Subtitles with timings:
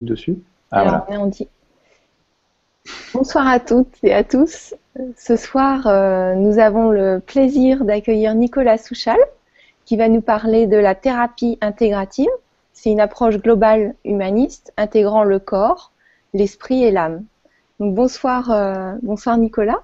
[0.00, 0.38] dessus
[0.70, 1.20] Ah, voilà.
[1.22, 1.48] on dit.
[3.12, 4.74] Bonsoir à toutes et à tous.
[5.16, 9.18] Ce soir, euh, nous avons le plaisir d'accueillir Nicolas Souchal,
[9.84, 12.30] qui va nous parler de la thérapie intégrative.
[12.72, 15.92] C'est une approche globale humaniste intégrant le corps,
[16.34, 17.24] l'esprit et l'âme.
[17.80, 19.82] Donc bonsoir, euh, bonsoir Nicolas.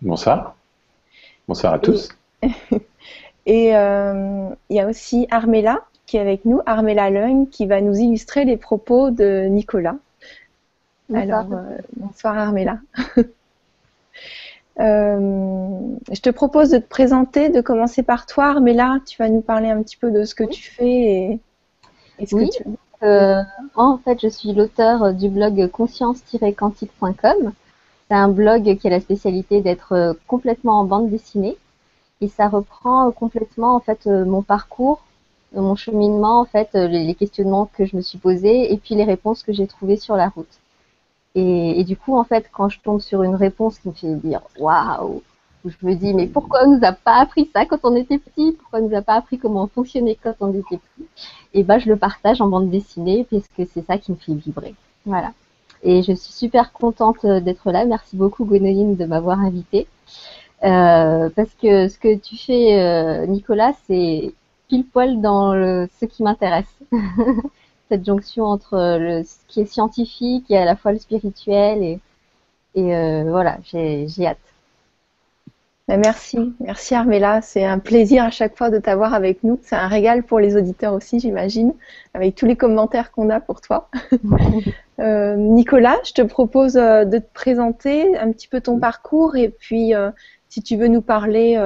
[0.00, 0.54] Bonsoir.
[1.48, 2.08] Bonsoir à tous.
[3.46, 7.80] Et euh, il y a aussi Armella qui est avec nous, Armella Lung, qui va
[7.80, 9.96] nous illustrer les propos de Nicolas.
[11.12, 12.78] Alors, euh, bonsoir Armella.
[14.80, 15.78] Euh,
[16.10, 18.98] je te propose de te présenter, de commencer par toi, Armella.
[19.06, 21.40] Tu vas nous parler un petit peu de ce que tu fais
[22.18, 22.64] et, ce que tu
[23.04, 23.40] euh,
[23.76, 27.52] en fait, je suis l'auteur du blog conscience-quantique.com.
[28.08, 31.56] C'est un blog qui a la spécialité d'être complètement en bande dessinée
[32.20, 35.04] et ça reprend complètement en fait mon parcours,
[35.54, 39.42] mon cheminement en fait, les questionnements que je me suis posés et puis les réponses
[39.42, 40.60] que j'ai trouvées sur la route.
[41.36, 44.42] Et, du coup, en fait, quand je tombe sur une réponse qui me fait dire
[44.58, 45.22] waouh,
[45.64, 48.52] je me dis mais pourquoi on nous a pas appris ça quand on était petit?
[48.52, 51.08] Pourquoi on nous a pas appris comment fonctionner quand on était petit?
[51.54, 54.34] Et ben, je le partage en bande dessinée parce que c'est ça qui me fait
[54.34, 54.74] vibrer.
[55.06, 55.32] Voilà.
[55.82, 57.84] Et je suis super contente d'être là.
[57.84, 59.86] Merci beaucoup Gwénoline de m'avoir invitée.
[60.62, 64.32] Euh, parce que ce que tu fais, euh, Nicolas, c'est
[64.74, 66.74] pile poil dans ce qui m'intéresse.
[67.88, 71.82] cette jonction entre le, ce qui est scientifique et à la fois le spirituel.
[71.82, 72.00] Et,
[72.74, 74.38] et euh, voilà, j'ai hâte.
[75.86, 77.42] Ben, merci, merci Armella.
[77.42, 79.58] C'est un plaisir à chaque fois de t'avoir avec nous.
[79.62, 81.74] C'est un régal pour les auditeurs aussi, j'imagine,
[82.14, 83.90] avec tous les commentaires qu'on a pour toi.
[84.98, 89.50] euh, Nicolas, je te propose euh, de te présenter un petit peu ton parcours et
[89.50, 90.10] puis euh,
[90.48, 91.58] si tu veux nous parler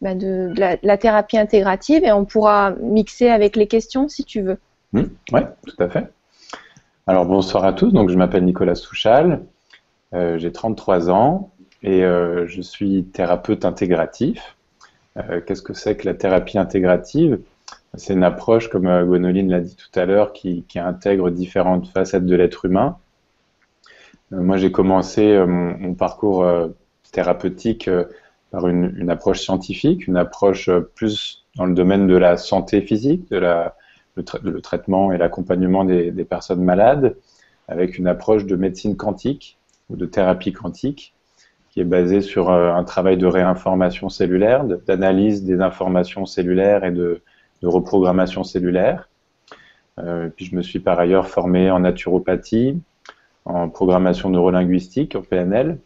[0.00, 4.58] ben de, la, thérapie intégrative et on pourra mixer avec les questions si tu veux.
[4.92, 6.10] Mmh, oui, tout à fait.
[7.06, 9.42] Alors bonsoir à tous, donc je m'appelle Nicolas Souchal,
[10.14, 11.50] euh, j'ai 33 ans
[11.82, 14.56] et euh, je suis thérapeute intégratif.
[15.16, 17.40] Euh, Qu'est-ce que c'est que la thérapie intégrative?
[17.94, 22.36] C'est une approche, comme Gwenoline l'a dit tout à l'heure, qui, intègre différentes facettes de
[22.36, 22.98] l'être humain.
[24.30, 26.46] Moi j'ai commencé mon, parcours
[27.10, 27.90] thérapeutique
[28.50, 33.38] par une, approche scientifique, une approche plus dans le domaine de la santé physique, de
[33.38, 33.76] la
[34.16, 37.16] le, tra le traitement et l'accompagnement des, des, personnes malades
[37.68, 39.56] avec une approche de médecine quantique
[39.88, 41.14] ou de thérapie quantique
[41.70, 46.90] qui est basée sur euh, un travail de réinformation cellulaire, d'analyse des informations cellulaires et
[46.90, 47.22] de,
[47.62, 49.08] de reprogrammation cellulaire.
[49.98, 52.80] Euh, puis je me suis par ailleurs formé en naturopathie,
[53.44, 55.78] en programmation neurolinguistique, en PNL.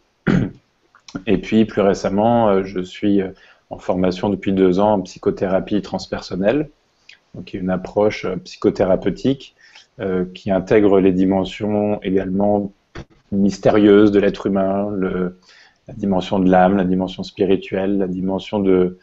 [1.27, 3.21] Et puis plus récemment, euh, je suis
[3.69, 6.69] en formation depuis deux ans en psychothérapie transpersonnelle,
[7.33, 9.55] donc une approche euh, psychothérapeutique
[9.99, 12.71] euh, qui intègre les dimensions également
[13.31, 14.89] mystérieuses de l'être humain,
[15.87, 18.97] la dimension de l'âme, la dimension spirituelle, la dimension de,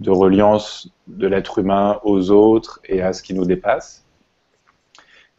[0.00, 4.04] de reliance de l'être humain aux autres et à ce qui nous dépasse.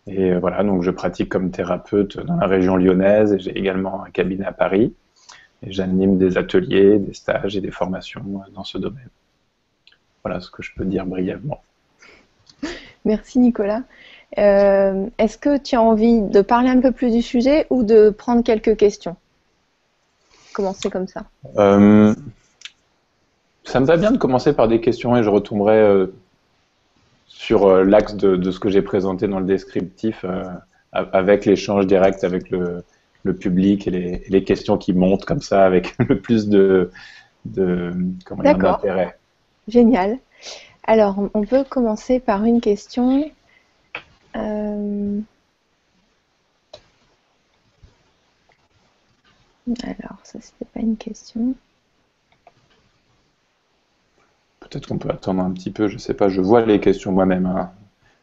[0.07, 4.03] Et euh, voilà, donc je pratique comme thérapeute dans la région lyonnaise et j'ai également
[4.03, 4.93] un cabinet à Paris.
[5.65, 9.09] Et j'anime des ateliers, des stages et des formations dans ce domaine.
[10.23, 11.61] Voilà ce que je peux dire brièvement.
[13.05, 13.83] Merci Nicolas.
[14.37, 18.09] Euh, Est-ce que tu as envie de parler un peu plus du sujet ou de
[18.09, 19.15] prendre quelques questions?
[20.53, 21.23] Commencer comme ça.
[21.57, 22.13] Euh,
[23.63, 26.07] ça me va bien de commencer par des questions et je retomberai euh,
[27.27, 30.43] sur euh, l'axe de, de, ce que j'ai présenté dans le descriptif euh,
[30.91, 32.83] avec l'échange direct avec le,
[33.23, 36.91] le public et les, et les, questions qui montent comme ça avec le plus de,
[37.45, 37.93] de
[38.31, 39.17] d'intérêt.
[39.67, 40.17] Génial.
[40.83, 43.29] Alors, on peut commencer par une question.
[44.35, 45.19] Euh...
[49.83, 51.53] Alors, ça, c'était pas une question.
[54.59, 57.45] Peut-être qu'on peut attendre un petit peu, je sais pas, je vois les questions moi-même.
[57.45, 57.71] Hein.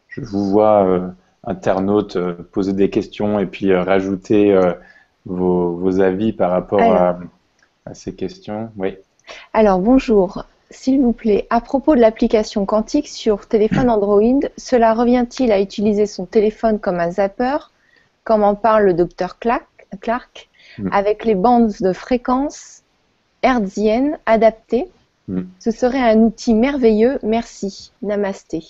[0.09, 1.09] Je vous vois, euh,
[1.43, 4.73] internautes, euh, poser des questions et puis euh, rajouter euh,
[5.25, 7.19] vos, vos, avis par rapport à,
[7.85, 8.71] à, ces questions.
[8.77, 8.97] Oui.
[9.53, 15.51] Alors, bonjour s'il vous plaît, à propos de l'application quantique sur téléphone Android, cela revient-il
[15.51, 17.57] à utiliser son téléphone comme un zapper,
[18.23, 20.89] comme en parle le docteur Clark, Clark mm.
[20.91, 22.81] avec les bandes de fréquences
[23.43, 24.87] hertziennes adaptées?
[25.29, 25.43] Mm.
[25.59, 27.19] Ce serait un outil merveilleux.
[27.23, 27.91] Merci.
[28.01, 28.63] Namasté.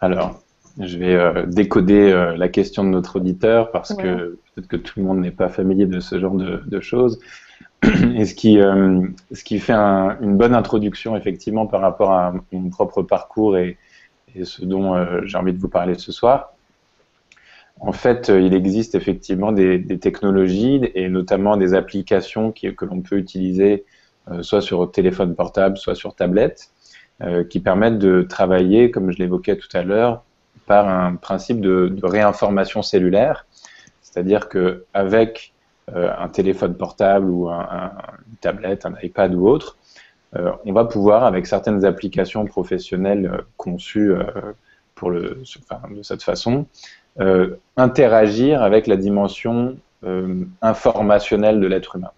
[0.00, 0.40] Alors,
[0.78, 4.02] je vais euh, décoder euh, la question de notre auditeur parce ouais.
[4.02, 7.20] que peut-être que tout le monde n'est pas familier de ce genre de, de choses.
[8.14, 12.34] et ce qui, euh, ce qui fait un, une bonne introduction effectivement par rapport à
[12.52, 13.78] mon propre parcours et,
[14.34, 16.54] et ce dont j'ai envie de vous parler ce soir.
[17.78, 23.84] En fait, il existe effectivement des, technologies et notamment des applications que l'on peut utiliser
[24.40, 26.70] soit sur téléphone portable, soit sur tablette,
[27.48, 30.24] qui permettent de travailler, comme je l'évoquais tout à l'heure,
[30.66, 33.46] par un principe de, réinformation cellulaire,
[34.02, 35.52] c'est-à-dire qu'avec
[35.94, 37.92] euh, un téléphone portable ou un,
[38.28, 39.76] une tablette, un iPad ou autre,
[40.36, 44.14] euh, on va pouvoir, avec certaines applications professionnelles euh, conçues
[44.94, 45.42] pour de
[46.02, 46.66] cette façon,
[47.76, 49.76] interagir avec la dimension
[50.62, 52.12] informationnelle de l'être humain.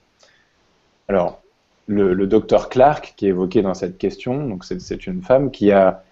[1.08, 1.40] Alors,
[1.86, 6.02] le, docteur Clark, qui est évoqué dans cette question, c'est une femme qui a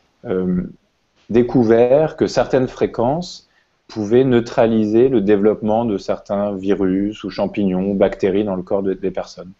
[1.30, 3.48] découvert que certaines fréquences
[3.88, 9.10] pouvaient neutraliser le développement de certains virus ou champignons ou bactéries dans le corps des
[9.10, 9.52] personnes.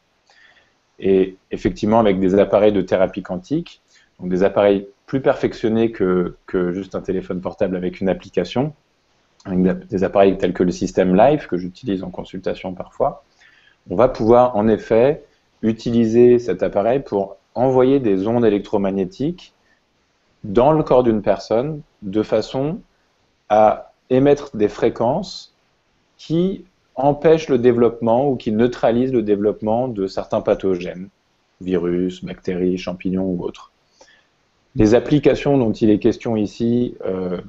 [0.99, 3.83] Et effectivement, avec des appareils de thérapie quantique,
[4.21, 6.37] des appareils plus perfectionnés que,
[6.73, 8.73] juste un téléphone portable avec une application,
[9.45, 13.25] avec des appareils tels que le système Live, que j'utilise en consultation parfois,
[13.91, 15.23] on va pouvoir en effet
[15.63, 19.53] utiliser cet appareil pour envoyer des ondes électromagnétiques
[20.45, 22.81] dans le corps d'une personne de façon
[23.49, 25.55] à émettre des fréquences
[26.19, 26.65] qui
[26.95, 31.09] empêchent le développement ou qui neutralisent le développement de certains pathogènes,
[31.61, 33.73] virus, bactéries, champignons ou autres.
[34.77, 37.41] Les applications dont il est question ici euh,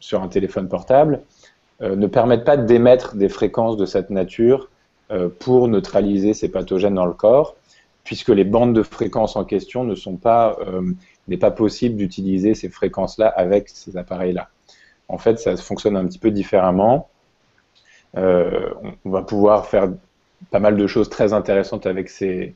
[0.00, 1.22] sur un téléphone portable
[1.82, 4.68] euh, ne permettent pas d'émettre des fréquences de cette nature
[5.10, 7.56] euh, pour neutraliser ces pathogènes dans le corps,
[8.04, 10.58] puisque les bandes de fréquences en question ne sont pas
[11.28, 14.50] n'est pas possible d'utiliser ces fréquences-là avec ces appareils-là.
[15.08, 17.08] En fait, ça fonctionne un petit peu différemment.
[18.16, 18.70] Euh,
[19.04, 19.90] on, va pouvoir faire
[20.50, 22.54] pas mal de choses très intéressantes avec ces,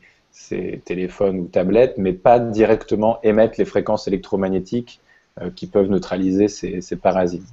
[0.84, 5.00] téléphones ou tablettes, mais pas directement émettre les fréquences électromagnétiques
[5.40, 7.46] euh, qui peuvent neutraliser ces, parasites.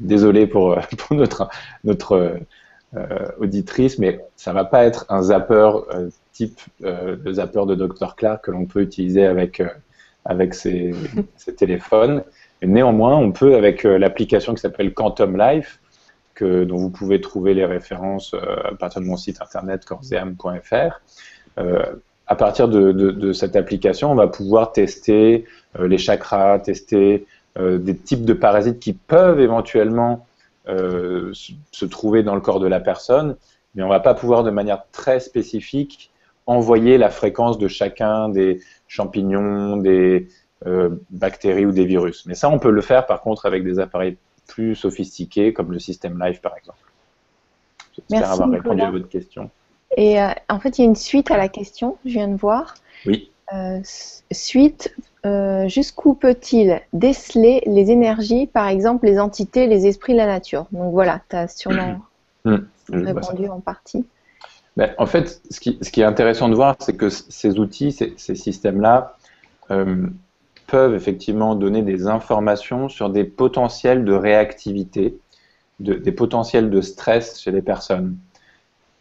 [0.00, 0.78] Désolé pour,
[1.10, 1.48] notre,
[1.84, 2.40] notre
[2.96, 5.70] euh, auditrice, mais ça va pas être un zapper
[6.32, 9.60] type de zapper de Dr Clark que l'on peut utiliser avec
[10.28, 10.92] avec ces,
[11.56, 12.22] téléphones.
[12.62, 15.80] néanmoins, on peut, avec euh, l'application qui s'appelle Quantum Life,
[16.34, 21.00] que, dont vous pouvez trouver les références euh, à partir de mon site internet corseam.fr,
[21.58, 21.82] euh,
[22.26, 25.46] à partir de, cette application, on va pouvoir tester
[25.80, 27.26] les chakras, tester
[27.58, 30.26] des types de parasites qui peuvent éventuellement
[30.66, 33.34] se trouver dans le corps de la personne,
[33.74, 36.10] mais on ne va pas pouvoir de manière très spécifique
[36.48, 40.28] envoyer la fréquence de chacun des, champignons, des
[40.66, 42.24] euh, bactéries ou des virus.
[42.26, 44.16] Mais ça, on peut le faire par contre avec des appareils
[44.48, 46.78] plus sophistiqués comme le système Live par exemple.
[47.94, 49.50] J'espère avoir répondu à votre question.
[49.96, 52.36] Et euh, en fait, il y a une suite à la question, je viens de
[52.36, 52.74] voir.
[53.06, 53.30] Oui.
[53.54, 53.80] Euh,
[54.30, 54.94] suite,
[55.66, 60.66] jusqu'où peut-il déceler les énergies, par exemple les entités, les esprits la nature?
[60.72, 61.98] Donc voilà, tu as sûrement
[62.44, 64.06] hum, répondu en partie.
[64.98, 69.16] En fait, ce qui, est intéressant de voir, c'est que ces outils, ces, systèmes-là,
[69.70, 70.06] euh,
[70.68, 75.18] peuvent effectivement donner des informations sur des potentiels de réactivité,
[75.80, 78.16] des potentiels de stress chez les personnes.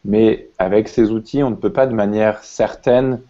[0.03, 3.21] Mais avec ces outils, on ne peut pas de manière certaine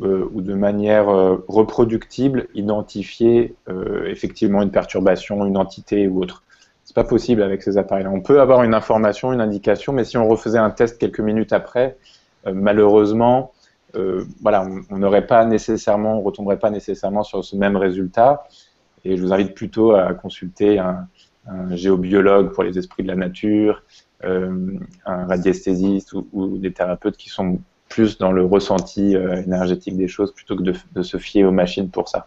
[0.00, 3.54] euh, ou de manière euh, reproductible identifier
[4.06, 6.42] effectivement une perturbation, une entité ou autre.
[6.92, 8.10] C'est pas possible avec ces appareils-là.
[8.10, 11.54] On peut avoir une information, une indication, mais si on refaisait un test quelques minutes
[11.54, 11.96] après,
[12.46, 13.52] euh, malheureusement,
[13.96, 18.46] euh, voilà, on n'aurait pas nécessairement, on retomberait pas nécessairement sur ce même résultat.
[19.06, 21.08] Et je vous invite plutôt à consulter un,
[21.70, 23.82] géobiologue pour les esprits de la nature,
[24.24, 24.76] euh,
[25.06, 30.56] un radiesthésiste ou, des thérapeutes qui sont plus dans le ressenti énergétique des choses plutôt
[30.56, 32.26] que de, de, se fier aux machines pour ça.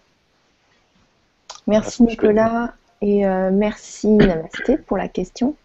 [1.68, 2.74] Merci Nicolas.
[3.02, 5.56] Et euh, merci Namasté pour la question.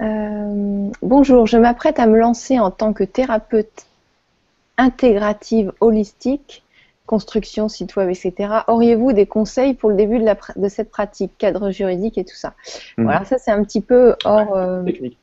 [0.00, 3.86] Euh, bonjour, je m'apprête à me lancer en tant que thérapeute
[4.78, 6.62] intégrative holistique,
[7.06, 8.60] construction, site web, etc.
[8.68, 12.54] Auriez-vous des conseils pour le début de, cette pratique, cadre juridique et tout ça?
[12.96, 13.04] Hmm.
[13.04, 14.56] Voilà, ça c'est un petit peu hors.
[14.56, 15.18] Euh, Technique.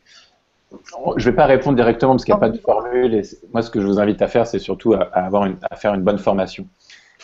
[1.16, 3.24] Je ne vais pas répondre directement parce qu'il n'y a pas de formule.
[3.54, 6.02] moi, ce que je vous invite à faire, c'est surtout à, avoir à faire une
[6.02, 6.68] bonne formation.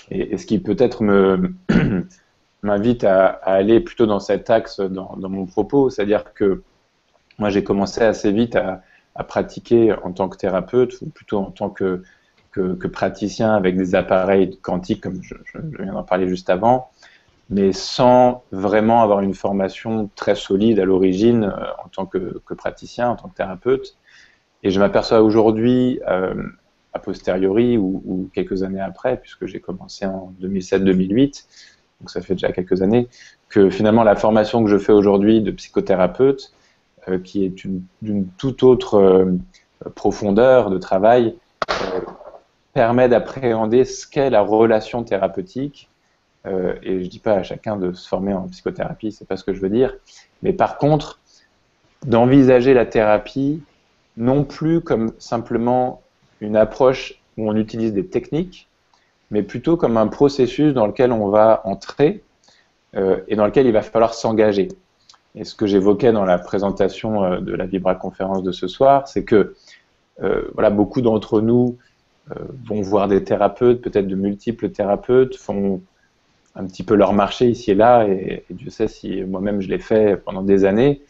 [0.09, 1.53] Et, et ce qui peut-être me,
[2.63, 6.63] m'invite à, aller plutôt dans cet axe dans, mon propos, c'est-à-dire que
[7.37, 8.81] moi j'ai commencé assez vite à,
[9.27, 12.01] pratiquer en tant que thérapeute ou plutôt en tant que,
[12.91, 15.35] praticien avec des appareils quantiques comme je,
[15.79, 16.89] viens d'en parler juste avant,
[17.49, 23.09] mais sans vraiment avoir une formation très solide à l'origine euh, en tant que, praticien,
[23.09, 23.97] en tant que thérapeute.
[24.63, 26.33] Et je m'aperçois aujourd'hui, euh,
[26.93, 31.45] a posteriori ou, quelques années après, puisque j'ai commencé en 2007-2008,
[31.99, 33.07] donc ça fait déjà quelques années,
[33.49, 36.53] que finalement la formation que je fais aujourd'hui de psychothérapeute
[37.23, 37.53] qui est
[38.01, 39.27] d'une toute autre
[39.95, 41.35] profondeur de travail,
[42.73, 45.89] permet d'appréhender ce qu'est la relation thérapeutique.
[46.45, 46.49] et
[46.83, 49.53] je ne dis pas à chacun de se former en psychothérapie, c'est pas ce que
[49.53, 49.93] je veux dire.
[50.41, 51.19] Mais par contre,
[52.05, 53.63] d'envisager la thérapie
[54.17, 56.01] non plus comme simplement
[56.41, 58.67] une approche où on utilise des techniques,
[59.33, 62.21] mais plutôt comme un processus dans lequel on va entrer
[62.95, 64.67] euh, et dans lequel il va falloir s'engager.
[65.33, 69.07] Et ce que j'évoquais dans la présentation euh, de la Vibra conférence de ce soir,
[69.07, 69.55] c'est que
[70.21, 71.77] euh, voilà, beaucoup d'entre nous
[72.65, 75.81] vont voir des thérapeutes, peut-être de multiples thérapeutes, font
[76.55, 79.77] un petit peu leur marché ici et là, et, Dieu sait si moi-même je l'ai
[79.77, 81.01] fait pendant des années,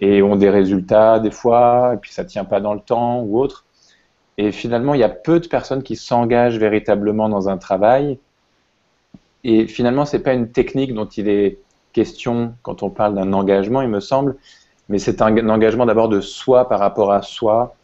[0.00, 3.40] et ont des résultats des fois, et puis ça tient pas dans le temps ou
[3.40, 3.63] autre.
[4.38, 8.18] Et finalement, il y a peu de personnes qui s'engagent véritablement dans un travail.
[9.44, 11.58] Et finalement, c'est pas une technique dont il est
[11.92, 14.36] question quand on parle d'un engagement, il me semble,
[14.88, 17.76] mais c'est un, engagement d'abord de soi par rapport à soi,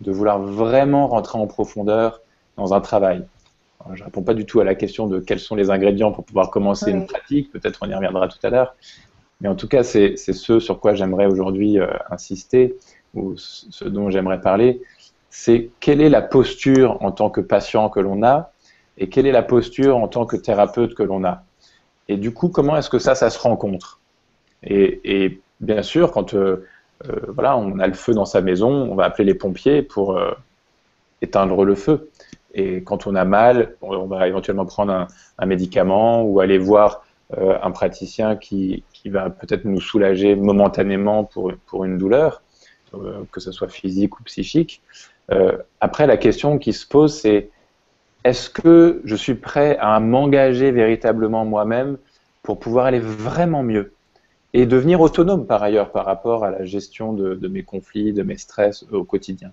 [0.00, 2.20] de vouloir vraiment rentrer en profondeur
[2.56, 3.24] dans un travail.
[3.94, 6.24] je ne réponds pas du tout à la question de quels sont les ingrédients pour
[6.24, 8.74] pouvoir commencer une pratique, peut-être on y reviendra tout à l'heure,
[9.40, 12.76] mais en tout cas, c'est ce sur quoi j'aimerais aujourd'hui euh, insister,
[13.14, 14.82] ou ce dont j'aimerais parler,
[15.34, 18.52] c'est quelle est la posture en tant que patient que l'on a,
[18.98, 21.42] et quelle est la posture en tant que thérapeute que l'on a.
[22.08, 23.98] Et du coup, comment est-ce que ça, ça se rencontre?
[24.62, 26.66] Et, bien sûr, quand euh,
[27.08, 30.20] euh, on a le feu dans sa maison, on va appeler les pompiers pour
[31.22, 32.10] éteindre le feu.
[32.52, 35.06] Et quand on a mal, on va éventuellement prendre
[35.38, 41.86] un, médicament ou aller voir un praticien qui, va peut-être nous soulager momentanément pour, pour
[41.86, 42.42] une douleur,
[42.94, 44.82] euh, que ce soit physique ou psychique.
[45.32, 47.50] Euh, après, la question qui se pose, c'est
[48.24, 51.96] est-ce que je suis prêt à m'engager véritablement moi-même
[52.42, 53.92] pour pouvoir aller vraiment mieux
[54.54, 58.36] et devenir autonome par ailleurs par rapport à la gestion de, mes conflits, de mes
[58.36, 59.50] stress au quotidien?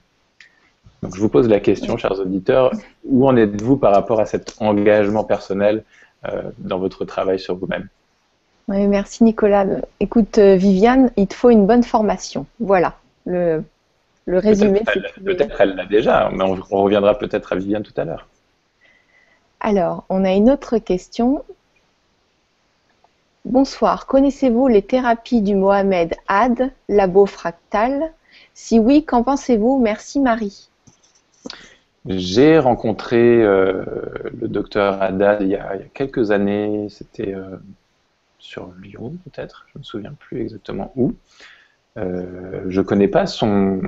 [1.02, 2.72] Donc je vous pose la question, chers auditeurs,
[3.06, 5.84] où en êtes-vous par rapport à cet engagement personnel
[6.26, 7.88] euh, dans votre travail sur vous-même?
[8.68, 9.66] Merci Nicolas.
[10.00, 12.46] Écoute, euh, Viviane, il te faut une bonne formation.
[12.60, 12.98] Voilà,
[14.38, 14.82] résumé.
[15.24, 18.28] Peut-être elle l'a déjà, mais on, reviendra peut-être à Viviane tout à l'heure.
[19.60, 21.44] Alors, on a une autre question.
[23.46, 28.12] Bonsoir, connaissez-vous les thérapies du Mohamed Had, labo fractal
[28.54, 29.80] Si oui, qu'en pensez-vous?
[29.80, 30.70] Merci Marie.
[32.06, 33.84] J'ai rencontré euh,
[34.40, 37.58] le docteur Haddad il y, a, quelques années, c'était euh,
[38.38, 41.14] sur Lyon peut-être, je ne me souviens plus exactement où.
[41.98, 43.82] Euh, je connais pas son,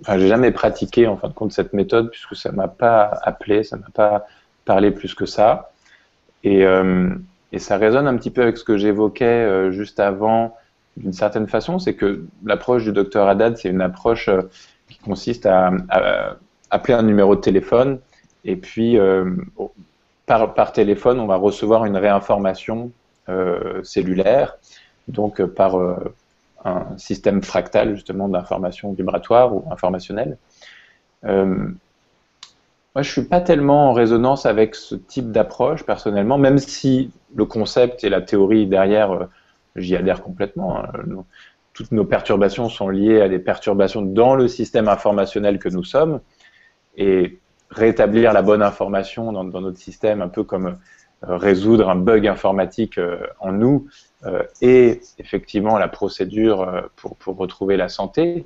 [0.00, 3.62] enfin j'ai jamais pratiqué en fin de compte cette méthode puisque ça m'a pas appelé,
[3.62, 4.26] ça m'a pas
[4.64, 5.72] parlé plus que ça.
[6.44, 7.10] Et, euh,
[7.58, 10.56] ça résonne un petit peu avec ce que j'évoquais euh, juste avant
[10.96, 14.42] d'une certaine façon, c'est que l'approche du docteur Haddad, c'est une approche euh,
[14.88, 15.72] qui consiste à,
[16.70, 17.98] appeler un numéro de téléphone
[18.44, 18.96] et puis
[20.26, 22.92] par, par téléphone, on va recevoir une réinformation
[23.82, 24.56] cellulaire,
[25.08, 25.76] donc par
[26.64, 30.36] un système fractal justement d'information vibratoire ou informationnelle.
[31.22, 37.44] moi, je suis pas tellement en résonance avec ce type d'approche personnellement, même si le
[37.44, 39.28] concept et la théorie derrière,
[39.76, 40.78] j'y adhère complètement.
[40.78, 40.90] Hein.
[41.72, 46.20] Toutes nos perturbations sont liées à des perturbations dans le système informationnel que nous sommes,
[46.96, 47.38] et
[47.70, 50.78] rétablir la bonne information dans, notre système, un peu comme
[51.28, 54.09] euh, résoudre un bug informatique euh, en nous euh,
[54.60, 58.44] et effectivement la procédure pour, pour, retrouver la santé.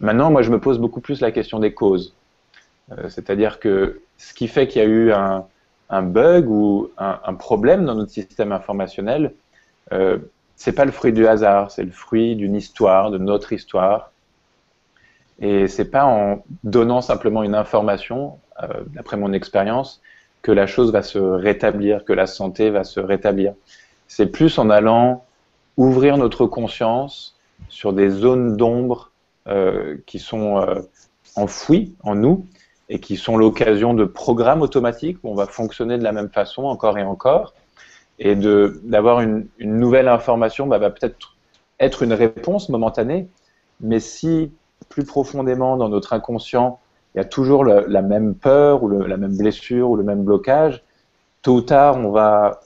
[0.00, 2.14] Maintenant, moi, je me pose beaucoup plus la question des causes.
[3.08, 7.94] C'est-à-dire que ce qui fait qu'il y a eu un, bug ou un, problème dans
[7.94, 9.34] notre système informationnel,
[9.92, 10.18] euh,
[10.56, 14.12] c'est pas le fruit du hasard, c'est le fruit d'une histoire, de notre histoire.
[15.40, 20.02] Et c'est pas en donnant simplement une information, euh, d'après mon expérience,
[20.42, 23.54] que la chose va se rétablir, que la santé va se rétablir.
[24.10, 25.24] C'est plus en allant
[25.76, 27.38] ouvrir notre conscience
[27.68, 29.12] sur des zones d'ombre
[29.46, 30.80] euh, qui sont euh,
[31.36, 32.44] enfouies en nous
[32.88, 36.64] et qui sont l'occasion de programmes automatiques où on va fonctionner de la même façon
[36.64, 37.54] encore et encore.
[38.18, 41.36] Et d'avoir une, nouvelle information bah, va peut-être
[41.78, 43.28] être une réponse momentanée,
[43.80, 44.50] mais si
[44.88, 46.80] plus profondément dans notre inconscient,
[47.14, 50.82] il y a toujours la même peur ou la même blessure ou le même blocage.
[51.42, 52.60] Tôt ou tard, on va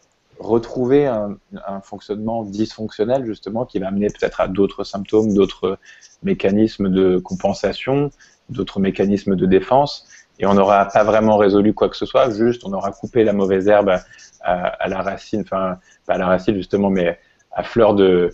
[0.46, 1.36] retrouver un,
[1.82, 5.78] fonctionnement dysfonctionnel justement qui va amener peut-être à d'autres symptômes, d'autres
[6.22, 8.10] mécanismes de compensation,
[8.48, 10.06] d'autres mécanismes de défense,
[10.38, 13.32] et on n'aura pas vraiment résolu quoi que ce soit, juste on aura coupé la
[13.32, 13.96] mauvaise herbe
[14.40, 17.18] à, la racine, enfin pas à la racine justement, mais
[17.52, 18.30] à fleur de,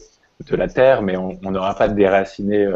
[0.49, 2.67] de la terre, mais on n'aura pas déraciné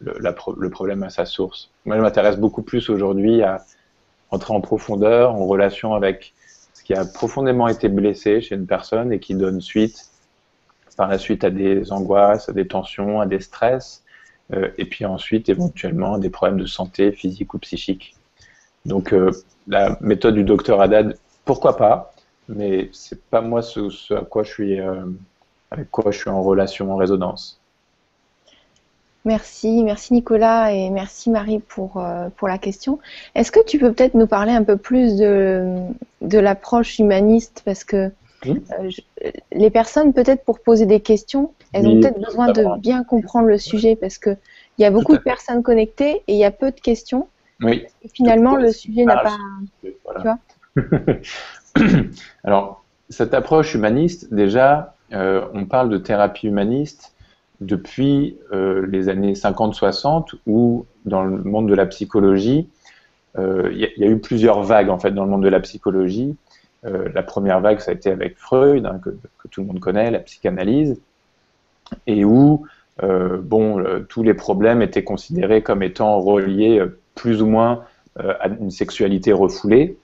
[0.00, 1.70] le, le, problème à sa source.
[1.84, 3.64] Moi, je m'intéresse beaucoup plus aujourd'hui à
[4.30, 6.34] entrer en profondeur, en relation avec
[6.84, 10.10] qui a profondément été blessé chez une personne et qui donne suite
[10.96, 14.04] par la suite à des angoisses, à des tensions, à des stress,
[14.52, 18.14] euh, et puis ensuite éventuellement à des problèmes de santé physique ou psychique.
[18.84, 19.30] Donc euh,
[19.66, 22.14] la méthode du docteur Haddad, pourquoi pas,
[22.48, 25.04] mais c'est pas moi ce, à quoi je suis, euh,
[25.70, 27.60] avec quoi je suis en relation, en résonance.
[29.24, 32.98] Merci, merci Nicolas et merci Marie pour, euh, pour la question.
[33.34, 35.78] Est-ce que tu peux peut-être nous parler un peu plus de,
[36.20, 37.62] de l'approche humaniste?
[37.64, 38.10] Parce que
[38.46, 38.90] euh,
[39.52, 43.56] les personnes, peut-être pour poser des questions, elles ont peut-être besoin de bien comprendre le
[43.56, 44.36] sujet parce qu'il
[44.78, 47.28] y a beaucoup de personnes connectées et il y a peu de questions.
[47.62, 47.86] Oui.
[48.02, 49.36] Et finalement, le sujet n'a pas.
[49.82, 50.38] Tu vois?
[52.44, 57.13] Alors, cette approche humaniste, déjà, euh, on parle de thérapie humaniste
[57.60, 62.68] depuis euh, les années 50-60 où dans le monde de la psychologie,
[63.38, 66.36] euh, il y, a eu plusieurs vagues en fait dans le monde de la psychologie.
[66.84, 69.10] Euh, la première vague, ça a été avec Freud, hein, que,
[69.48, 71.00] tout le monde connaît, la psychanalyse,
[72.06, 72.66] et où
[73.00, 76.82] bon, tous les problèmes étaient considérés comme étant reliés
[77.14, 77.84] plus ou moins
[78.16, 79.96] à une sexualité refoulée.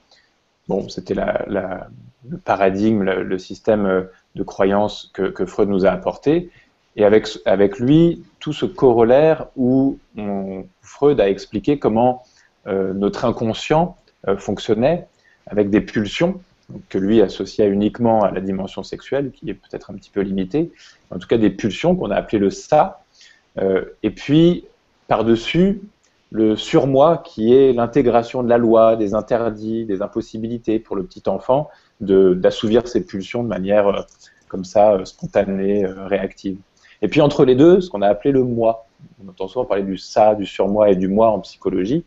[0.69, 6.51] Bon, c'était le paradigme, le, système de croyance que Freud nous a apporté.
[6.97, 9.99] Et avec, lui, tout ce corollaire où
[10.83, 12.25] Freud a expliqué comment
[12.67, 13.97] euh, notre inconscient
[14.29, 15.07] euh, fonctionnait
[15.47, 16.41] avec des pulsions
[16.89, 20.71] que lui associait uniquement à la dimension sexuelle, qui est peut-être un petit peu limitée,
[21.11, 23.03] en tout cas des pulsions qu'on a appelées le ça,
[23.59, 24.65] euh, et puis
[25.09, 25.81] par-dessus
[26.31, 31.29] le surmoi qui est l'intégration de la loi, des interdits, des impossibilités pour le petit
[31.29, 31.71] enfant
[32.01, 34.07] d'assouvir ses pulsions de manière
[34.49, 36.59] comme ça spontanée, réactive.
[37.03, 38.87] Et puis entre les deux, ce qu'on a appelé le moi.
[39.25, 42.05] On entend souvent parler du ça, du surmoi et du moi en psychologie.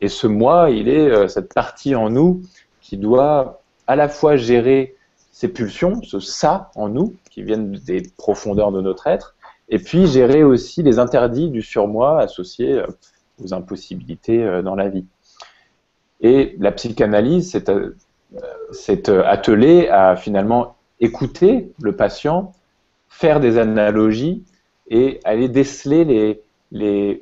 [0.00, 2.42] Et ce moi, il est euh, cette partie en nous
[2.80, 4.96] qui doit à la fois gérer
[5.32, 9.34] ces pulsions, ce ça en nous, qui viennent des profondeurs de notre être,
[9.68, 12.86] et puis gérer aussi les interdits du surmoi associés euh,
[13.42, 15.06] aux impossibilités euh, dans la vie.
[16.20, 17.50] Et la psychanalyse
[18.72, 22.52] s'est attelée à finalement écouter le patient
[23.10, 24.42] faire des analogies
[24.88, 26.42] et aller déceler les,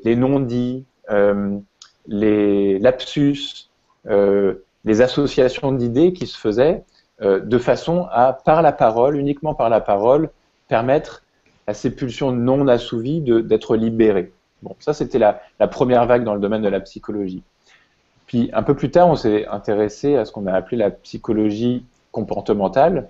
[0.05, 1.59] les, non-dits, euh,
[2.07, 3.68] les lapsus,
[4.07, 6.85] euh, les associations d'idées qui se faisaient
[7.20, 10.31] euh, de façon à, par la parole, uniquement par la parole,
[10.68, 11.24] permettre
[11.66, 14.33] à ces pulsions non assouvies d'être libérées.
[14.62, 17.42] Bon, ça c'était la, la, première vague dans le domaine de la psychologie.
[18.27, 21.85] Puis un peu plus tard, on s'est intéressé à ce qu'on a appelé la psychologie
[22.12, 23.09] comportementale,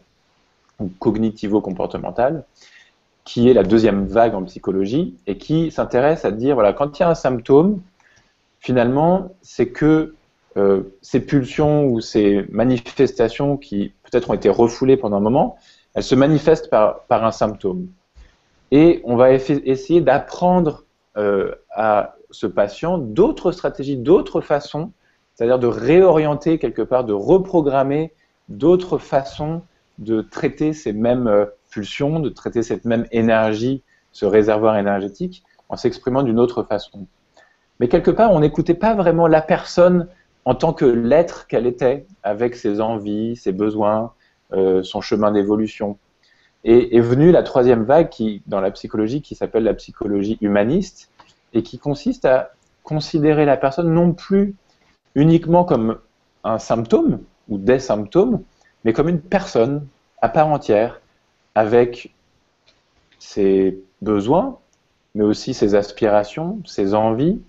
[0.81, 2.45] ou cognitivo-comportementale,
[3.25, 7.03] qui est la deuxième vague en psychologie et qui s'intéresse à dire voilà, quand il
[7.03, 7.81] y a un symptôme,
[8.61, 10.15] finalement, c'est que
[10.57, 15.57] euh, ces pulsions ou ces manifestations qui peut-être ont été refoulées pendant un moment,
[15.95, 17.89] elles se manifestent par, par un symptôme.
[18.71, 20.85] Et on va essayer d'apprendre
[21.17, 24.93] euh, à ce patient d'autres stratégies, d'autres façons,
[25.35, 28.13] c'est-à-dire de réorienter quelque part, de reprogrammer
[28.49, 29.63] d'autres façons
[29.99, 33.83] de traiter ces mêmes euh, pulsions, de traiter cette même énergie,
[34.13, 37.07] ce réservoir énergétique, en s'exprimant d'une autre façon.
[37.81, 40.09] Mais quelque part, on n'écoutait pas vraiment la personne
[40.45, 44.13] en tant que l'être qu'elle était, avec ses envies, ses besoins,
[44.53, 45.99] euh, son chemin d'évolution.
[46.65, 51.11] Et est venue la troisième vague qui, dans la psychologie qui s'appelle la psychologie humaniste
[51.53, 54.55] et qui consiste à considérer la personne non plus
[55.15, 55.99] uniquement comme
[56.45, 58.43] un symptôme ou des symptômes,
[58.85, 59.87] mais comme une personne
[60.21, 61.01] à part entière,
[61.55, 62.13] avec
[63.19, 64.59] ses besoins,
[65.15, 67.41] mais aussi ses aspirations, ses envies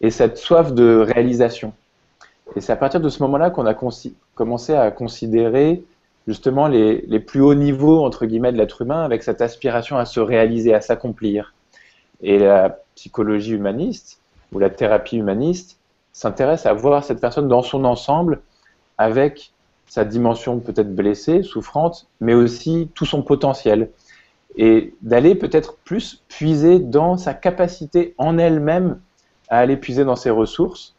[0.00, 1.72] et cette soif de réalisation.
[2.56, 5.82] Et c'est à partir de ce moment-là qu'on a commencé à considérer
[6.26, 10.04] justement les, les, plus hauts niveaux, entre guillemets, de l'être humain avec cette aspiration à
[10.04, 11.54] se réaliser, à s'accomplir.
[12.22, 14.20] Et la psychologie humaniste
[14.52, 15.78] ou la thérapie humaniste
[16.12, 18.40] s'intéresse à voir cette personne dans son ensemble
[18.98, 19.53] avec
[19.86, 23.90] sa dimension peut-être blessée, souffrante, mais aussi tout son potentiel.
[24.56, 29.00] Et d'aller peut-être plus puiser dans sa capacité en elle-même
[29.48, 30.94] à aller puiser dans ses ressources,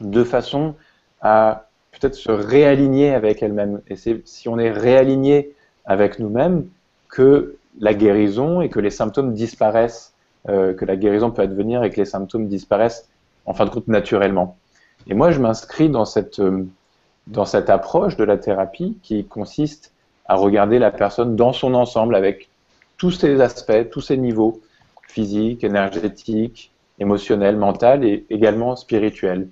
[0.00, 0.74] de façon
[1.20, 3.80] à peut-être se réaligner avec elle-même.
[3.88, 6.66] Et c'est si on est réaligné avec nous-mêmes
[7.08, 10.14] que la guérison et que les symptômes disparaissent,
[10.48, 13.08] euh, que la guérison peut advenir et que les symptômes disparaissent
[13.46, 14.56] en fin de compte naturellement.
[15.06, 16.66] Et moi, je m'inscris dans cette euh,
[17.26, 19.92] dans cette approche de la thérapie qui consiste
[20.26, 22.48] à regarder la personne dans son ensemble avec
[22.96, 24.60] tous ces aspects, tous ces niveaux,
[25.08, 29.48] physique, énergétique, émotionnel, mental et également spirituel.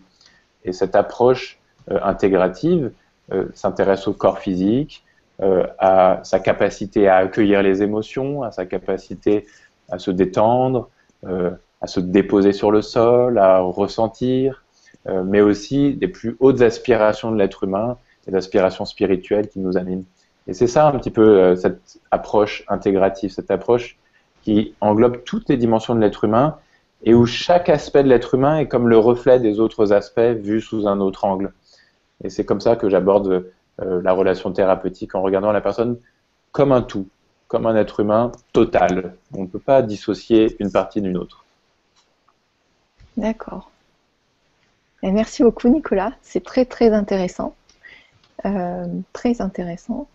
[0.64, 1.58] Et cette approche
[1.90, 2.92] euh, intégrative
[3.32, 5.04] euh, s'intéresse au corps physique,
[5.42, 9.46] euh, à sa capacité à accueillir les émotions, à sa capacité
[9.90, 10.88] à se détendre,
[11.26, 14.63] à se déposer sur le sol, à ressentir,
[15.06, 20.04] mais aussi des plus hautes aspirations de l'être humain, des aspirations spirituelles qui nous animent.
[20.46, 23.98] Et c'est ça un petit peu cette approche intégrative, cette approche
[24.42, 26.56] qui englobe toutes les dimensions de l'être humain
[27.02, 30.60] et où chaque aspect de l'être humain est comme le reflet des autres aspects vus
[30.60, 31.52] sous un autre angle.
[32.22, 35.98] Et c'est comme ça que j'aborde euh, la relation thérapeutique en regardant la personne
[36.52, 37.08] comme un tout,
[37.48, 39.16] comme un être humain total.
[39.34, 41.44] On ne peut pas dissocier une partie d'une autre.
[43.16, 43.70] D'accord.
[45.12, 47.54] Merci beaucoup Nicolas, c'est très très intéressant.
[48.46, 50.06] Euh, très intéressant.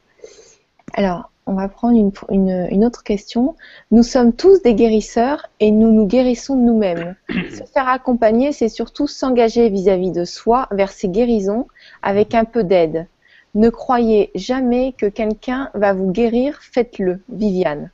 [0.93, 3.55] Alors, on va prendre une, autre question.
[3.89, 7.15] Nous sommes tous des guérisseurs et nous nous guérissons nous-mêmes.
[7.29, 11.67] Se faire accompagner, c'est surtout s'engager vis-à-vis de soi vers ces guérisons
[12.03, 13.07] avec un peu d'aide.
[13.55, 17.19] Ne croyez jamais que quelqu'un va vous guérir, faites-le.
[17.29, 17.89] Viviane.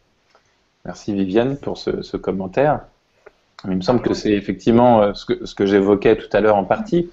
[0.84, 2.86] Merci Viviane pour ce, commentaire.
[3.68, 6.56] Il me semble que c'est effectivement euh, ce que, ce que j'évoquais tout à l'heure
[6.56, 7.10] en partie.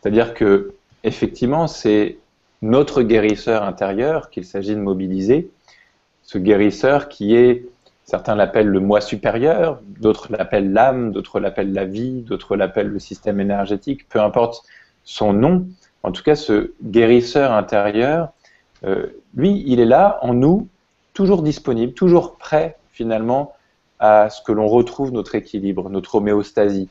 [0.00, 2.18] C'est-à-dire que, effectivement, c'est
[2.62, 5.50] notre guérisseur intérieur qu'il s'agit de mobiliser,
[6.22, 7.66] ce guérisseur qui est,
[8.04, 12.98] certains l'appellent le moi supérieur, d'autres l'appellent l'âme, d'autres l'appellent la vie, d'autres l'appellent le
[12.98, 14.64] système énergétique, peu importe
[15.04, 15.66] son nom,
[16.02, 18.30] en tout cas ce guérisseur intérieur,
[18.84, 20.68] euh, lui, il est là en nous,
[21.12, 23.54] toujours disponible, toujours prêt finalement
[23.98, 26.88] à ce que l'on retrouve notre équilibre, notre homéostasie.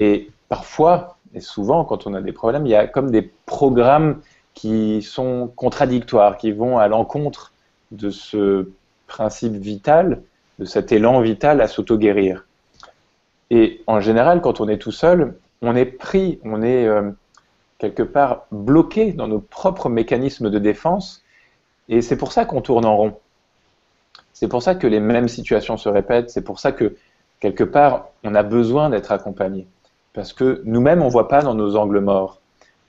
[0.00, 4.20] Et parfois, et souvent quand on a des problèmes, il y a comme des programmes
[4.54, 7.52] qui sont contradictoires, qui vont à l'encontre
[7.92, 8.70] de ce
[9.06, 10.22] principe vital,
[10.58, 12.46] de cet élan vital à s'auto-guérir.
[13.50, 17.10] Et en général, quand on est tout seul, on est pris, on est euh,
[17.78, 21.22] quelque part bloqué dans nos propres mécanismes de défense,
[21.88, 23.18] et c'est pour ça qu'on tourne en rond.
[24.38, 26.94] C'est pour ça que les mêmes situations se répètent, c'est pour ça que
[27.40, 29.66] quelque part, on a besoin d'être accompagné.
[30.12, 32.42] Parce que nous-mêmes, on ne voit pas dans nos angles morts.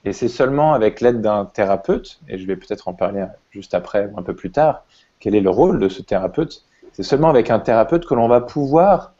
[0.03, 4.11] Et c'est seulement avec l'aide d'un thérapeute, et je vais peut-être en parler juste après
[4.11, 4.83] ou un peu plus tard,
[5.21, 8.41] quel est le rôle de ce thérapeute, c'est seulement avec un thérapeute que l'on va
[8.41, 9.13] pouvoir,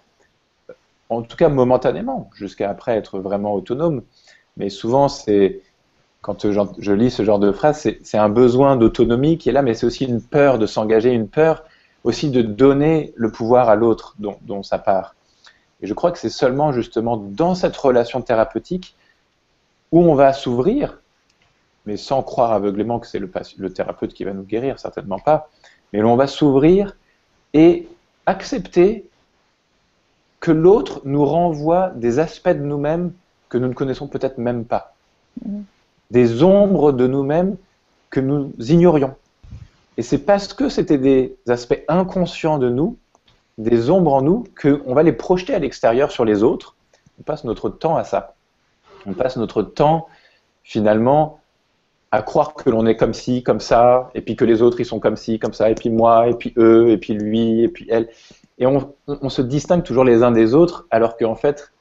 [1.08, 4.02] en tout cas momentanément, jusqu'à après être vraiment autonome,
[4.58, 5.62] mais souvent c'est,
[6.20, 9.76] quand je lis ce genre de phrase, c'est un besoin d'autonomie qui est là, mais
[9.76, 11.63] c'est aussi une peur de s'engager, une peur
[12.08, 15.13] aussi de donner le pouvoir à l'autre dont, dont ça part.
[15.82, 18.96] Et je crois que c'est seulement justement dans cette relation thérapeutique
[19.91, 21.02] où on va s'ouvrir,
[21.86, 25.50] mais sans croire aveuglément que c'est le, le, thérapeute qui va nous guérir, certainement pas,
[25.91, 26.96] mais on va s'ouvrir
[27.54, 27.89] et
[28.26, 29.10] accepter
[30.39, 33.12] que l'autre nous renvoie des aspects de nous-mêmes
[33.50, 34.96] que nous ne connaissons peut-être même pas,
[35.46, 35.60] mm.
[36.12, 37.58] des ombres de nous-mêmes
[38.10, 39.13] que nous ignorions.
[39.98, 42.98] Et c'est parce que c'était des aspects inconscients de nous,
[43.58, 46.76] des ombres en nous, qu'on va les projeter à l'extérieur sur les autres.
[47.20, 48.36] On passe notre temps à ça
[49.08, 50.08] on passe notre temps
[50.64, 51.40] finalement
[52.12, 54.86] à croire que l'on est comme ci, comme ça, et puis que les autres ils
[54.86, 57.68] sont comme ci, comme ça, et puis moi, et puis eux, et puis lui, et
[57.68, 58.10] puis elle.
[58.60, 61.72] Et on, se distingue toujours les uns des autres, alors qu'en fait,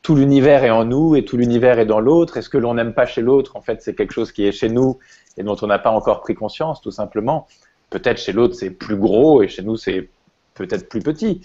[0.00, 2.38] tout l'univers est en nous et tout l'univers est dans l'autre.
[2.38, 4.52] Et ce que l'on n'aime pas chez l'autre, en fait, c'est quelque chose qui est
[4.52, 4.98] chez nous
[5.36, 7.46] et dont on n'a pas encore pris conscience, tout simplement.
[7.90, 10.08] Peut-être chez l'autre c'est plus gros et chez nous c'est
[10.54, 11.42] peut-être plus petit,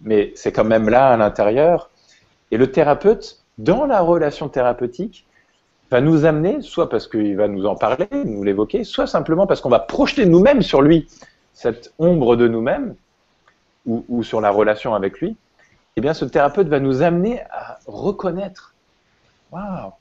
[0.00, 1.90] mais c'est quand même là à l'intérieur.
[2.50, 5.26] Et le thérapeute, dans la relation thérapeutique
[5.90, 9.60] va nous amener, soit parce qu'il va nous en parler, nous l'évoquer, soit simplement parce
[9.60, 11.06] qu'on va projeter nous-mêmes sur lui,
[11.52, 12.96] cette ombre de nous-mêmes,
[13.86, 15.36] ou, sur la relation avec lui,
[15.94, 18.74] eh bien ce thérapeute va nous amener à reconnaître,
[19.52, 19.92] waouh,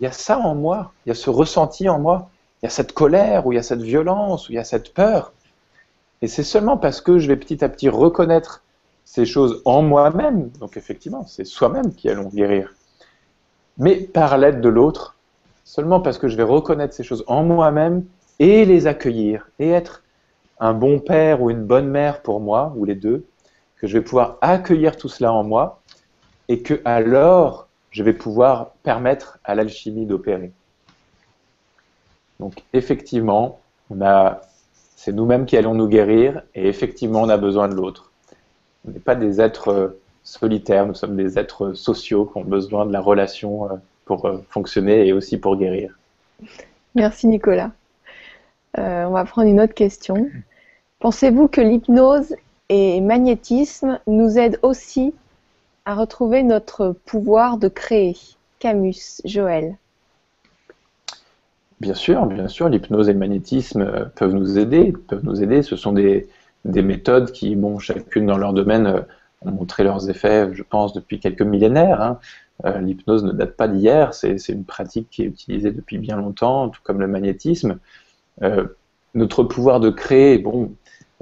[0.00, 2.30] il y a ça en moi, il y a ce ressenti en moi,
[2.62, 4.64] il y a cette colère, ou il y a cette violence, ou il y a
[4.64, 5.32] cette peur.
[6.22, 8.62] Et c'est seulement parce que je vais petit à petit reconnaître
[9.04, 12.72] ces choses en moi-même, donc effectivement, c'est soi-même qui allons guérir,
[13.78, 15.16] mais par l'aide de l'autre,
[15.64, 18.04] seulement parce que je vais reconnaître ces choses en moi-même
[18.38, 20.04] et les accueillir, et être
[20.60, 23.24] un bon père ou une bonne mère pour moi, ou les deux,
[23.76, 25.80] que je vais pouvoir accueillir tout cela en moi,
[26.48, 30.52] et que alors je vais pouvoir permettre à l'alchimie d'opérer.
[32.42, 33.60] Donc effectivement,
[34.96, 38.10] c'est nous-mêmes qui allons nous guérir, et effectivement, on a besoin de l'autre.
[38.84, 42.84] On n'est pas des êtres euh, solitaires, nous sommes des êtres sociaux qui ont besoin
[42.84, 43.76] de la relation euh,
[44.06, 45.96] pour euh, fonctionner et aussi pour guérir.
[46.96, 47.70] Merci Nicolas.
[48.76, 50.28] on va prendre une autre question.
[50.98, 52.34] Pensez-vous que l'hypnose
[52.68, 55.14] et magnétisme nous aident aussi
[55.84, 58.16] à retrouver notre pouvoir de créer?
[58.58, 59.76] Camus, Joël.
[61.82, 65.62] Bien sûr, bien sûr, l'hypnose et le magnétisme peuvent nous aider, peuvent nous aider.
[65.62, 66.28] Ce sont des,
[66.64, 69.04] méthodes qui, bon, chacune dans leur domaine,
[69.40, 72.00] ont montré leurs effets, je pense, depuis quelques millénaires.
[72.00, 72.18] Hein.
[72.66, 76.68] Euh, l'hypnose ne date pas d'hier, c'est une pratique qui est utilisée depuis bien longtemps,
[76.68, 77.80] tout comme le magnétisme.
[78.42, 78.64] Euh,
[79.14, 80.70] notre pouvoir de créer, bon,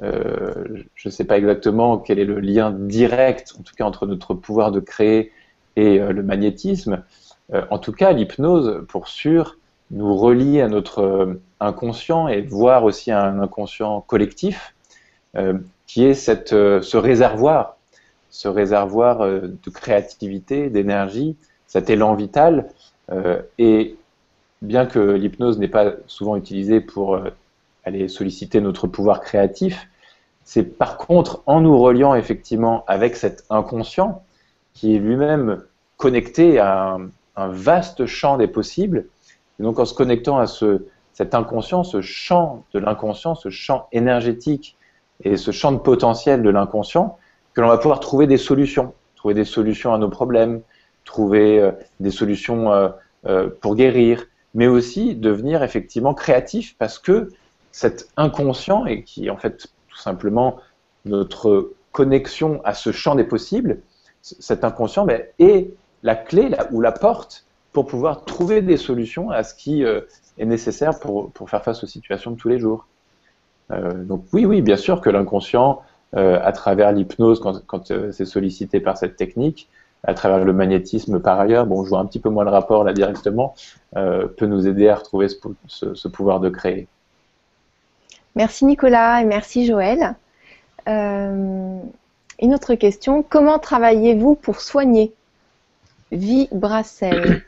[0.03, 4.07] euh, je ne sais pas exactement quel est le lien direct, en tout cas entre
[4.07, 5.33] notre pouvoir de créer
[5.77, 7.03] et euh, le magnétisme.
[7.55, 9.59] Euh, en tout cas, l'hypnose, pour sûr,
[9.90, 14.74] nous relie à notre inconscient et voire aussi à un inconscient collectif,
[15.87, 17.76] qui est cette, ce réservoir,
[18.31, 22.70] ce réservoir de créativité, d'énergie, cet élan vital.
[23.59, 23.96] et
[24.62, 27.20] bien que l'hypnose n'est pas souvent utilisée pour
[27.85, 29.88] aller solliciter notre pouvoir créatif,
[30.44, 34.24] c'est par contre en nous reliant effectivement avec cet inconscient
[34.74, 35.62] qui est lui-même
[35.96, 36.96] connecté à
[37.37, 39.07] un, vaste champ des possibles.
[39.61, 43.88] Et donc en se connectant à ce, cet inconscient, ce champ de l'inconscient, ce champ
[43.92, 44.79] énergétique
[45.23, 47.18] et ce champ de potentiel de l'inconscient,
[47.53, 50.62] que l'on va pouvoir trouver des solutions, trouver des solutions à nos problèmes,
[51.05, 52.88] trouver euh, des solutions euh,
[53.27, 57.29] euh, pour guérir, mais aussi devenir effectivement créatif parce que
[57.70, 60.57] cet inconscient et qui en fait simplement
[61.05, 63.81] notre connexion à ce champ des possibles,
[64.23, 69.43] cet inconscient ben, est la clé ou la porte pour pouvoir trouver des solutions à
[69.43, 70.01] ce qui euh,
[70.39, 72.87] est nécessaire pour, faire face aux situations de tous les jours.
[73.71, 75.83] Euh, donc oui, oui, bien sûr que l'inconscient,
[76.17, 79.69] euh, à travers l'hypnose, quand, c'est sollicité par cette technique,
[80.03, 82.85] à travers le magnétisme par ailleurs, bon, je vois un petit peu moins le rapport
[82.85, 83.55] là directement,
[83.93, 85.29] peut nous aider à retrouver
[85.69, 86.89] ce pouvoir de créer.
[88.35, 90.15] Merci Nicolas et merci Joël.
[90.87, 95.13] Une autre question, comment travaillez-vous pour soigner?
[96.11, 97.45] Vie Brassel.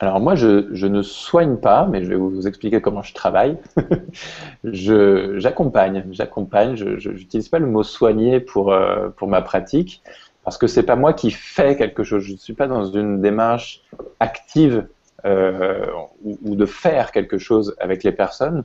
[0.00, 3.56] Alors moi, je, ne soigne pas, mais je vais vous expliquer comment je travaille.
[4.64, 6.74] j'accompagne, j'accompagne.
[6.76, 10.02] Je n'utilise pas le mot soigner pour, euh, pour ma pratique,
[10.42, 12.24] parce que c'est pas moi qui fais quelque chose.
[12.24, 13.82] Je ne suis pas dans une démarche
[14.20, 14.86] active
[15.24, 15.86] euh,
[16.24, 18.64] ou, de faire quelque chose avec les personnes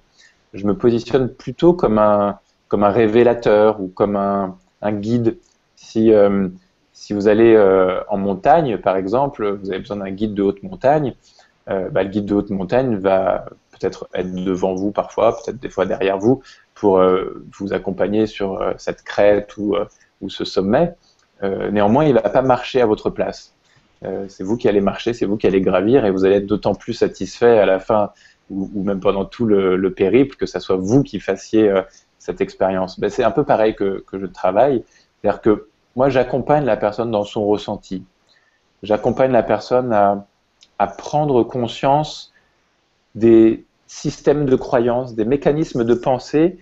[0.54, 4.58] je me positionne plutôt comme un, comme un révélateur ou comme un,
[4.92, 5.38] guide.
[5.96, 6.50] Euh,
[7.00, 10.64] si vous allez euh, en montagne, par exemple, vous avez besoin d'un guide de haute
[10.64, 11.16] montagne,
[11.70, 15.70] euh, bah, le guide de haute montagne va peut-être être devant vous parfois, peut-être des
[15.70, 16.42] fois derrière vous,
[16.76, 17.02] pour
[17.58, 19.76] vous accompagner sur cette crête ou,
[20.28, 20.94] ce sommet.
[21.42, 23.54] néanmoins, il ne va pas marcher à votre place.
[24.28, 26.76] c'est vous qui allez marcher, c'est vous qui allez gravir, et vous allez être d'autant
[26.76, 28.12] plus satisfait à la fin
[28.50, 31.82] ou, même pendant tout le, périple, que ce soit vous qui fassiez euh,
[32.18, 33.00] cette expérience.
[33.00, 34.84] Ben, c'est un peu pareil que, je travaille.
[35.22, 38.04] C'est-à-dire que moi, j'accompagne la personne dans son ressenti.
[38.84, 40.26] J'accompagne la personne à,
[40.98, 42.32] prendre conscience
[43.16, 46.58] des systèmes de croyance, des mécanismes de pensée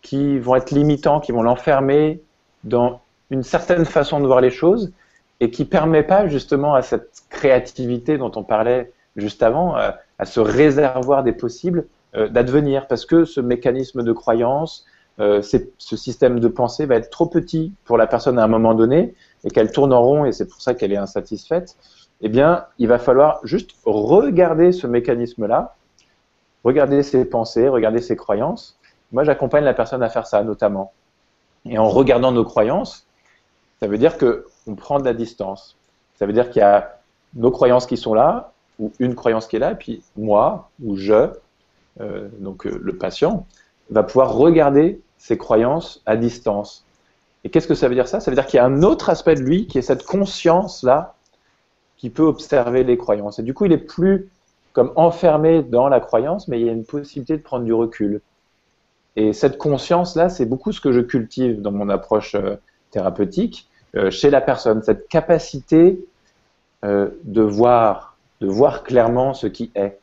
[0.00, 2.22] qui vont être limitants, qui vont l'enfermer
[2.62, 3.00] dans
[3.30, 4.92] une certaine façon de voir les choses
[5.40, 9.90] et qui ne permet pas justement à cette créativité dont on parlait juste avant, euh,
[10.18, 14.86] à ce réservoir des possibles euh, d'advenir, parce que ce mécanisme de croyance,
[15.20, 18.74] euh, ce système de pensée va être trop petit pour la personne à un moment
[18.74, 21.76] donné, et qu'elle tourne en rond, et c'est pour ça qu'elle est insatisfaite,
[22.20, 25.74] eh bien, il va falloir juste regarder ce mécanisme-là,
[26.64, 28.76] regarder ses pensées, regarder ses croyances.
[29.12, 30.92] Moi, j'accompagne la personne à faire ça, notamment.
[31.64, 33.06] Et en regardant nos croyances,
[33.80, 35.76] ça veut dire qu'on prend de la distance.
[36.16, 36.98] Ça veut dire qu'il y a
[37.34, 40.96] nos croyances qui sont là, ou une croyance qui est là, et puis moi ou
[40.96, 41.30] je,
[42.00, 43.46] euh, donc euh, le patient,
[43.90, 46.84] va pouvoir regarder ses croyances à distance.
[47.44, 48.20] Et qu'est-ce que ça veut dire ça?
[48.20, 51.14] Ça veut dire qu'il y a un autre aspect de lui qui est cette conscience-là
[51.96, 53.38] qui peut observer les croyances.
[53.38, 54.28] Et du coup, il est plus
[54.72, 58.20] comme enfermé dans la croyance, mais il y a une possibilité de prendre du recul.
[59.16, 62.56] Et cette conscience-là, c'est beaucoup ce que je cultive dans mon approche euh,
[62.90, 63.68] thérapeutique
[64.10, 65.98] chez la personne, cette capacité
[66.82, 69.98] de voir de voir clairement ce qui est.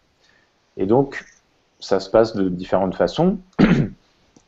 [0.78, 1.24] Et donc,
[1.80, 3.38] ça se passe de différentes façons.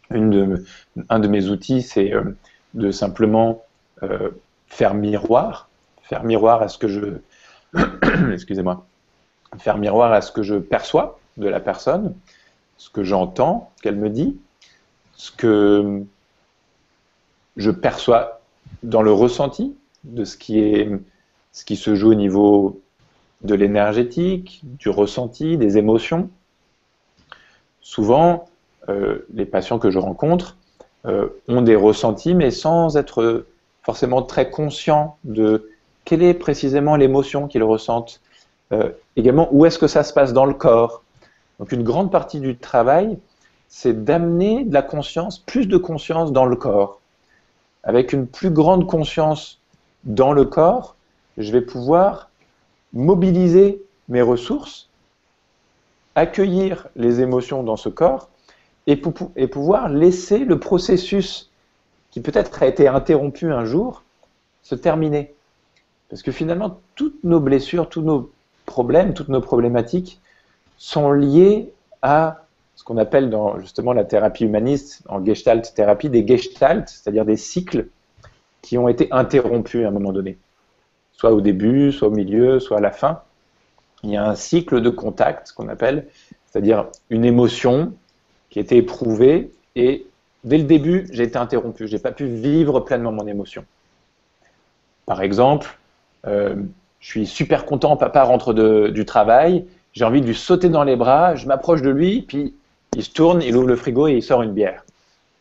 [0.10, 0.66] Une de,
[1.10, 2.24] un de mes outils, c'est euh,
[2.74, 3.64] de simplement
[4.04, 4.30] euh,
[4.68, 5.70] faire miroir,
[6.02, 7.20] faire miroir à ce que je,
[8.32, 8.86] excusez-moi,
[9.60, 12.16] faire miroir à ce que je perçois de la personne,
[12.78, 14.38] ce que j'entends qu'elle me dit,
[15.16, 16.04] ce que
[17.58, 18.40] je perçois
[18.84, 20.90] dans le ressenti de ce qui est,
[21.52, 22.82] ce qui se joue au niveau
[23.42, 26.30] de l'énergétique, du ressenti, des émotions.
[27.82, 28.48] Souvent,
[29.34, 30.58] les patients que je rencontre
[31.04, 33.46] ont des ressentis, mais sans être
[33.84, 35.70] forcément très conscients de
[36.06, 38.22] quelle est précisément l'émotion qu'ils ressentent.
[39.16, 41.04] également, où est-ce que ça se passe dans le corps.
[41.60, 43.18] Donc une grande partie du travail,
[43.68, 47.00] c'est d'amener de la conscience, plus de conscience dans le corps.
[47.84, 49.60] Avec une plus grande conscience
[50.04, 50.96] dans le corps,
[51.38, 52.30] je vais pouvoir
[52.94, 54.90] mobiliser mes ressources,
[56.16, 58.30] accueillir les émotions dans ce corps
[58.88, 61.52] et, pouvoir laisser le processus
[62.10, 64.04] qui peut-être a été interrompu un jour
[64.64, 65.34] se terminer.
[66.10, 68.32] Parce que finalement, toutes nos blessures, tous nos
[68.66, 70.22] problèmes, toutes nos problématiques
[70.78, 72.46] sont liées à
[72.76, 77.36] ce qu'on appelle dans justement la thérapie humaniste, en gestalt thérapie, des gestalt, c'est-à-dire des
[77.36, 77.88] cycles
[78.62, 80.38] qui ont été interrompus à un moment donné,
[81.12, 83.22] soit au début, soit au milieu, soit à la fin.
[84.04, 86.08] Il y a un cycle de contact, qu'on appelle,
[86.46, 87.94] c'est-à-dire une émotion
[88.50, 90.06] qui été éprouvée et
[90.44, 93.66] dès le début, j'ai été interrompu, j'ai pas pu vivre pleinement mon émotion.
[95.06, 95.78] Par exemple,
[96.26, 96.56] euh,
[97.00, 100.96] je suis super content, papa rentre du travail, j'ai envie de lui sauter dans les
[100.96, 102.54] bras, je m'approche de lui, puis
[102.96, 104.84] il se tourne, il ouvre le frigo et il sort une bière.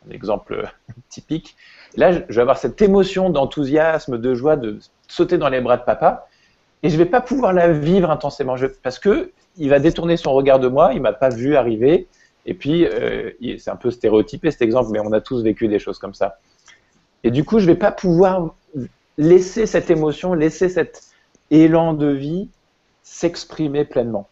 [0.07, 0.65] Un exemple euh,
[1.09, 1.55] typique.
[1.95, 5.83] Là, je vais avoir cette émotion d'enthousiasme, de joie, de sauter dans les bras de
[5.83, 6.27] papa,
[6.83, 10.33] et je ne vais pas pouvoir la vivre intensément, parce que il va détourner son
[10.33, 12.07] regard de moi, il m'a pas vu arriver,
[12.47, 15.79] et puis euh, c'est un peu stéréotypé cet exemple, mais on a tous vécu des
[15.79, 16.39] choses comme ça.
[17.23, 18.55] Et du coup, je ne vais pas pouvoir
[19.17, 21.03] laisser cette émotion, laisser cet
[21.51, 22.49] élan de vie
[23.03, 24.27] s'exprimer pleinement.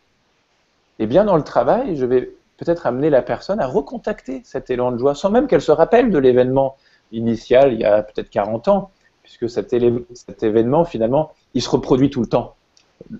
[0.99, 4.91] Et bien dans le travail, je vais peut-être amener la personne à recontacter cet élan
[4.93, 6.78] de joie, sans même qu'elle se rappelle de l'événement
[7.12, 8.91] initial il y a peut-être 40 ans,
[9.23, 12.56] puisque cet, événement, finalement, il se reproduit tout le temps.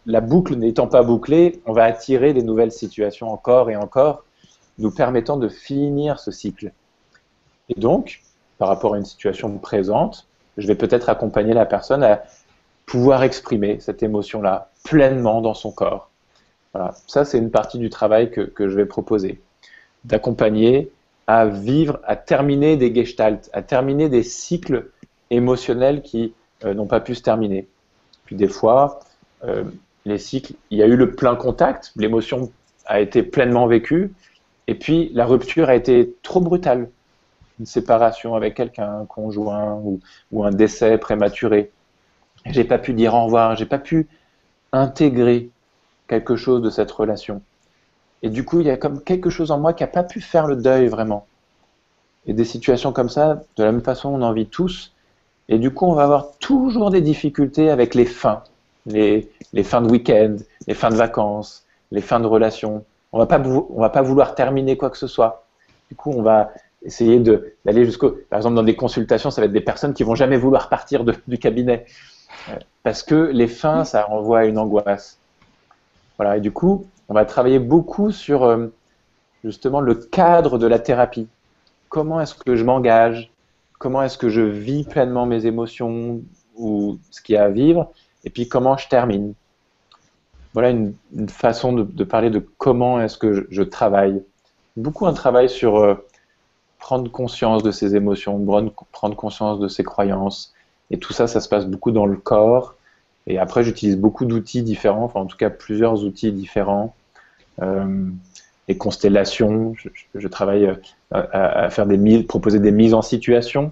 [0.06, 4.24] La boucle n'étant pas bouclée, on va attirer des nouvelles situations encore et encore,
[4.78, 6.72] nous permettant de finir ce cycle.
[7.70, 8.22] Et donc,
[8.58, 12.24] par rapport à une situation présente, je vais peut-être accompagner la personne à
[12.86, 16.10] pouvoir exprimer cette émotion-là pleinement dans son corps
[16.76, 16.94] voilà.
[17.08, 19.40] Ça, c'est une partie du travail que, je vais proposer.
[20.04, 20.92] D'accompagner
[21.26, 24.90] à vivre, à terminer des gestalts, à terminer des cycles
[25.30, 26.34] émotionnels qui
[26.66, 27.66] euh, n'ont pas pu se terminer.
[28.26, 29.00] Puis des fois,
[29.46, 29.64] euh,
[30.04, 32.52] les cycles, il y a eu le plein contact, l'émotion
[32.88, 34.12] a été pleinement vécue,
[34.68, 36.90] et puis la rupture a été trop brutale.
[37.60, 39.82] Une séparation avec quelqu'un, un conjoint
[40.32, 41.72] ou, un décès prématuré.
[42.46, 44.08] J'ai pas pu dire au revoir, j'ai pas pu
[44.72, 45.50] intégrer
[46.08, 47.42] quelque chose de cette relation.
[48.24, 50.20] Et du coup, il y a comme quelque chose en moi qui n'a pas pu
[50.20, 51.28] faire le deuil vraiment.
[52.26, 54.94] Et des situations comme ça, de la même façon, on en vit tous.
[55.48, 58.44] Et du coup, on va avoir toujours des difficultés avec les fins,
[58.88, 59.30] les
[59.64, 60.36] fins de week-end,
[60.68, 62.84] les fins de vacances, les fins de relations.
[63.12, 65.46] On va pas, on va pas vouloir terminer quoi que ce soit.
[65.90, 66.52] Du coup, on va
[66.84, 68.12] essayer d'aller jusqu'au.
[68.30, 71.04] Par exemple, dans des consultations, ça va être des personnes qui vont jamais vouloir partir
[71.04, 71.86] du cabinet
[72.50, 75.18] euh, parce que les fins, ça renvoie à une angoisse.
[76.18, 78.68] Voilà, et du coup, on va travailler beaucoup sur euh,
[79.44, 81.28] justement le cadre de la thérapie.
[81.90, 83.32] Comment est-ce que je m'engage?
[83.80, 86.22] Comment est-ce que je vis pleinement mes émotions
[86.58, 87.92] ou ce qu'il y a à vivre?
[88.24, 89.34] Et puis comment je termine?
[90.56, 90.96] Voilà une,
[91.28, 94.24] façon de, parler de comment est-ce que je, travaille.
[94.78, 95.96] Beaucoup un travail sur euh,
[96.80, 98.44] prendre conscience de ses émotions,
[98.92, 100.54] prendre conscience de ses croyances.
[100.92, 102.76] Et tout ça, ça se passe beaucoup dans le corps
[103.28, 106.96] et après, j'utilise beaucoup d'outils différents, enfin en tout cas plusieurs outils différents.
[107.62, 108.08] Euh,
[108.68, 109.74] les constellations,
[110.14, 110.76] je, travaille euh,
[111.12, 113.72] à, faire des proposer des mises en situation.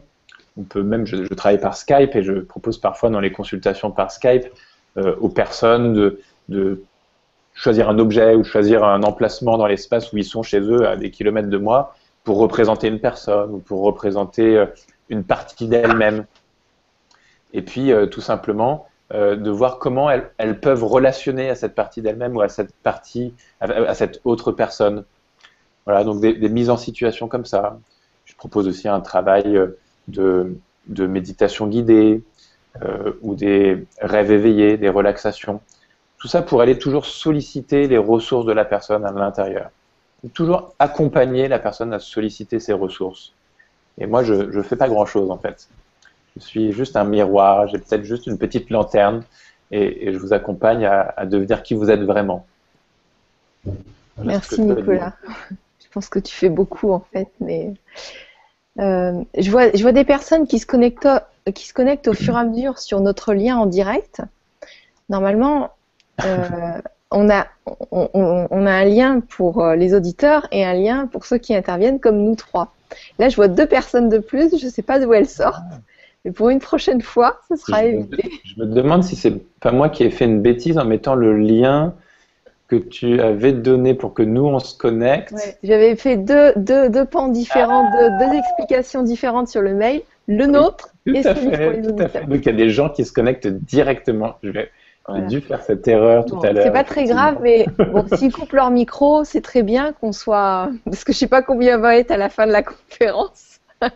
[0.57, 4.11] On peut même, je, travaille par Skype et je propose parfois dans les consultations par
[4.11, 4.47] Skype
[4.95, 6.83] aux personnes de, de,
[7.55, 10.95] choisir un objet ou choisir un emplacement dans l'espace où ils sont chez eux à
[10.95, 14.65] des kilomètres de moi pour représenter une personne ou pour représenter euh,
[15.09, 16.25] une partie d'elle-même.
[17.53, 22.35] Et puis, tout simplement, euh, de voir comment elles, peuvent relationner à cette partie d'elles-mêmes
[22.35, 25.03] ou à cette partie, à, cette autre personne.
[25.85, 27.79] Voilà, donc des, mises en situation comme ça.
[28.25, 32.23] Je propose aussi un travail euh, de, méditation guidée
[32.81, 35.61] euh, ou des rêves éveillés, des relaxations.
[36.23, 39.71] Tout ça pour aller toujours solliciter les ressources de la personne à l'intérieur.
[40.33, 43.33] Toujours accompagner la personne à solliciter ses ressources.
[43.97, 45.67] Et moi, je ne fais pas grand-chose en fait.
[46.37, 49.25] Je suis juste un miroir, j'ai peut-être juste une petite lanterne
[49.69, 52.45] et, je vous accompagne à, devenir qui vous êtes vraiment.
[54.23, 55.15] Merci Nicolas.
[55.49, 57.73] Je pense que tu fais beaucoup en fait, mais
[58.79, 61.09] euh, je, vois, je vois des personnes qui se, connectent,
[61.53, 64.21] qui se connectent au fur et à mesure sur notre lien en direct.
[65.09, 65.71] Normalement,
[67.11, 67.47] on, a,
[67.91, 71.99] on, a un lien pour euh, les auditeurs et un lien pour ceux qui interviennent
[71.99, 72.73] comme nous trois.
[73.19, 75.61] Là, je vois deux personnes de plus, je ne sais pas d'où elles sortent.
[76.25, 78.23] Mais pour une prochaine fois, ce sera je évité.
[78.29, 81.15] Me, je me demande si c'est pas moi qui ai fait une bêtise en mettant
[81.15, 81.93] le lien
[82.67, 85.31] que tu avais donné pour que nous on se connecte.
[85.33, 90.01] Ouais, J'avais fait deux, deux, deux pans différents, deux, deux explications différentes sur le mail.
[90.27, 92.25] Le nôtre et celui pour fait, les tout à fait.
[92.25, 94.35] Donc il y a des gens qui se connectent directement.
[94.41, 94.71] Je vais-
[95.07, 95.27] J'ai Voilà.
[95.27, 96.63] dû faire cette erreur tout Bon, à l'heure.
[96.63, 100.69] c'est pas très grave, mais bon, s'ils coupent leur micro, c'est très bien qu'on soit.
[100.85, 103.59] Parce que je sais pas combien va être à la fin de la conférence.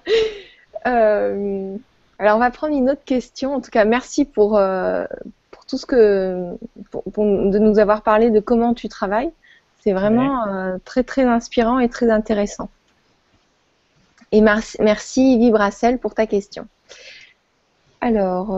[0.86, 1.76] Euh,
[2.20, 3.53] Alors, on va prendre une autre question.
[3.55, 5.03] En tout cas, merci pour, euh,
[5.51, 6.53] pour tout ce que.
[6.91, 9.32] Pour, pour- de nous avoir parlé de comment tu travailles.
[9.82, 12.70] C'est vraiment euh, très, très inspirant et très intéressant.
[14.32, 16.68] Et merci, merci Yves Brassel pour ta question.
[17.99, 18.58] Alors.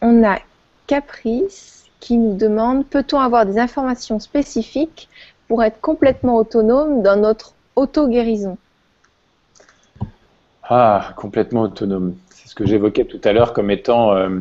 [0.00, 0.38] On a
[0.86, 5.08] Caprice qui nous demande peut-on avoir des informations spécifiques
[5.48, 8.56] pour être complètement autonome dans notre auto-guérison?
[10.62, 12.16] Ah, complètement autonome.
[12.30, 14.40] C'est ce que j'évoquais tout à l'heure comme étant euh,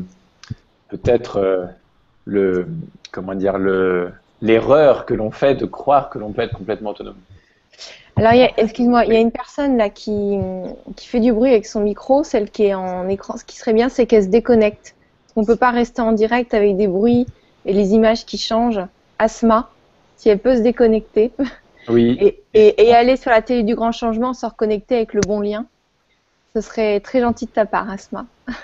[0.89, 1.65] peut-être euh,
[2.25, 2.67] le
[3.11, 7.17] comment dire le l'erreur que l'on fait de croire que l'on peut être complètement autonome.
[8.17, 10.37] Alors, excuse-moi, il y a une personne là qui,
[10.95, 13.37] qui fait du bruit avec son micro, celle qui est en écran.
[13.37, 14.95] Ce qui serait bien, c'est qu'elle se déconnecte.
[15.37, 17.27] On ne peut pas rester en direct avec des bruits
[17.65, 18.81] et les images qui changent.
[19.19, 19.69] Asma,
[20.15, 21.31] si elle peut se déconnecter
[21.87, 25.21] Oui, et, et, et aller sur la télé du grand changement, se reconnecter avec le
[25.21, 25.67] bon lien,
[26.55, 28.25] ce serait très gentil de ta part, Asma.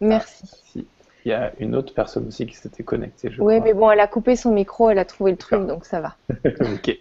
[0.00, 0.46] Merci.
[0.64, 0.84] si.
[1.24, 4.08] il y a une autre personne aussi qui s'était connectée, Oui, mais bon, elle a
[4.08, 5.76] coupé son micro, elle a trouvé le truc, D'accord.
[5.76, 6.16] donc ça va.
[6.44, 6.98] ok.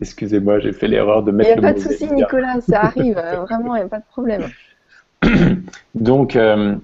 [0.00, 2.10] Excusez-moi, j'ai fait l'erreur de Il mettre n'y a le pas de souci.
[2.10, 3.22] Nicolas, ça arrive.
[3.42, 4.48] Vraiment, il n'y a pas de problème.
[5.94, 6.76] Donc, euh,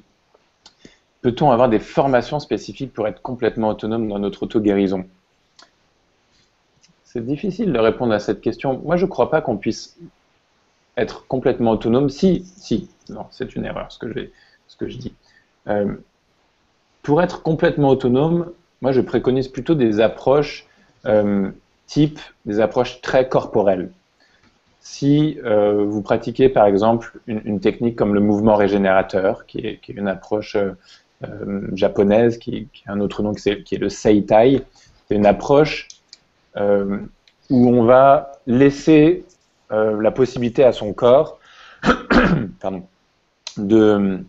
[1.22, 5.07] peut-on avoir des formations spécifiques pour être complètement autonome dans notre auto-guérison?
[7.05, 8.80] C'est difficile de répondre à cette question.
[8.85, 9.97] Moi, je ne crois pas qu'on puisse
[10.97, 12.11] être complètement autonome.
[12.11, 15.14] Si, si, non, c'est une erreur ce que, je dis.
[15.68, 15.95] Euh,
[17.03, 18.51] pour être complètement autonome,
[18.82, 20.66] moi, je préconise plutôt des approches
[21.07, 21.51] euh,
[21.87, 23.91] type des approches très corporelles.
[24.87, 30.09] Si euh, vous pratiquez par exemple une, technique comme le mouvement régénérateur, qui est, une
[30.09, 30.72] approche euh,
[31.26, 34.62] euh, japonaise, qui, a un autre nom qui, est- qui est le Seitai,
[35.09, 35.89] c'est une approche
[36.57, 39.24] où on va laisser
[39.70, 41.41] la possibilité à son corps
[43.57, 44.24] de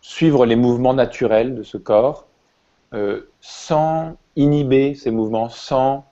[0.00, 2.26] suivre les mouvements naturels de ce corps
[3.40, 6.06] sans inhiber ces mouvements, sans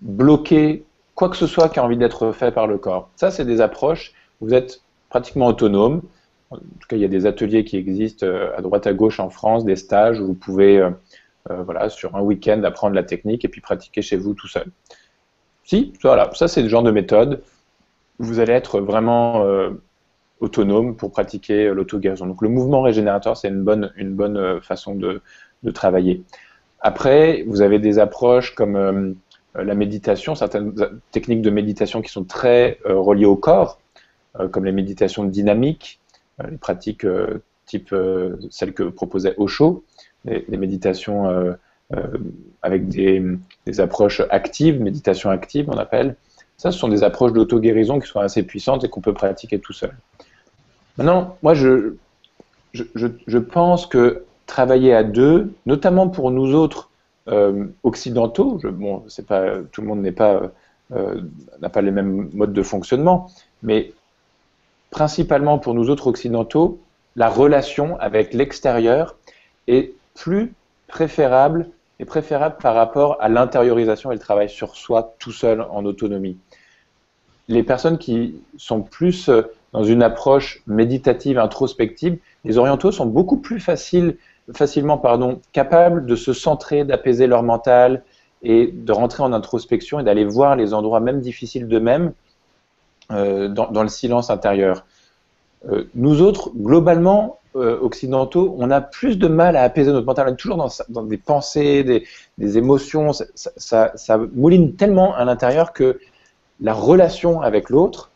[0.00, 0.84] bloquer
[1.20, 3.10] quoi que ce soit qui a envie d'être fait par le corps.
[3.14, 6.00] Ça, c'est des approches vous êtes pratiquement autonome.
[6.48, 9.20] En tout cas, il y a des ateliers qui existent euh, à droite à gauche
[9.20, 10.88] en France, des stages où vous pouvez, euh,
[11.50, 14.64] euh, voilà, sur un week-end, apprendre la technique et puis pratiquer chez vous tout seul.
[15.62, 17.42] Si, voilà, ça c'est le genre de méthode
[18.18, 19.44] où vous allez être vraiment
[20.40, 22.26] autonome pour pratiquer l'auto-guérison.
[22.26, 25.20] Donc le mouvement régénérateur, c'est une bonne, une bonne façon de,
[25.72, 26.24] travailler.
[26.80, 29.16] Après, vous avez des approches comme
[29.54, 30.74] la méditation, certaines
[31.10, 33.80] techniques de méditation qui sont très euh, reliées au corps,
[34.38, 36.00] euh, comme les méditations dynamiques,
[36.40, 39.84] euh, les pratiques euh, type euh, celles que proposait Osho,
[40.24, 41.52] les, méditations euh,
[41.94, 42.18] euh,
[42.62, 43.22] avec des,
[43.78, 46.16] approches actives, méditation active on appelle.
[46.58, 49.72] Ça, ce sont des approches d'auto-guérison qui sont assez puissantes et qu'on peut pratiquer tout
[49.72, 49.96] seul.
[50.98, 51.94] Maintenant, moi, je,
[52.74, 56.89] je pense que travailler à deux, notamment pour nous autres
[57.30, 60.04] euh, occidentaux, je, bon, pas tout le monde
[60.92, 61.20] euh,
[61.60, 63.30] n'a pas les mêmes modes de fonctionnement,
[63.62, 63.92] mais
[64.90, 66.80] principalement pour nous autres occidentaux,
[67.16, 69.16] la relation avec l'extérieur
[69.68, 70.52] est plus
[70.88, 71.70] préférable
[72.04, 76.36] préférable par rapport à l'intériorisation et le travail sur soi tout seul en autonomie.
[77.48, 83.38] Les personnes qui sont plus euh, dans une approche méditative, introspective, les orientaux sont beaucoup
[83.38, 84.16] plus faciles,
[84.54, 88.02] facilement pardon, capables de se centrer, d'apaiser leur mental
[88.42, 92.12] et de rentrer en introspection et d'aller voir les endroits même difficiles d'eux-mêmes
[93.12, 94.84] euh, dans, le silence intérieur.
[95.68, 100.28] Euh, nous autres, globalement, euh, occidentaux, on a plus de mal à apaiser notre mental.
[100.28, 101.82] On est toujours dans, des pensées,
[102.38, 103.10] des, émotions.
[103.34, 103.92] Ça,
[104.34, 105.98] mouline tellement à l'intérieur que
[106.60, 108.10] la relation avec l'autre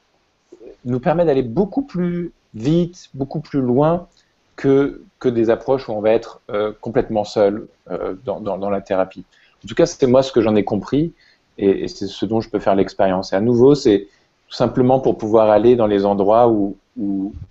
[0.84, 4.06] nous permet d'aller beaucoup plus vite, beaucoup plus loin
[4.54, 9.24] que, que des approches où on va être euh, complètement seul euh, dans, la thérapie.
[9.64, 11.14] En tout cas, c'était moi ce que j'en ai compris
[11.56, 13.32] et, c'est ce dont je peux faire l'expérience.
[13.32, 14.08] Et à nouveau, c'est
[14.48, 16.76] tout simplement pour pouvoir aller dans les endroits où,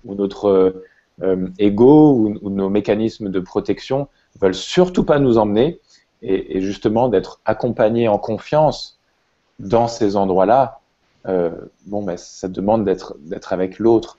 [0.06, 0.76] notre
[1.24, 2.14] euh, ego
[2.44, 4.08] ou, nos mécanismes de protection
[4.40, 5.80] veulent surtout pas nous emmener
[6.22, 9.00] et, et justement d'être accompagnés en confiance
[9.58, 10.80] dans ces endroits-là,
[11.26, 14.18] bon, ben, ça demande d'être avec l'autre.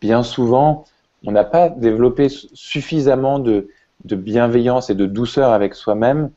[0.00, 0.84] Bien souvent,
[1.26, 3.68] on n'a pas développé suffisamment de,
[4.04, 6.30] bienveillance et de douceur avec soi-même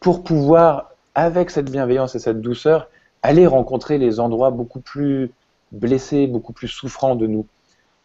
[0.00, 2.88] pour pouvoir, avec cette bienveillance et cette douceur,
[3.22, 5.32] aller rencontrer les endroits beaucoup plus
[5.72, 7.46] blessés, beaucoup plus souffrants de nous.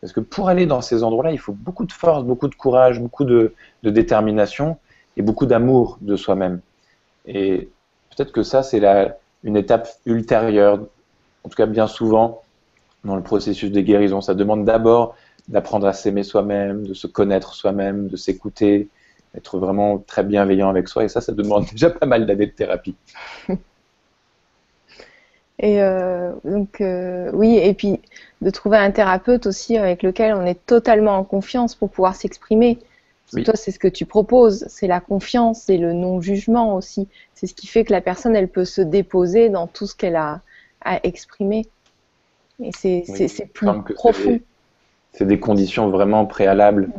[0.01, 2.99] Parce que pour aller dans ces endroits-là, il faut beaucoup de force, beaucoup de courage,
[2.99, 4.77] beaucoup de, de détermination
[5.15, 6.59] et beaucoup d'amour de soi-même.
[7.25, 7.69] Et
[8.09, 8.81] peut-être que ça, c'est
[9.43, 10.79] une étape ultérieure,
[11.43, 12.41] en tout cas bien souvent,
[13.03, 14.21] dans le processus de guérison.
[14.21, 15.15] Ça demande d'abord
[15.47, 18.87] d'apprendre à s'aimer soi-même, de se connaître soi-même, de s'écouter,
[19.33, 21.03] d'être vraiment très bienveillant avec soi.
[21.03, 22.95] Et ça, ça demande déjà pas mal d'années de thérapie.
[25.59, 28.01] Et euh, donc, euh, oui, et puis
[28.41, 32.79] de trouver un thérapeute aussi avec lequel on est totalement en confiance pour pouvoir s'exprimer.
[33.31, 37.07] Toi, c'est ce que tu proposes, c'est la confiance, c'est le non-jugement aussi.
[37.33, 40.17] C'est ce qui fait que la personne, elle peut se déposer dans tout ce qu'elle
[40.17, 40.41] a
[40.81, 41.65] à exprimer.
[42.61, 44.39] Et c'est plus profond.
[45.13, 46.89] C'est des, conditions vraiment préalables.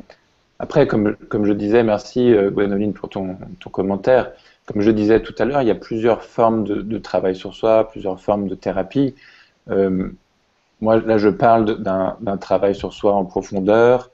[0.59, 4.33] Après, comme, comme je disais, merci euh, Gwénoline pour ton, ton, commentaire.
[4.67, 7.89] Comme je disais tout à l'heure, il y a plusieurs formes de, travail sur soi,
[7.91, 9.15] plusieurs formes de thérapie.
[9.71, 10.09] Euh,
[10.81, 14.11] moi, là, je parle d'un travail sur soi en profondeur,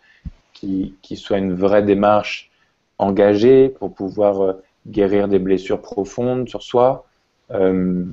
[0.52, 2.50] qui, qui, soit une vraie démarche
[2.98, 4.52] engagée pour pouvoir euh,
[4.86, 7.06] guérir des blessures profondes sur soi.
[7.50, 8.04] Euh,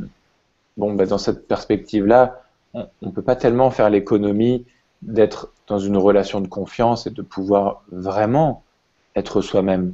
[0.77, 2.41] bon, ben, dans cette perspective-là,
[2.73, 4.65] on ne peut pas tellement faire l'économie
[5.01, 8.63] d'être dans une relation de confiance et de pouvoir vraiment
[9.15, 9.93] être soi-même.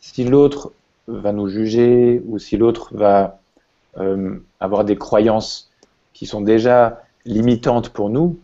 [0.00, 0.72] Si l'autre
[1.06, 3.38] va nous juger ou si l'autre va
[3.98, 5.70] euh, avoir des croyances
[6.12, 8.38] qui sont déjà limitantes pour nous,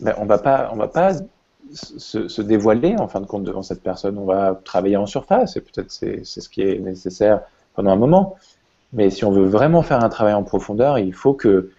[0.00, 1.12] ben on on va pas
[1.72, 4.18] se, se, dévoiler en fin de compte devant cette personne.
[4.18, 7.42] On va travailler en surface et peut-être c'est ce qui est nécessaire
[7.74, 8.36] pendant un moment.
[8.92, 11.70] Mais si on veut vraiment faire un travail en profondeur, il faut que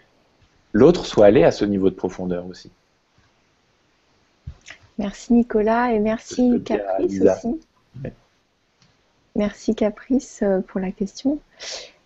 [0.72, 2.72] l'autre soit allé à ce niveau de profondeur aussi.
[4.98, 7.60] Merci Nicolas et merci Caprice aussi.
[9.36, 11.40] Merci Caprice euh, pour la question.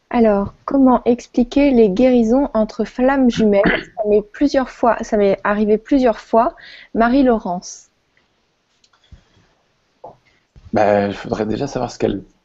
[0.10, 3.92] Alors, comment expliquer les guérisons entre flammes jumelles?
[3.98, 6.56] Ça m'est plusieurs fois, ça m'est arrivé plusieurs fois.
[6.94, 7.90] Marie-Laurence.
[10.72, 11.98] Ben, il faudrait déjà savoir ce,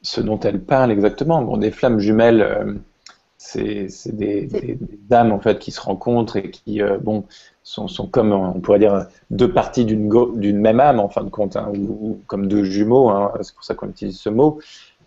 [0.02, 1.42] ce, dont elle parle exactement.
[1.42, 2.74] Bon, des flammes jumelles, euh,
[3.44, 4.78] c'est des, des,
[5.08, 7.24] dames en fait qui se rencontrent et qui, euh, bon,
[7.62, 11.56] sont, sont, comme on pourrait dire deux parties d'une même âme en fin de compte,
[11.56, 13.10] hein, ou, comme deux jumeaux.
[13.10, 14.60] Hein, c'est pour ça qu'on utilise ce mot.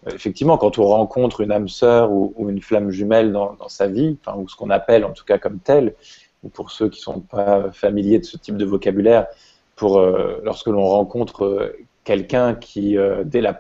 [0.08, 4.18] Euh, effectivement, quand on rencontre une âme sœur ou, une flamme jumelle dans, sa vie,
[4.26, 5.96] enfin, ou ce qu'on appelle en tout cas comme tel,
[6.44, 9.28] ou pour ceux qui ne sont pas familiers de ce type de vocabulaire,
[9.76, 11.74] pour euh, lorsque l'on rencontre
[12.04, 13.60] quelqu'un qui, dès la,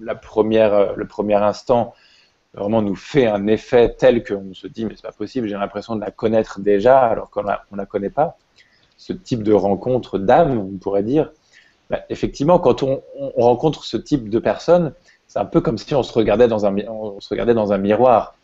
[0.00, 1.92] la, première, le premier instant,
[2.54, 5.96] vraiment nous fait un effet tel qu'on se dit mais c'est pas possible, j'ai l'impression
[5.96, 8.36] de la connaître déjà alors qu'on ne la connaît pas.
[8.96, 11.30] Ce type de rencontre d'âme, on pourrait dire,
[11.90, 14.92] bah, effectivement, quand on, on, rencontre ce type de personne,
[15.26, 17.78] c'est un peu comme si on se regardait dans un, on se regardait dans un
[17.78, 18.34] miroir.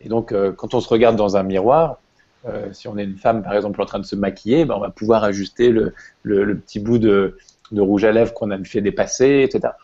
[0.00, 1.98] Et donc, euh, quand on se regarde dans un miroir,
[2.46, 4.80] euh, si on est une femme, par exemple, en train de se maquiller, ben, on
[4.80, 7.36] va pouvoir ajuster le, le, petit bout de,
[7.72, 9.74] de, rouge à lèvres qu'on a fait dépasser, etc.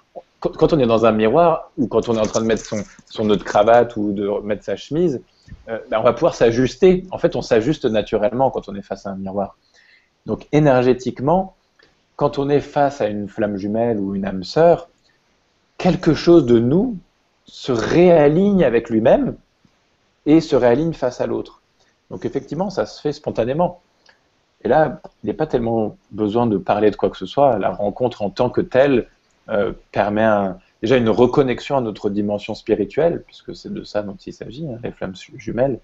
[0.41, 2.83] Quand, on est dans un miroir ou quand on est en train de mettre son,
[3.07, 5.21] son nœud de cravate ou de mettre sa chemise,
[5.69, 7.05] euh, ben, on va pouvoir s'ajuster.
[7.11, 9.59] En fait, on s'ajuste naturellement quand on est face à un miroir.
[10.25, 11.57] Donc, énergétiquement,
[12.17, 14.89] quand on est face à une flamme jumelle ou une âme sœur,
[15.79, 16.99] quelque chose de nous
[17.47, 19.37] se réaligne avec lui-même
[20.27, 21.63] et se réaligne face à l'autre.
[22.11, 23.81] Donc effectivement, ça se fait spontanément.
[24.63, 27.59] Et là, il n'est pas tellement besoin de parler de quoi que ce soit.
[27.59, 29.09] La rencontre en tant que telle
[29.51, 30.29] euh, permet
[30.81, 34.79] déjà une reconnexion à notre dimension spirituelle, puisque c'est de ça dont il s'agit, hein,
[34.85, 35.81] les flammes jumelles,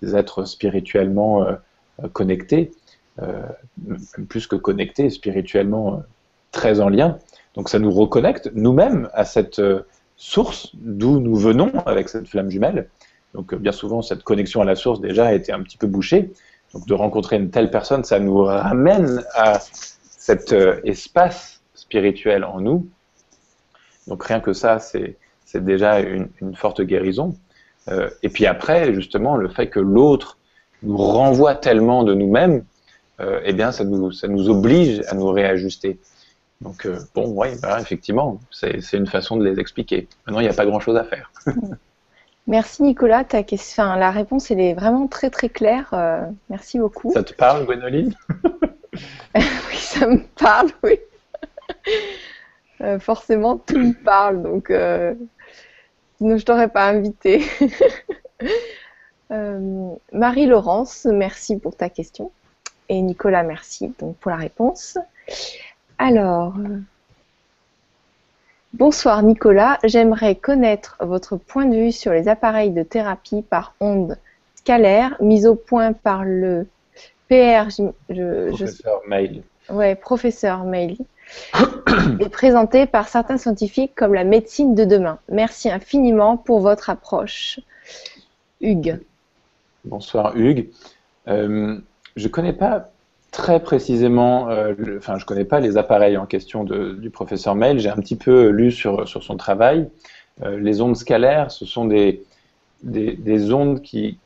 [0.00, 1.56] des êtres spirituellement euh,
[2.12, 2.70] connectés,
[3.20, 3.42] euh,
[3.84, 6.04] même plus que connectés, spirituellement
[6.52, 7.18] très en lien.
[7.56, 9.60] Donc ça nous reconnecte nous-mêmes à cette
[10.16, 12.88] source d'où nous venons avec cette flamme jumelle.
[13.34, 16.32] Donc bien souvent, cette connexion à la source déjà a été un petit peu bouchée.
[16.74, 19.58] Donc de rencontrer une telle personne, ça nous ramène à
[20.02, 20.54] cet
[20.84, 22.88] espace spirituel en nous.
[24.10, 25.16] Donc rien que ça, c'est
[25.54, 27.34] déjà une, forte guérison.
[28.22, 30.36] et puis après, justement, le fait que l'autre
[30.82, 32.64] nous renvoie tellement de nous-mêmes,
[33.44, 35.98] eh bien, ça nous, ça nous oblige à nous réajuster.
[36.60, 40.08] Donc, euh, bon, oui, bah, effectivement, c'est une façon de les expliquer.
[40.26, 41.32] Maintenant, il n'y a pas grand-chose à faire.
[42.46, 45.88] merci Nicolas, ta question, la réponse elle est vraiment très très claire.
[45.94, 47.12] Euh, merci beaucoup.
[47.12, 48.14] Ça te parle, Gwénoline
[49.34, 50.98] Oui, ça me parle, oui.
[52.80, 54.72] Euh, forcément, tout me parle, donc
[56.18, 57.42] sinon je t'aurais pas invité.
[59.32, 62.32] Euh, Marie-Laurence, merci pour ta question.
[62.88, 64.98] Et Nicolas, merci donc pour la réponse.
[65.98, 66.54] Alors,
[68.72, 74.18] bonsoir Nicolas, j'aimerais connaître votre point de vue sur les appareils de thérapie par ondes
[74.56, 76.66] scalaires mis au point par le
[77.28, 77.68] PR.
[78.48, 79.42] professeur Mail.
[79.68, 80.96] Ouais, professeur Mail.
[82.20, 85.18] Et présenté par certains scientifiques comme la médecine de demain.
[85.30, 87.60] Merci infiniment pour votre approche.
[88.60, 89.00] Hugues.
[89.84, 90.68] Bonsoir Hugues.
[91.28, 91.78] Euh,
[92.16, 92.90] je ne connais pas
[93.30, 97.88] très précisément, euh, enfin je connais pas les appareils en question du professeur Mail, j'ai
[97.88, 99.88] un petit peu lu sur, son travail.
[100.42, 102.24] Euh, les ondes scalaires, ce sont des,
[102.82, 104.18] des, ondes qui,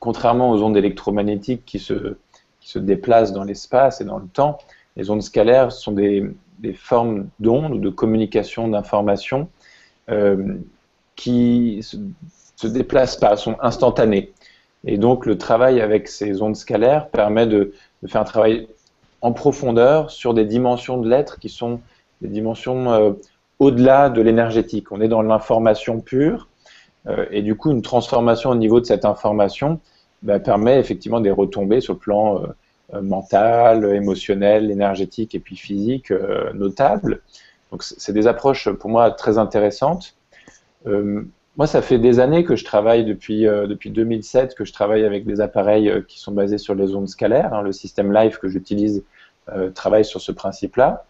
[0.00, 4.58] contrairement aux ondes électromagnétiques qui se déplacent dans l'espace et dans le temps,
[4.96, 6.34] les ondes scalaires sont des,
[6.74, 9.48] formes d'ondes de communication d'informations
[11.16, 11.96] qui se,
[12.62, 14.32] se déplacent pas, sont instantanées.
[14.84, 17.72] Et donc le travail avec ces ondes scalaires permet de,
[18.06, 18.68] faire un travail
[19.20, 21.80] en profondeur sur des dimensions de l'être qui sont
[22.20, 23.12] des dimensions euh,
[23.58, 24.90] au-delà de l'énergétique.
[24.90, 26.48] On est dans l'information pure
[27.06, 29.80] euh, et du coup une transformation au niveau de cette information
[30.22, 32.42] bah, permet effectivement des retombées sur le plan
[32.94, 36.12] euh, mental, émotionnel, énergétique et puis physique
[36.54, 37.22] notables.
[37.70, 40.16] Donc c'est des approches pour moi très intéressantes.
[41.58, 45.04] Moi, ça fait des années que je travaille, depuis, euh, depuis 2007, que je travaille
[45.04, 47.52] avec des appareils euh, qui sont basés sur les ondes scalaires.
[47.52, 47.60] Hein.
[47.62, 49.04] le système Live que j'utilise
[49.50, 51.04] euh, travaille sur ce principe-là.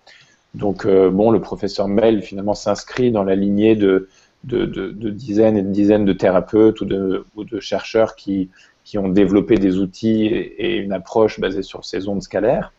[0.54, 4.10] Donc, bon, le professeur Mel, finalement, s'inscrit dans la lignée de,
[4.44, 8.50] de, dizaines et de dizaines de thérapeutes ou de, ou de chercheurs qui,
[8.84, 12.72] qui ont développé des outils et, une approche basée sur ces ondes scalaires.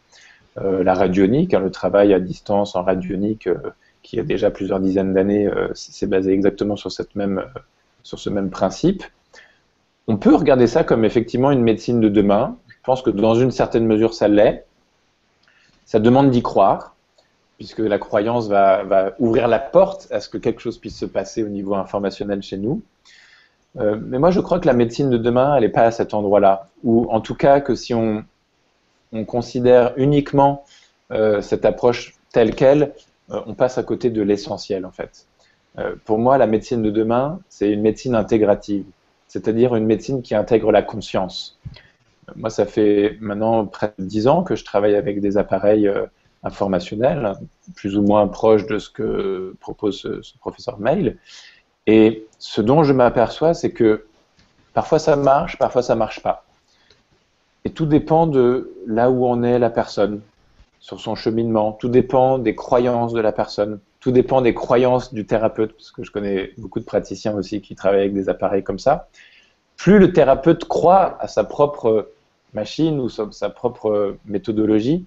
[0.58, 3.48] la radionique, hein, le travail à distance en radionique
[4.04, 7.60] qui a déjà plusieurs dizaines d'années, euh, c'est basé exactement sur, cette même, euh,
[8.04, 9.04] sur ce même principe.
[10.08, 12.58] On peut regarder ça comme effectivement une médecine de demain.
[12.68, 14.66] Je pense que dans une certaine mesure, ça l'est.
[15.86, 16.96] Ça demande d'y croire,
[17.58, 21.44] puisque la croyance va, ouvrir la porte à ce que quelque chose puisse se passer
[21.44, 22.82] au niveau informationnel chez nous.
[23.80, 26.14] Euh, mais moi, je crois que la médecine de demain, elle n'est pas à cet
[26.14, 26.70] endroit-là.
[26.84, 28.24] Ou en tout cas, que si on,
[29.12, 30.64] on considère uniquement
[31.42, 32.94] cette approche telle qu'elle,
[33.32, 35.28] euh, on passe à côté de l'essentiel en fait.
[35.80, 38.86] Euh, pour moi, la médecine de demain, c'est une médecine intégrative,
[39.28, 41.60] c'est-à-dire une médecine qui intègre la conscience.
[42.36, 46.06] Moi, ça fait maintenant près de dix ans que je travaille avec des appareils euh,
[46.44, 47.34] informationnels,
[47.76, 51.18] plus ou moins proches de ce que propose ce, professeur Mail.
[51.88, 54.06] Et ce dont je m'aperçois, c'est que
[54.74, 56.46] parfois ça marche, parfois ça marche pas.
[57.66, 60.22] Et tout dépend de là où en est la personne
[60.80, 61.72] sur son cheminement.
[61.74, 63.80] Tout dépend des croyances de la personne.
[64.02, 67.74] Tout dépend des croyances du thérapeute, parce que je connais beaucoup de praticiens aussi qui
[67.76, 69.08] travaillent avec des appareils comme ça.
[69.78, 72.10] Plus le thérapeute croit à sa propre
[72.54, 75.06] machine ou sa propre méthodologie,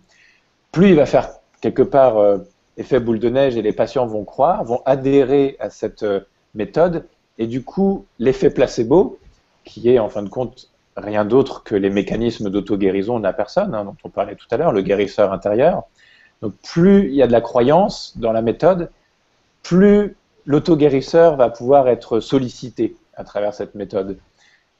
[0.72, 1.28] plus il va faire
[1.60, 2.38] quelque part euh,
[2.76, 6.20] effet boule de neige et les patients vont croire, vont adhérer à cette euh,
[6.56, 7.06] méthode
[7.38, 9.18] et du coup l'effet placebo,
[9.64, 13.74] qui est en fin de compte rien d'autre que les mécanismes d'auto-guérison de la personne,
[13.74, 15.84] hein, dont on parlait tout à l'heure, le guérisseur intérieur.
[16.42, 18.90] Donc plus il y a de la croyance dans la méthode,
[19.62, 24.18] plus l'auto-guérisseur va pouvoir être sollicité à travers cette méthode.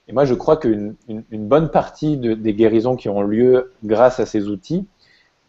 [0.09, 4.49] Et moi, je crois qu'une bonne partie des guérisons qui ont lieu grâce à ces
[4.49, 4.87] outils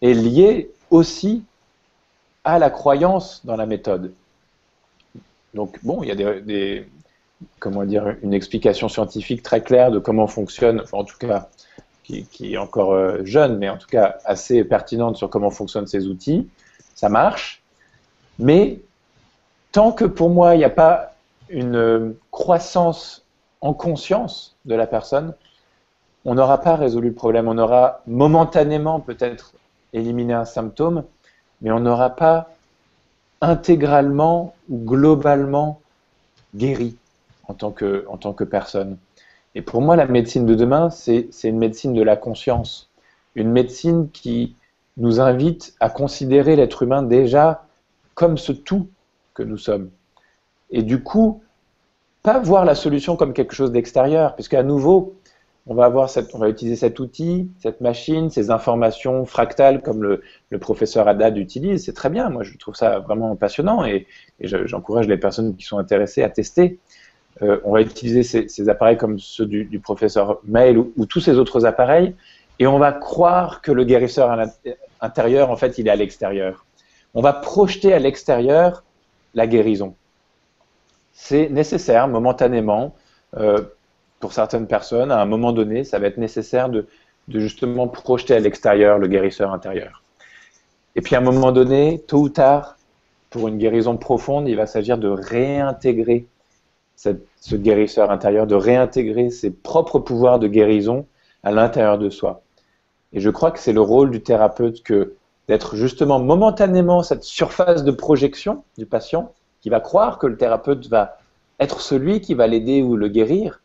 [0.02, 1.44] est liée aussi
[2.44, 4.14] à la croyance dans la méthode.
[5.58, 6.88] Donc, bon, il y a des,
[7.58, 11.50] comment dire, une explication scientifique très claire de comment fonctionne, en tout cas,
[12.04, 16.06] qui, est encore euh, jeune, mais en tout cas assez pertinente sur comment fonctionnent ces
[16.08, 16.48] outils.
[16.94, 17.64] Ça marche,
[18.38, 18.80] mais
[19.72, 21.16] tant que pour moi, il n'y a pas
[21.50, 23.26] une euh, croissance
[23.62, 25.34] en conscience de la personne,
[26.24, 27.48] on n'aura pas résolu le problème.
[27.48, 29.54] On aura momentanément peut-être
[29.92, 31.04] éliminé un symptôme,
[31.62, 32.52] mais on n'aura pas
[33.42, 35.82] intégralement ou globalement
[36.56, 36.96] guéri
[37.48, 38.98] en tant que, en tant que personne.
[39.56, 42.90] Et pour moi, la médecine de demain, c'est une médecine de la conscience,
[43.36, 44.56] une médecine qui
[44.98, 47.66] nous invite à considérer l'être humain déjà
[48.16, 48.88] comme ce tout
[49.34, 49.90] que nous sommes.
[50.72, 51.42] Et du coup,
[52.24, 55.16] pas voir la solution comme quelque chose d'extérieur, puisqu'à nouveau,
[55.68, 60.22] on va, va utiliser cet outil, cette machine, ces informations fractales comme le,
[60.60, 61.86] professeur Haddad utilise.
[61.86, 64.08] C'est très bien, moi je trouve ça vraiment passionnant et,
[64.40, 66.80] et j'encourage les personnes qui sont intéressées à tester.
[67.42, 71.66] Euh, on va utiliser ces, appareils comme ceux du, professeur Mail ou, tous ces autres
[71.66, 72.16] appareils,
[72.60, 74.36] et on va croire que le guérisseur
[75.02, 76.66] intérieur, en fait, il est à l'extérieur.
[77.14, 78.84] On va projeter à l'extérieur
[79.36, 79.96] la guérison.
[81.14, 82.96] C'est nécessaire momentanément.
[83.36, 83.62] Euh,
[84.20, 86.88] pour certaines personnes, à un moment donné, ça va être nécessaire de,
[87.30, 90.04] justement projeter à l'extérieur le guérisseur intérieur.
[90.96, 92.78] Et puis à un moment donné, tôt ou tard,
[93.30, 96.26] pour une guérison profonde, il va s'agir de réintégrer
[96.96, 101.06] ce guérisseur intérieur, de réintégrer ses propres pouvoirs de guérison
[101.44, 102.42] à l'intérieur de soi.
[103.14, 105.16] Et je crois que c'est le rôle du thérapeute que
[105.48, 110.88] d'être justement momentanément cette surface de projection du patient qui va croire que le thérapeute
[110.88, 111.18] va
[111.60, 113.62] être celui qui va l'aider ou le guérir.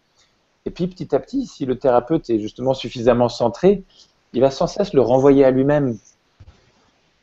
[0.65, 3.83] Et puis petit à petit, si le thérapeute est justement suffisamment centré,
[4.33, 5.99] il va sans cesse le renvoyer à lui-même.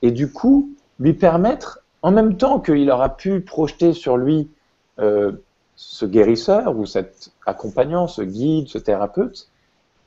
[0.01, 0.69] Et du coup,
[0.99, 4.49] lui permettre, en même temps qu'il aura pu projeter sur lui
[4.99, 5.31] euh,
[5.75, 9.47] ce guérisseur ou cet accompagnant, ce guide, ce thérapeute,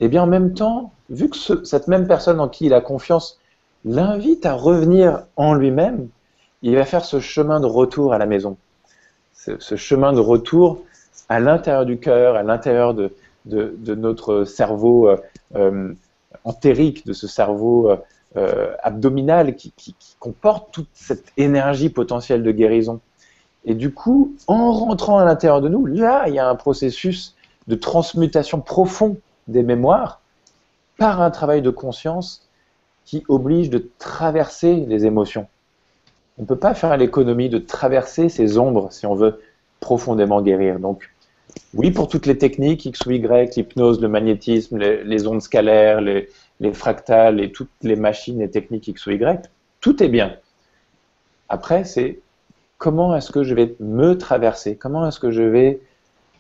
[0.01, 2.81] et eh bien en même temps, vu que cette même personne en qui il a
[2.81, 3.39] confiance
[3.85, 6.09] l'invite à revenir en lui-même,
[6.63, 8.57] il va faire ce chemin de retour à la maison,
[9.35, 10.83] ce, chemin de retour
[11.29, 13.13] à l'intérieur du cœur, à l'intérieur de,
[13.45, 15.17] de, notre cerveau euh,
[15.57, 15.95] euh,
[16.45, 17.91] entérique, de ce cerveau
[18.37, 23.01] euh, abdominal qui, qui, comporte toute cette énergie potentielle de guérison.
[23.65, 27.35] Et du coup, en rentrant à l'intérieur de nous, là, il y a un processus
[27.69, 29.17] de transmutation profond
[29.49, 30.21] des mémoires
[30.97, 32.49] par un travail de conscience
[33.05, 35.49] qui oblige de traverser les émotions.
[36.39, 39.41] On ne peut pas faire l'économie de traverser ces ombres si on veut
[39.81, 40.79] profondément guérir.
[40.79, 41.12] Donc,
[41.75, 46.29] oui, pour toutes les techniques, X ou Y, l'hypnose, le magnétisme, les, ondes scalaires, les,
[46.61, 49.51] les, fractales et toutes les machines et techniques X ou Y,
[49.81, 50.37] tout est bien.
[51.49, 52.21] Après, c'est
[52.79, 54.77] comment est-ce que je vais me traverser?
[54.77, 55.81] Comment est-ce que je vais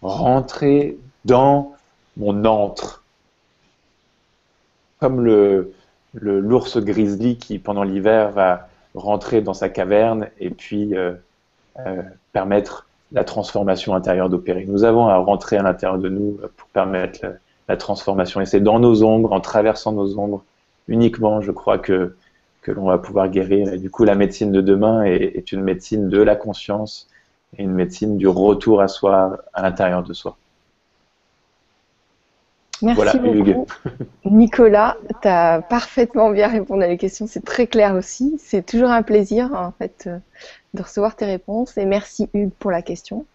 [0.02, 1.74] rentrer dans
[2.16, 3.04] mon antre?
[4.98, 5.72] Comme le
[6.14, 11.14] l'ours grizzly qui, pendant l'hiver, va rentrer dans sa caverne et puis euh,
[11.78, 12.02] euh,
[12.32, 14.64] permettre la transformation intérieure d'opérer.
[14.66, 17.20] Nous avons à rentrer à l'intérieur de nous pour permettre
[17.68, 18.40] la, transformation.
[18.40, 20.44] Et c'est dans nos ombres, en traversant nos ombres,
[20.88, 22.16] uniquement, je crois, que,
[22.60, 23.72] que l'on va pouvoir guérir.
[23.72, 27.08] Et du coup, la médecine de demain est, une médecine de la conscience
[27.56, 30.36] et une médecine du retour à soi, à l'intérieur de soi.
[32.82, 33.66] Merci beaucoup.
[34.24, 38.36] Nicolas, tu as parfaitement bien répondu à les questions, c'est très clair aussi.
[38.38, 40.18] C'est toujours un plaisir en fait euh,
[40.74, 43.26] de recevoir tes réponses et merci Hugues pour la question.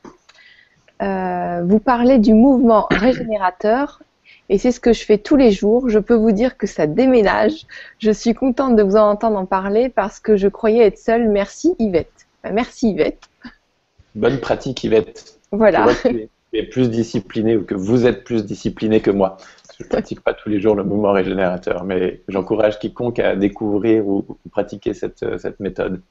[1.02, 4.02] Euh, vous parlez du mouvement régénérateur
[4.50, 5.90] et c'est ce que je fais tous les jours.
[5.90, 7.66] Je peux vous dire que ça déménage.
[8.00, 11.30] Je suis contente de vous en entendre en parler parce que je croyais être seule.
[11.30, 12.28] Merci Yvette.
[12.52, 13.24] merci Yvette.
[14.16, 15.40] Bonne pratique Yvette.
[15.52, 15.88] Voilà.
[16.54, 19.38] Es, plus disciplinée ou que vous êtes plus discipliné que moi.
[19.78, 24.08] Je ne pratique pas tous les jours le mouvement régénérateur, mais j'encourage quiconque à découvrir
[24.08, 26.02] ou, pratiquer cette, cette méthode.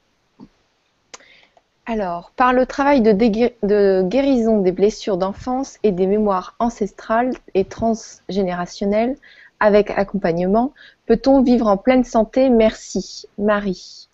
[1.88, 9.16] Alors, par le travail de, guérison des blessures d'enfance et des mémoires ancestrales et transgénérationnelles
[9.60, 10.72] avec accompagnement,
[11.06, 12.50] peut-on vivre en pleine santé?
[12.50, 13.26] Merci.
[13.38, 14.08] Marie.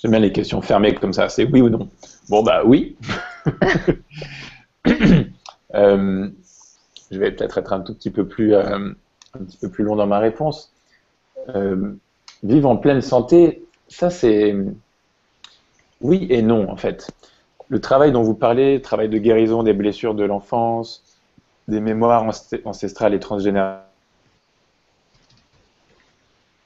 [0.00, 1.88] J'aime bien les questions fermées comme ça, c'est oui ou non.
[2.30, 2.96] Bon, bah oui.
[5.74, 6.28] Euh,
[7.10, 8.90] je vais peut-être être un tout petit peu plus, euh,
[9.34, 10.72] un petit peu plus long dans ma réponse.
[11.48, 11.92] Euh,
[12.42, 14.54] vivre en pleine santé, ça c'est
[16.00, 17.10] oui et non, en fait.
[17.68, 21.02] Le travail dont vous parlez, le travail de guérison des blessures de l'enfance,
[21.68, 22.24] des mémoires
[22.64, 23.86] ancestrales et transgénérationnelles,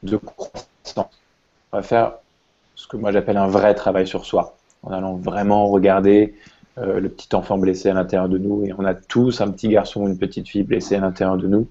[0.03, 0.69] de croissance.
[1.73, 2.15] On va faire
[2.75, 6.35] ce que moi j'appelle un vrai travail sur soi, en allant vraiment regarder
[6.79, 9.69] euh, le petit enfant blessé à l'intérieur de nous, et on a tous un petit
[9.69, 11.67] garçon ou une petite fille blessée à l'intérieur de nous.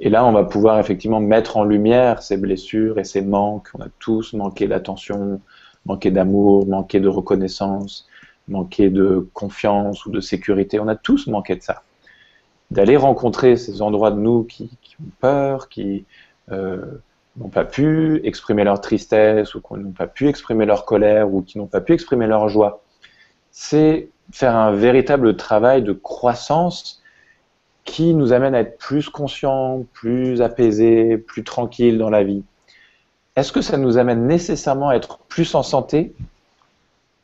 [0.00, 3.68] Et là, on va pouvoir effectivement mettre en lumière ces blessures et ces manques.
[3.74, 5.40] On a tous manqué d'attention,
[5.86, 8.06] manquer d'amour, manquer de reconnaissance,
[8.48, 10.78] manquer de confiance ou de sécurité.
[10.80, 11.82] On a tous manqué de ça.
[12.70, 16.04] D'aller rencontrer ces endroits de nous qui, ont peur, qui
[16.52, 16.84] euh,
[17.36, 21.42] n'ont pas pu exprimer leur tristesse ou qui n'ont pas pu exprimer leur colère ou
[21.42, 22.83] qui n'ont pas pu exprimer leur joie.
[23.56, 27.00] C'est faire un véritable travail de croissance
[27.84, 32.42] qui nous amène à être plus conscients, plus apaisés, plus tranquilles dans la vie.
[33.36, 36.16] Est-ce que ça nous amène nécessairement à être plus en santé?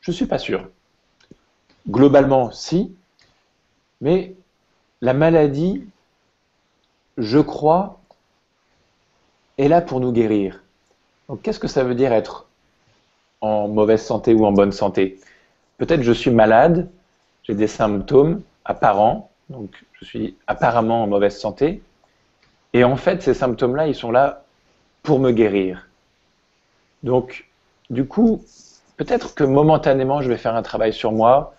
[0.03, 0.69] Je ne suis pas sûr.
[1.89, 2.95] Globalement, si.
[4.01, 4.35] Mais
[5.01, 5.85] la maladie,
[7.19, 7.99] je crois,
[9.59, 10.63] est là pour nous guérir.
[11.29, 12.47] Donc qu'est-ce que ça veut dire être
[13.41, 15.19] en mauvaise santé ou en bonne santé?
[15.81, 16.91] Peut-être je suis malade,
[17.43, 21.81] j'ai des symptômes apparents, donc je suis apparemment en mauvaise santé,
[22.75, 24.45] et en fait ces symptômes-là, ils sont là
[25.03, 25.89] pour me guérir.
[27.03, 27.49] Donc,
[27.89, 28.45] du coup,
[28.99, 31.55] peut-être que momentanément, je vais faire un travail sur moi,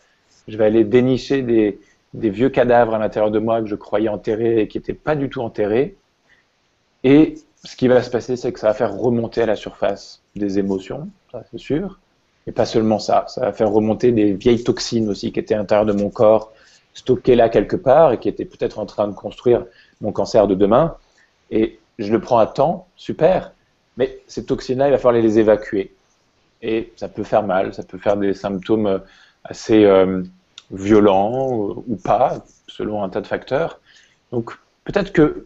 [0.47, 1.79] je vais aller dénicher des,
[2.13, 5.15] des vieux cadavres à l'intérieur de moi que je croyais enterrés et qui n'étaient pas
[5.15, 5.97] du tout enterrés.
[7.03, 10.21] Et ce qui va se passer, c'est que ça va faire remonter à la surface
[10.35, 11.97] des émotions, ça c'est sûr.
[12.47, 15.57] Et pas seulement ça, ça va faire remonter des vieilles toxines aussi qui étaient à
[15.57, 16.51] l'intérieur de mon corps,
[16.93, 19.65] stockées là quelque part et qui étaient peut-être en train de construire
[20.01, 20.95] mon cancer de demain.
[21.51, 23.53] Et je le prends à temps, super.
[23.97, 25.93] Mais ces toxines-là, il va falloir les évacuer.
[26.61, 29.01] Et ça peut faire mal, ça peut faire des symptômes
[29.43, 30.23] assez euh,
[30.71, 33.79] violents ou pas, selon un tas de facteurs.
[34.31, 34.51] Donc
[34.83, 35.45] peut-être que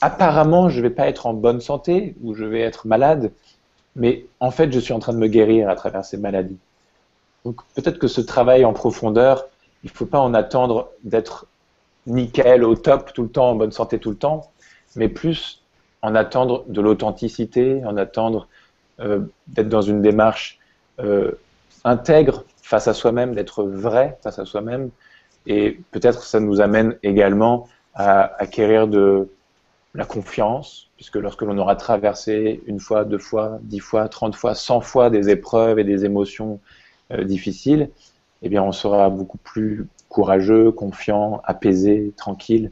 [0.00, 3.32] apparemment je ne vais pas être en bonne santé ou je vais être malade,
[3.96, 6.58] mais en fait je suis en train de me guérir à travers ces maladies.
[7.44, 9.46] Donc peut-être que ce travail en profondeur,
[9.82, 11.46] il ne faut pas en attendre d'être
[12.06, 14.50] nickel, au top tout le temps, en bonne santé tout le temps,
[14.94, 15.62] mais plus
[16.02, 18.48] en attendre de l'authenticité, en attendre
[19.00, 20.58] euh, d'être dans une démarche
[21.00, 21.32] euh,
[21.84, 24.90] intègre face à soi-même, d'être vrai face à soi-même.
[25.46, 29.28] Et peut-être ça nous amène également à acquérir de
[29.96, 34.54] la confiance, puisque lorsque l'on aura traversé une fois, deux fois, dix fois, trente fois,
[34.54, 36.60] cent fois des épreuves et des émotions
[37.12, 37.90] euh, difficiles,
[38.42, 42.70] eh bien on sera beaucoup plus courageux, confiant, apaisé, tranquille.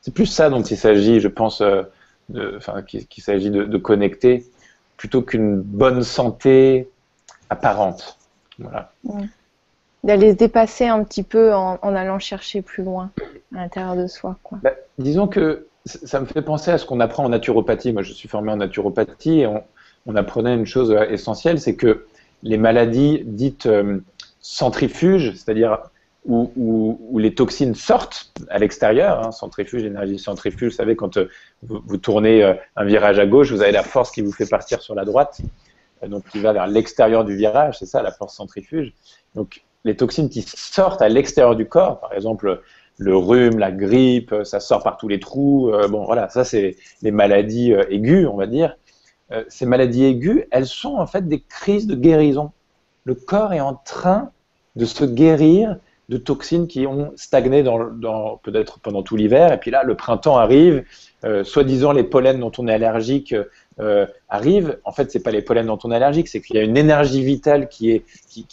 [0.00, 1.62] C'est plus ça dont il s'agit, je pense,
[2.56, 4.46] enfin, qu'il s'agit de, connecter,
[4.96, 6.88] plutôt qu'une bonne santé
[7.50, 8.18] apparente.
[8.58, 8.92] Voilà.
[10.04, 13.10] D'aller se dépasser un petit peu en, allant chercher plus loin
[13.54, 14.38] à l'intérieur de soi.
[14.42, 14.58] Quoi.
[14.62, 17.92] Bah, disons que ça me fait penser à ce qu'on apprend en naturopathie.
[17.92, 22.06] Moi, je suis formé en naturopathie et on, apprenait une chose essentielle, c'est que
[22.42, 24.00] les maladies dites euh,
[24.40, 25.78] centrifuges, c'est-à-dire
[26.26, 29.26] où, les toxines sortent à l'extérieur.
[29.26, 31.28] Hein, centrifuge, énergie centrifuge, vous savez, quand euh,
[31.62, 34.82] vous, tournez euh, un virage à gauche, vous avez la force qui vous fait partir
[34.82, 35.40] sur la droite,
[36.02, 38.92] euh, donc qui va vers l'extérieur du virage, c'est ça la force centrifuge.
[39.34, 42.60] Donc les toxines qui sortent à l'extérieur du corps, par exemple
[43.00, 45.72] le rhume, la grippe, ça sort par tous les trous.
[45.88, 48.76] bon, voilà, ça c'est les maladies aiguës, on va dire.
[49.48, 52.52] ces maladies aiguës, elles sont en fait des crises de guérison.
[53.04, 54.30] Le corps est en train
[54.76, 55.76] de se guérir
[56.10, 57.62] de toxines qui ont stagné
[58.42, 59.52] peut-être pendant tout l'hiver.
[59.52, 60.84] Et puis là, le printemps arrive,
[61.24, 63.34] euh, soi-disant les pollens dont on est allergique
[63.78, 64.78] euh, arrivent.
[64.84, 66.76] En fait, c'est pas les pollens dont on est allergique, c'est qu'il y a une
[66.76, 68.02] énergie vitale qui,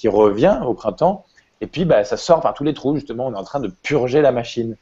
[0.05, 1.25] revient au printemps.
[1.61, 2.95] Et puis, bah, ça sort par tous les trous.
[2.95, 4.75] Justement, on est en train de purger la machine.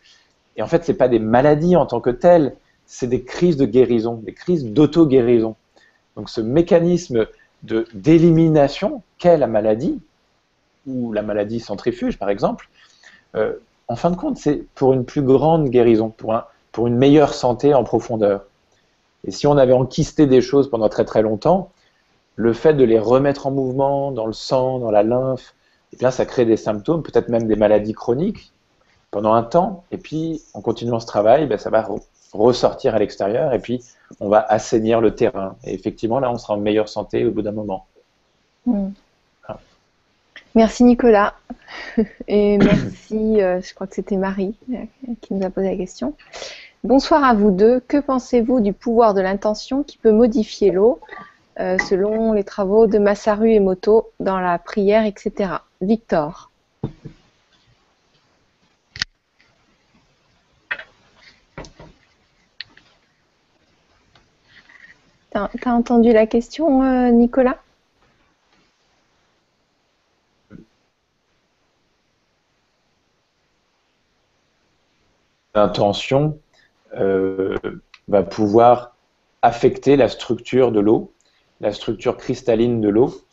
[0.58, 2.56] Et en fait, c'est pas des maladies en tant que telles,
[2.86, 5.56] c'est des crises de guérison, des crises d'auto-guérison.
[6.16, 7.28] Donc, ce mécanisme
[7.64, 10.00] de d'élimination qu'est la maladie,
[10.86, 12.70] ou la maladie centrifuge, par exemple,
[13.36, 13.54] euh,
[13.88, 16.40] en fin de compte, c'est pour une plus grande guérison, pour,
[16.72, 18.46] pour une meilleure santé en profondeur.
[19.26, 21.72] Et si on avait enquisté des choses pendant très très longtemps,
[22.36, 25.55] le fait de les remettre en mouvement dans le sang, dans la lymphe,
[25.96, 28.52] eh bien, ça crée des symptômes, peut-être même des maladies chroniques
[29.12, 29.86] pendant un temps.
[29.92, 31.88] Et puis, en continuant ce travail, ben, ça va
[32.34, 33.82] ressortir à l'extérieur et puis
[34.20, 35.56] on va assainir le terrain.
[35.64, 37.86] Et effectivement, là, on sera en meilleure santé au bout d'un moment.
[38.66, 38.90] Hmm.
[40.54, 41.34] Merci Nicolas.
[42.28, 44.86] Et merci, euh, je crois que c'était Marie euh,
[45.22, 46.14] qui nous a posé la question.
[46.86, 47.82] Bonsoir à vous deux.
[47.82, 51.00] Que pensez-vous du pouvoir de l'intention qui peut modifier l'eau
[51.60, 55.56] euh, selon les travaux de Masaru Emoto dans la prière, etc.
[55.86, 56.52] Victor.
[65.32, 67.58] T'as as entendu la question, Nicolas?
[75.56, 76.38] L'intention
[76.98, 77.56] euh,
[78.10, 78.96] va pouvoir
[79.42, 81.14] affecter la structure de l'eau,
[81.62, 83.25] la structure cristalline de l'eau.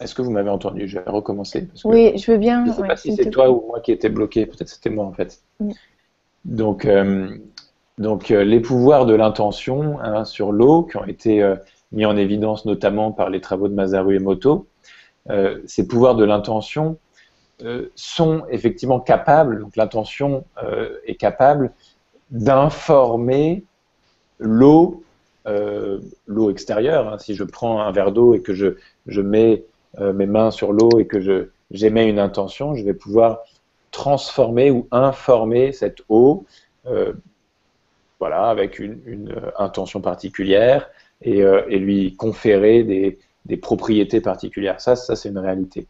[0.00, 0.88] Est-ce que vous m'avez entendu?
[0.88, 1.68] Je vais recommencer.
[1.84, 2.64] oui, je veux bien.
[2.64, 4.46] Je ne sais pas si c'est toi ou moi qui étais bloqué.
[4.46, 5.40] Peut-être c'était moi en fait.
[6.44, 7.28] Donc, euh,
[7.98, 11.54] donc euh, les pouvoirs de l'intention hein, sur l'eau qui ont été
[11.92, 14.66] mis en évidence notamment par les travaux de Masaru Emoto,
[15.66, 16.98] ces pouvoirs de l'intention
[17.62, 21.72] euh, sont effectivement capables, donc l'intention euh, est capable
[22.30, 23.64] d'informer
[24.38, 25.02] l'eau,
[25.46, 27.12] euh, l'eau extérieure.
[27.12, 27.18] Hein.
[27.18, 28.76] Si je prends un verre d'eau et que je,
[29.10, 29.64] je mets
[29.98, 33.40] mes mains sur l'eau et que je, j'émets une intention, je vais pouvoir
[33.90, 36.46] transformer ou informer cette eau,
[38.20, 40.88] voilà, avec une, une, intention particulière
[41.22, 44.80] et, et lui conférer des, des, propriétés particulières.
[44.80, 45.86] Ça, ça c'est une réalité.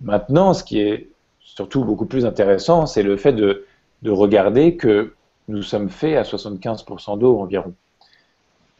[0.00, 1.08] Maintenant, ce qui est
[1.40, 3.66] surtout beaucoup plus intéressant, c'est le fait de,
[4.06, 5.12] regarder que
[5.48, 7.74] nous sommes faits à 75% d'eau environ.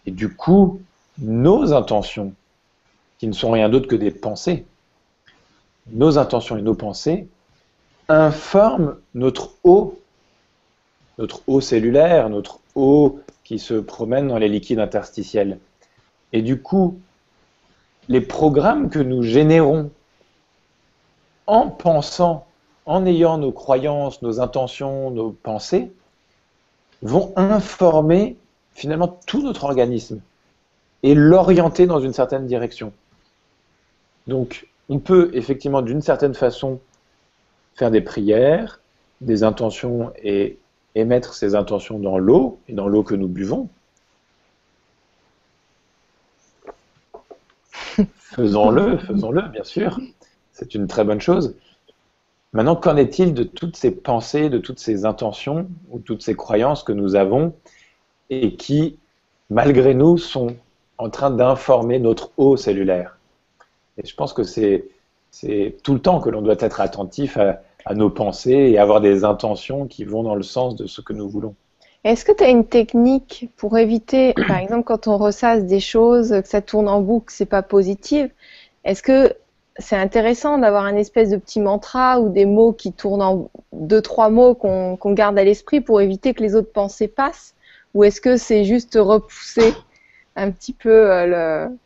[0.07, 0.81] Et du coup,
[1.19, 2.33] nos intentions,
[3.21, 4.65] qui ne sont rien d'autre que des pensées,
[5.93, 7.29] nos intentions et nos pensées
[8.09, 10.01] informe notre eau,
[11.19, 15.59] notre eau cellulaire, notre eau qui se promène dans les liquides interstitiels.
[16.33, 16.99] Et du coup,
[18.09, 19.91] les programmes que nous générons
[21.47, 22.47] en pensant,
[22.87, 25.93] en ayant nos croyances, nos intentions, nos pensées,
[27.03, 28.39] vont informer
[28.73, 30.23] finalement tout notre organisme
[31.03, 32.95] et l'orienter dans une certaine direction.
[34.31, 36.79] Donc, on peut effectivement d'une certaine façon
[37.75, 38.81] faire des prières,
[39.21, 40.57] des intentions et
[40.95, 43.69] émettre ces intentions dans l'eau et dans l'eau que nous buvons.
[48.15, 49.99] Faisons-le, faisons-le, bien sûr.
[50.53, 51.57] C'est une très bonne chose.
[52.53, 56.85] Maintenant, qu'en est-il de toutes ces pensées, de toutes ces intentions ou toutes ces croyances
[56.85, 57.53] que nous avons
[58.29, 58.97] et qui,
[59.51, 60.55] malgré nous, sont
[60.99, 63.17] en train d'informer notre eau cellulaire?
[64.03, 64.87] Et je pense que c'est
[65.83, 67.63] tout le temps que l'on doit être attentif à,
[67.95, 71.29] nos pensées et avoir des intentions qui vont dans le sens de ce que nous
[71.29, 71.55] voulons.
[72.05, 76.29] Est-ce que tu as une technique pour éviter, par exemple, quand on ressasse des choses,
[76.29, 78.31] que ça tourne en boucle, c'est pas positif?
[78.85, 79.35] Est-ce que
[79.79, 84.03] c'est intéressant d'avoir un espèce de petit mantra ou des mots qui tournent en deux,
[84.03, 87.55] trois mots qu'on garde à l'esprit pour éviter que les autres pensées passent?
[87.95, 89.75] Ou est-ce que c'est juste repousser
[90.37, 91.77] un petit peu euh, le.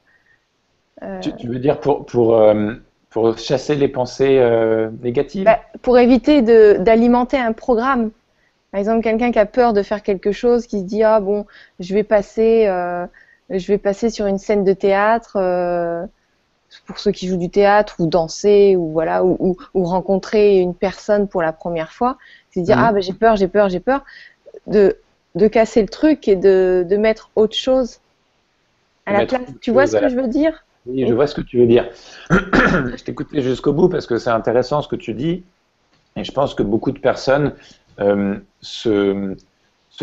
[1.04, 2.74] Euh, tu, veux dire pour, pour, euh,
[3.10, 4.40] pour chasser les pensées
[5.02, 6.42] négatives bah, Pour éviter
[6.78, 8.10] d'alimenter un programme.
[8.70, 11.46] Par exemple, quelqu'un qui a peur de faire quelque chose, qui se dit ah bon,
[11.78, 12.66] je vais passer,
[13.50, 15.38] je vais passer sur une scène de théâtre
[16.86, 21.42] pour ceux qui jouent du théâtre ou danser ou voilà ou, rencontrer une personne pour
[21.42, 22.18] la première fois,
[22.50, 22.84] c'est dire mhm.
[22.84, 24.04] ah ben j'ai peur, j'ai peur, j'ai peur
[24.66, 24.96] de,
[25.34, 28.00] de casser le truc et de, de mettre autre chose
[29.06, 29.42] à la place.
[29.60, 30.63] Tu vois ce que je veux dire?
[30.86, 31.88] Oui, je vois ce que tu veux dire.
[32.30, 35.44] je t'écoutais jusqu'au bout parce que c'est intéressant ce que tu dis.
[36.16, 37.54] Et je pense que beaucoup de personnes
[38.00, 39.34] euh, se,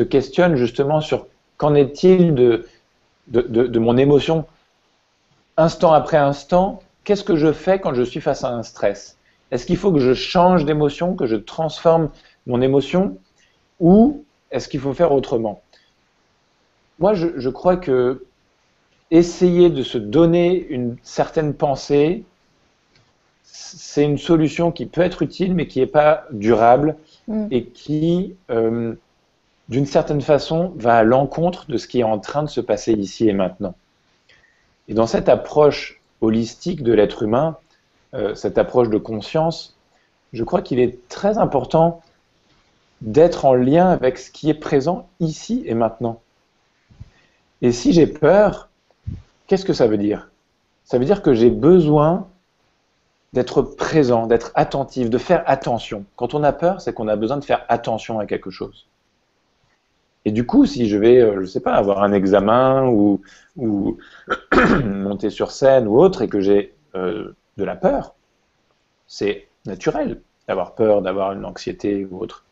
[0.09, 1.27] questionnent justement sur
[1.57, 4.45] qu'en est-il de mon émotion.
[5.57, 9.17] Instant après instant, qu'est-ce que je fais quand je suis face à un stress?
[9.51, 12.09] Est-ce qu'il faut que je change d'émotion, que je transforme
[12.47, 13.17] mon émotion,
[13.79, 15.61] ou est-ce qu'il faut faire autrement?
[16.99, 18.25] Moi, je, crois que
[19.11, 22.23] essayer de se donner une certaine pensée,
[23.43, 26.95] c'est une solution qui peut être utile, mais qui n'est pas durable
[27.27, 27.47] mm.
[27.51, 28.95] et qui, euh,
[29.67, 32.93] d'une certaine façon, va à l'encontre de ce qui est en train de se passer
[32.93, 33.75] ici et maintenant.
[34.87, 37.57] Et dans cette approche holistique de l'être humain,
[38.13, 39.77] euh, cette approche de conscience,
[40.31, 42.01] je crois qu'il est très important
[43.01, 46.21] d'être en lien avec ce qui est présent ici et maintenant.
[47.61, 48.69] Et si j'ai peur,
[49.51, 50.29] qu'est-ce que ça veut dire?
[50.85, 52.29] Ça veut dire que j'ai besoin
[53.33, 56.05] d'être présent, d'être attentif, de faire attention.
[56.15, 58.87] Quand on a peur, c'est qu'on a besoin de faire attention à quelque chose.
[60.23, 63.19] Et du coup, si je vais, euh, je ne sais pas, avoir un examen ou,
[64.85, 68.15] monter sur scène ou autre et que j'ai euh, de la peur,
[69.05, 72.45] c'est naturel d'avoir peur, d'avoir une anxiété ou autre.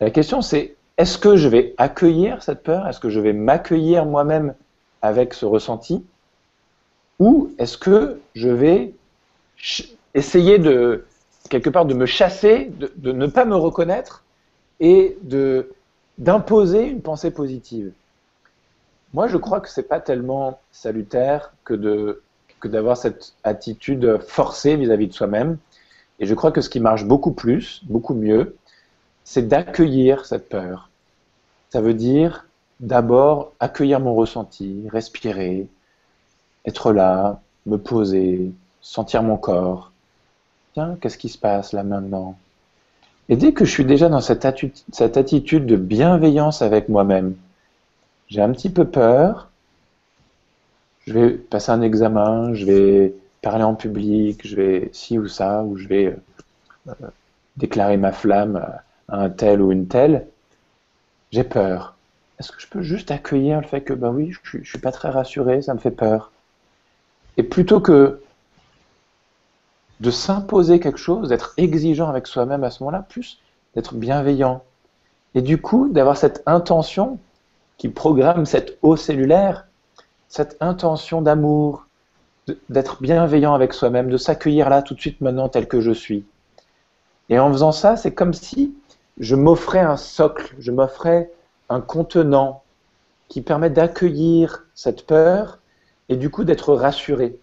[0.00, 2.86] La question c'est, est-ce que je vais accueillir cette peur?
[2.86, 4.54] Est-ce que je vais m'accueillir moi-même?
[5.02, 6.04] Avec ce ressenti
[7.18, 8.92] Ou est-ce que je vais
[10.14, 11.04] essayer de,
[11.48, 14.24] quelque part, de me chasser, de, ne pas me reconnaître
[14.80, 15.16] et
[16.18, 17.92] d'imposer une pensée positive?
[19.12, 22.22] Moi, je crois que c'est pas tellement salutaire que de
[22.60, 25.58] que d'avoir cette attitude forcée vis-à-vis de soi-même.
[26.20, 28.56] Et je crois que ce qui marche beaucoup plus, beaucoup mieux,
[29.24, 30.90] c'est d'accueillir cette peur.
[31.70, 32.46] Ça veut dire
[32.80, 35.68] d'abord accueillir mon ressenti, respirer,
[36.66, 39.92] être là, me poser, sentir mon corps.
[40.74, 42.36] Tiens, qu'est-ce qui se passe là maintenant?
[43.28, 47.36] Et dès que je suis déjà dans cette, attitude, de bienveillance avec moi-même,
[48.28, 49.50] j'ai un petit peu peur,
[51.06, 55.62] je vais passer un examen, je vais parler en public, je vais ci ou ça,
[55.62, 56.16] ou je vais
[56.88, 56.92] euh,
[57.56, 58.56] déclarer ma flamme
[59.08, 60.26] à un tel ou une telle,
[61.30, 61.96] j'ai peur.
[62.40, 64.92] Est-ce que je peux juste accueillir le fait que, ben oui, je ne suis pas
[64.92, 66.32] très rassuré, ça me fait peur.
[67.36, 68.22] Et plutôt que
[70.00, 73.42] de s'imposer quelque chose, d'être exigeant avec soi-même à ce moment-là, plus
[73.74, 74.64] d'être bienveillant.
[75.34, 77.18] Et du coup, d'avoir cette intention
[77.76, 79.66] qui programme cette eau cellulaire,
[80.28, 81.86] cette intention d'amour,
[82.70, 86.24] d'être bienveillant avec soi-même, de s'accueillir là tout de suite maintenant tel que je suis.
[87.28, 88.74] Et en faisant ça, c'est comme si
[89.18, 91.30] je m'offrais un socle, je m'offrais
[91.70, 92.62] un contenant
[93.28, 95.58] qui permet d'accueillir cette peur
[96.10, 97.38] et du coup d'être rassuré,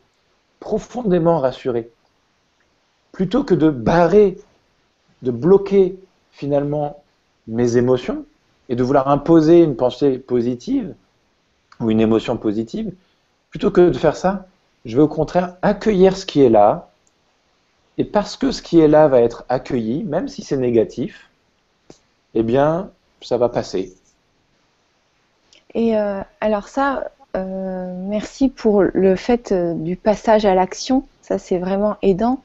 [0.60, 1.92] profondément rassuré
[3.12, 4.38] plutôt que de barrer
[5.24, 5.98] de bloquer
[6.32, 7.04] finalement
[7.48, 8.26] mes émotions
[8.70, 10.94] et de vouloir imposer une pensée positive
[11.80, 12.94] ou une émotion positive,
[13.50, 14.48] plutôt que de faire ça,
[14.86, 16.92] je vais au contraire accueillir ce qui est là,
[17.98, 21.30] et parce que ce qui est là va être accueilli, même si c'est négatif,
[22.36, 23.96] eh bien, ça va passer.
[25.78, 31.08] Et euh, alors ça, euh, merci pour le fait euh, du passage à l'action.
[31.22, 32.42] Ça, c'est vraiment aidant.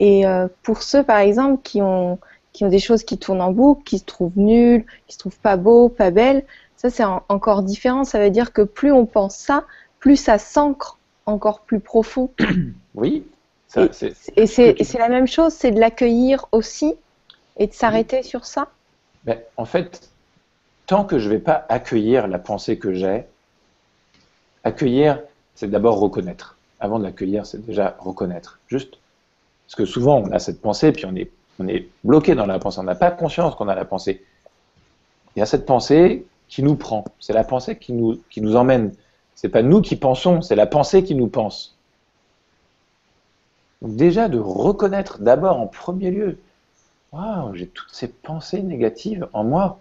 [0.00, 0.22] Et
[0.62, 2.20] pour ceux, par exemple, qui ont,
[2.52, 5.40] qui ont des choses qui tournent en boucle, qui se trouvent nulles, qui se trouvent
[5.40, 6.44] pas beaux, pas belles,
[6.76, 8.04] ça, c'est encore différent.
[8.04, 9.64] Ça veut dire que plus on pense ça,
[9.98, 12.30] plus ça s'ancre encore plus profond.
[12.94, 13.24] Oui.
[14.36, 16.94] et c'est la même chose, c'est de l'accueillir aussi
[17.56, 18.68] et de s'arrêter sur ça.
[19.24, 20.10] Mais en fait,
[20.88, 23.26] tant que je ne vais pas accueillir la pensée que j'ai,
[24.64, 25.20] accueillir,
[25.54, 26.56] c'est d'abord reconnaître.
[26.80, 28.58] Avant de l'accueillir, c'est déjà reconnaître.
[28.68, 28.98] Juste.
[29.66, 31.30] Parce que souvent, on a cette pensée, puis on est,
[32.04, 32.80] bloqué dans la pensée.
[32.80, 34.24] On n'a pas conscience qu'on a la pensée.
[35.36, 37.04] Il y a cette pensée qui nous prend.
[37.20, 38.94] C'est la pensée qui nous, qui nous emmène.
[39.52, 41.76] Pas nous qui pensons, c'est la pensée qui nous pense.
[43.82, 46.38] Donc déjà de reconnaître d'abord en premier lieu,
[47.12, 49.80] waouh, j'ai toutes ces pensées négatives en moi.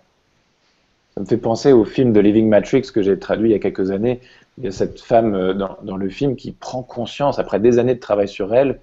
[1.18, 3.59] Ça me fait penser au film de Living Matrix que j'ai traduit il y a
[3.59, 4.22] quelques années.
[4.59, 7.95] Il y a cette femme euh, dans, le film qui prend conscience, après des années
[7.95, 8.80] de travail sur elle,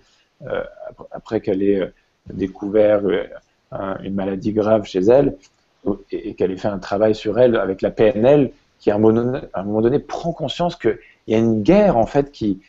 [0.49, 0.65] euh,
[1.13, 1.93] après qu'elle ait euh,
[2.33, 3.03] découvert
[4.03, 5.37] une maladie grave chez elle,
[6.11, 9.81] et, qu'elle ait fait un travail sur elle avec la PNL, qui à un moment
[9.81, 12.61] donné, prend conscience qu'il y a une guerre en fait qui,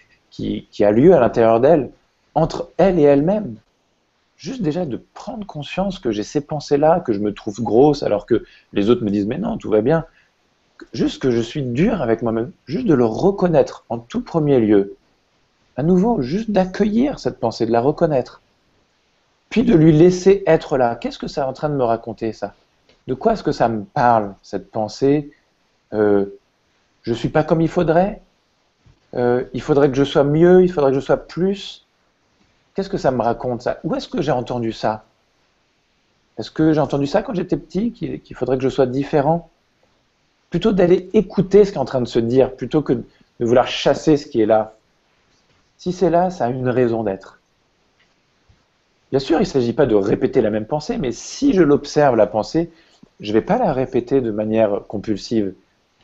[0.80, 1.90] a lieu à l'intérieur d'elle,
[2.36, 3.56] entre elle et elle-même
[4.38, 8.26] juste déjà de prendre conscience que j'ai ces pensées-là, que je me trouve grosse alors
[8.26, 10.06] que les autres me disent mais non, tout va bien.
[10.94, 14.96] Juste que je suis dur avec moi-même, juste de le reconnaître en tout premier lieu.
[15.78, 18.42] À nouveau, juste d'accueillir cette pensée, de la reconnaître.
[19.50, 20.96] Puis de lui laisser être là.
[20.96, 22.54] Qu'est-ce que ça est en train de me raconter ça?
[23.08, 25.32] De quoi est-ce que ça me parle, cette pensée?
[25.94, 26.26] Euh,
[27.04, 28.22] Je ne suis pas comme il faudrait?
[29.16, 31.85] Euh, Il faudrait que je sois mieux, il faudrait que je sois plus?
[32.76, 33.80] Qu'est-ce que ça me raconte ça?
[33.86, 35.06] Où est-ce que j'ai entendu ça?
[36.38, 39.50] Est-ce que j'ai entendu ça quand j'étais petit, qu'il faudrait que je sois différent?
[40.50, 43.06] Plutôt d'aller écouter ce qui est en train de se dire, plutôt que de
[43.40, 44.76] vouloir chasser ce qui est là.
[45.78, 47.40] Si c'est là, ça a une raison d'être.
[49.12, 52.18] Bien sûr, il ne s'agit pas de répéter la même pensée, mais si je l'observe,
[52.18, 52.72] la pensée,
[53.22, 55.54] je ne vais pas la répéter de manière compulsive.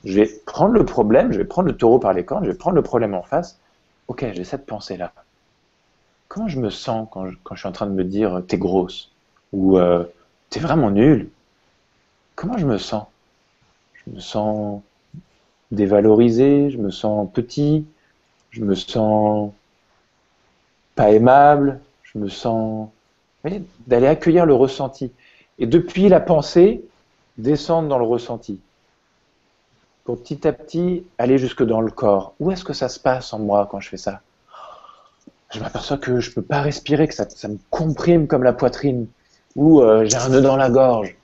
[0.05, 2.57] Je vais prendre le problème, je vais prendre le taureau par les cornes, je vais
[2.57, 3.59] prendre le problème en face.
[4.07, 5.11] Ok, j'ai cette pensée-là
[6.31, 9.11] comment je me sens quand je, suis en train de me dire t'es grosse
[9.51, 10.05] ou euh,
[10.49, 11.29] t'es vraiment nul
[12.35, 13.05] Comment je me sens?
[13.93, 14.81] Je me sens
[15.71, 17.85] dévalorisé, je me sens petit,
[18.49, 19.51] je me sens
[20.95, 22.87] pas aimable, je me sens
[23.85, 25.11] d'aller accueillir le ressenti.
[25.59, 26.85] Et depuis la pensée
[27.37, 28.57] descendre dans le ressenti.
[30.05, 32.35] Pour petit à petit aller jusque dans le corps.
[32.39, 34.21] Où est-ce que ça se passe en moi quand je fais ça?
[35.51, 39.07] Je m'aperçois que je peux pas respirer, que ça, me comprime comme la poitrine,
[39.55, 41.15] ou euh, j'ai un nœud dans la gorge,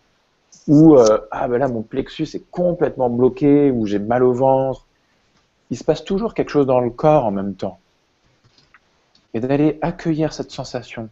[0.67, 4.85] ou euh, ah ben là mon plexus est complètement bloqué, ou j'ai mal au ventre.
[5.69, 7.79] Il se passe toujours quelque chose dans le corps en même temps.
[9.33, 11.09] Et d'aller accueillir cette sensation,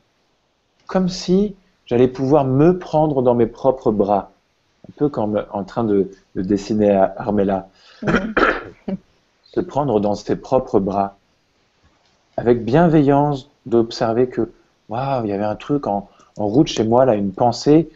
[0.87, 1.55] comme si
[1.85, 4.31] j'allais pouvoir me prendre dans mes propres bras,
[4.89, 7.69] un peu comme en train de, dessiner à Armella,
[9.43, 11.17] se prendre dans ses propres bras
[12.37, 14.51] avec bienveillance d'observer que
[14.89, 17.89] waouh, il y avait un truc en, route chez moi, là, une pensée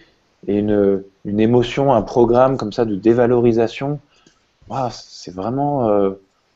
[0.47, 3.99] et une, une, émotion, un programme comme ça de dévalorisation.
[4.69, 6.11] Waouh, c'est vraiment euh,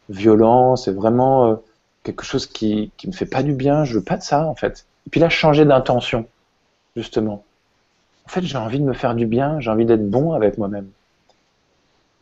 [0.10, 1.55] violent, c'est vraiment euh,
[2.03, 4.55] quelque chose qui ne me fait pas du bien, je veux pas de ça en
[4.55, 4.85] fait.
[5.07, 6.26] Et puis là, changer d'intention,
[6.95, 7.43] justement.
[8.26, 10.88] En fait, j'ai envie de me faire du bien, j'ai envie d'être bon avec moi-même.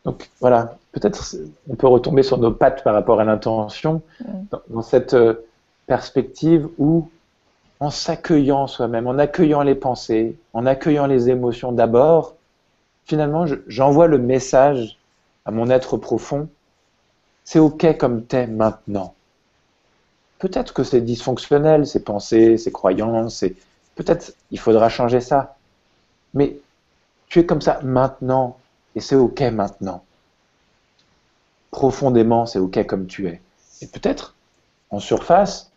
[0.04, 1.36] Donc voilà, peut-être
[1.68, 4.02] on peut retomber sur nos pattes par rapport à l'intention,
[4.68, 5.34] dans, cette euh,
[5.92, 7.10] perspective où,
[7.78, 12.34] en s'accueillant soi-même, en accueillant les pensées, en accueillant les émotions d'abord,
[13.04, 14.96] finalement, j'envoie le message
[15.44, 16.48] à mon être profond,
[17.44, 19.12] c'est OK comme t'es maintenant.
[20.38, 23.54] Peut-être que c'est dysfonctionnel, ces pensées, ces croyances, et
[23.94, 25.56] peut-être il faudra changer ça.
[26.32, 26.56] Mais
[27.26, 28.56] tu es comme ça maintenant,
[28.94, 30.02] et c'est OK maintenant.
[31.70, 33.42] Profondément, c'est OK comme tu es.
[33.82, 34.34] Et peut-être,
[34.88, 35.71] en surface,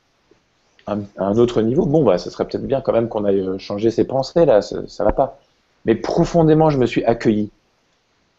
[0.88, 3.58] à un autre niveau, bon, bah, ce serait peut-être bien quand même qu'on aille euh,
[3.58, 5.40] changer ses pensées, là, ça, ça va pas.
[5.86, 7.52] Mais profondément, je me suis accueilli.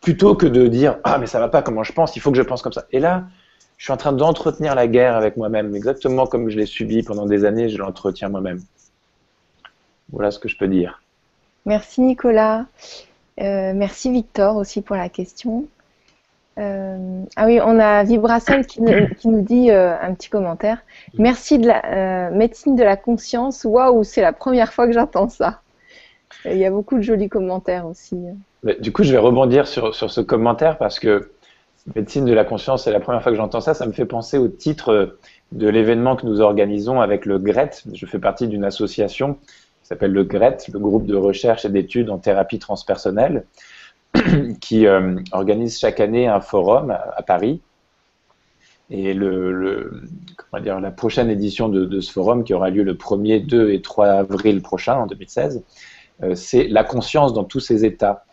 [0.00, 2.36] Plutôt que de dire, ah, mais ça va pas, comment je pense, il faut que
[2.36, 2.84] je pense comme ça.
[2.92, 3.24] Et là,
[3.76, 7.26] je suis en train d'entretenir la guerre avec moi-même, exactement comme je l'ai subi pendant
[7.26, 8.62] des années, je l'entretiens moi-même.
[10.10, 11.02] Voilà ce que je peux dire.
[11.66, 12.66] Merci Nicolas.
[13.40, 15.66] Euh, merci Victor aussi pour la question.
[16.58, 20.78] Euh, ah oui, on a Vibracel qui, nous dit euh, un petit commentaire.
[21.18, 23.64] Merci de la médecine de la conscience.
[23.64, 25.60] Waouh, c'est la première fois que j'entends ça.
[26.44, 28.16] Il y a beaucoup de jolis commentaires aussi.
[28.80, 31.30] Du coup, je vais rebondir sur, sur ce commentaire parce que
[31.94, 33.74] médecine de la conscience, c'est la première fois que j'entends ça.
[33.74, 35.16] Ça me fait penser au titre
[35.52, 37.70] de l'événement que nous organisons avec le GRET.
[37.92, 42.10] Je fais partie d'une association qui s'appelle le GRET, le groupe de recherche et d'études
[42.10, 43.44] en thérapie transpersonnelle.
[44.60, 47.60] qui euh, organise chaque année un forum à, Paris.
[48.90, 50.02] Et le,
[50.36, 53.82] comment dire, la prochaine édition de, ce forum, qui aura lieu le 1er, 2 et
[53.82, 55.64] 3 avril prochain, en 2016,
[56.22, 58.24] euh, c'est la conscience dans tous ses états,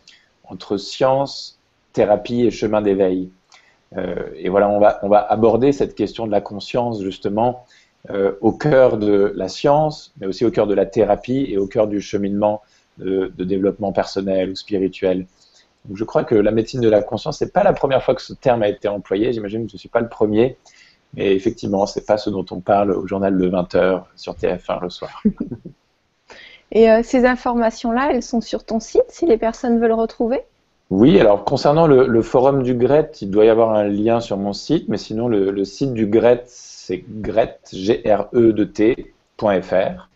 [0.44, 1.58] entre science,
[1.92, 3.30] thérapie et chemin d'éveil.
[3.96, 7.64] Euh, et voilà, on va, aborder cette question de la conscience justement
[8.42, 11.86] au cœur de la science, mais aussi au cœur de la thérapie et au cœur
[11.86, 12.60] du cheminement
[12.98, 15.26] de développement personnel ou spirituel
[15.92, 18.32] je crois que la médecine de la conscience, c'est pas la première fois que ce
[18.32, 19.32] terme a été employé.
[19.32, 20.56] J'imagine que je ne suis pas le premier.
[21.14, 24.90] Mais effectivement, c'est pas ce dont on parle au journal de 20h sur TF1 le
[24.90, 25.22] soir.
[26.72, 30.40] Et euh, ces informations-là, elles sont sur ton site si les personnes veulent retrouver?
[30.90, 34.52] Oui, alors concernant le, forum du GRET, il doit y avoir un lien sur mon
[34.52, 39.06] site, mais sinon le, site du GRET, c'est gret, g r e -T
[39.38, 40.08] .fr.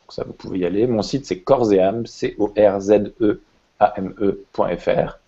[0.00, 0.86] Donc ça, vous pouvez y aller.
[0.86, 1.42] Mon site, c'est
[1.80, 3.40] âme, C-O-R-Z-E
[3.80, 5.18] ame.fr.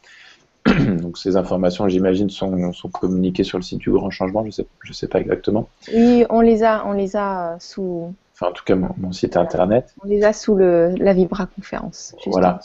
[1.00, 4.42] Donc ces informations, j'imagine, sont, sont, communiquées sur le site du Grand Changement.
[4.42, 5.68] Je ne sais, je sais pas exactement.
[5.92, 8.14] Oui, on les a, on les a euh, sous.
[8.34, 9.94] Enfin, en tout cas, mon, site internet.
[10.04, 12.14] On les a sous le, la Vibra conférence.
[12.26, 12.60] Voilà.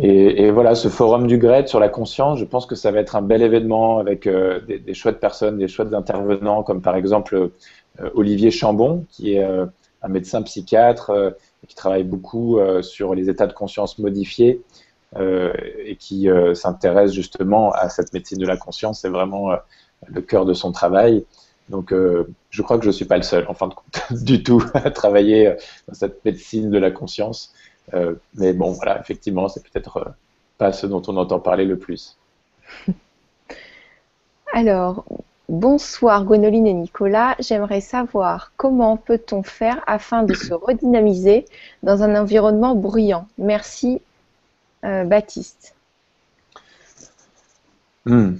[0.00, 3.16] Et, voilà, ce forum du GRED sur la conscience, je pense que ça va être
[3.16, 7.34] un bel événement avec euh, des, des, chouettes personnes, des chouettes intervenants, comme par exemple
[8.00, 11.34] euh, Olivier Chambon, qui est un médecin psychiatre
[11.66, 14.62] qui travaille beaucoup sur les états de conscience modifiés
[15.16, 19.00] et qui euh, s'intéresse justement à cette médecine de la conscience.
[19.00, 19.56] C'est vraiment euh,
[20.06, 21.24] le cœur de son travail.
[21.68, 24.42] Donc, je crois que je ne suis pas le seul, en fin de compte, du
[24.42, 25.54] tout, à travailler
[25.86, 27.52] dans cette médecine de la conscience.
[28.36, 30.14] mais bon, voilà, effectivement, c'est peut-être
[30.56, 32.16] pas ce dont on entend parler le plus.
[34.54, 35.04] Alors,
[35.48, 37.36] bonsoir Gwénoline et Nicolas.
[37.38, 41.44] J'aimerais savoir comment peut-on faire afin de se redynamiser
[41.82, 43.26] dans un environnement bruyant.
[43.36, 44.00] Merci
[44.84, 45.74] euh, Baptiste
[48.04, 48.34] hmm.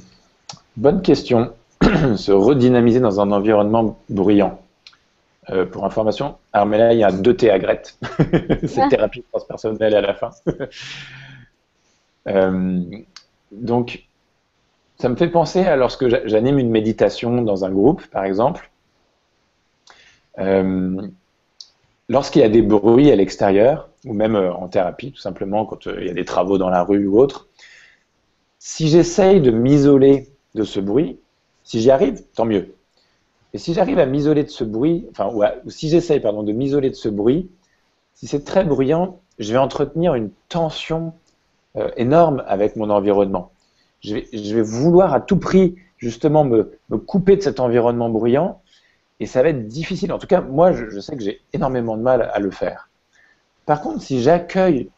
[0.77, 1.55] Bonne question.
[2.17, 4.61] Se redynamiser dans un environnement bruyant.
[5.51, 7.99] Euh, pour information, Armella, il y a deux T à Grette.
[8.67, 8.89] C'est ah.
[8.89, 10.31] thérapie transpersonnelle à la fin.
[12.27, 12.83] Euh,
[13.53, 14.07] donc,
[14.99, 18.71] ça me fait penser à lorsque j'anime une méditation dans un groupe, par exemple.
[22.11, 25.87] Lorsqu'il y a des bruits à l'extérieur, ou même euh, en thérapie, tout simplement, quand
[25.87, 27.49] euh, il y a des travaux dans la rue ou autre,
[28.59, 31.19] si j'essaye de m'isoler de ce bruit,
[31.65, 32.75] si j'y arrive, tant mieux.
[33.55, 36.91] Et si j'arrive à m'isoler de ce bruit, enfin, ou, si j'essaye, pardon, de m'isoler
[36.91, 37.51] de ce bruit,
[38.15, 41.13] si c'est très bruyant, je vais entretenir une tension
[41.77, 43.53] euh, énorme avec mon environnement.
[44.01, 48.61] Je vais, vouloir à tout prix, justement, me, me couper de cet environnement bruyant
[49.21, 50.13] et ça va être difficile.
[50.13, 52.88] En tout cas, moi, je, sais que j'ai énormément de mal à le faire.
[53.69, 54.89] Par contre, si j'accueille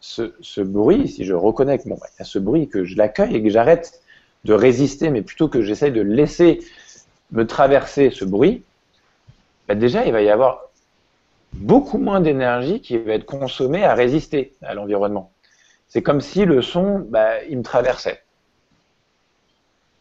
[0.00, 4.02] ce, bruit, si je reconnais que bah, ce bruit, que je l'accueille et que j'arrête
[4.44, 6.58] de résister, mais plutôt que j'essaye de laisser
[7.30, 8.64] me traverser ce bruit,
[9.68, 10.64] bah, déjà, il va y avoir
[11.52, 15.30] beaucoup moins d'énergie qui va être consommée à résister à l'environnement.
[15.86, 18.20] C'est comme si le son, bah, il me traversait.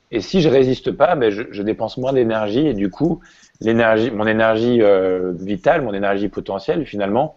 [0.10, 3.22] Et si je résiste pas, je, dépense moins d'énergie et du coup,
[3.64, 7.36] mon énergie euh, vitale, mon énergie potentielle, finalement,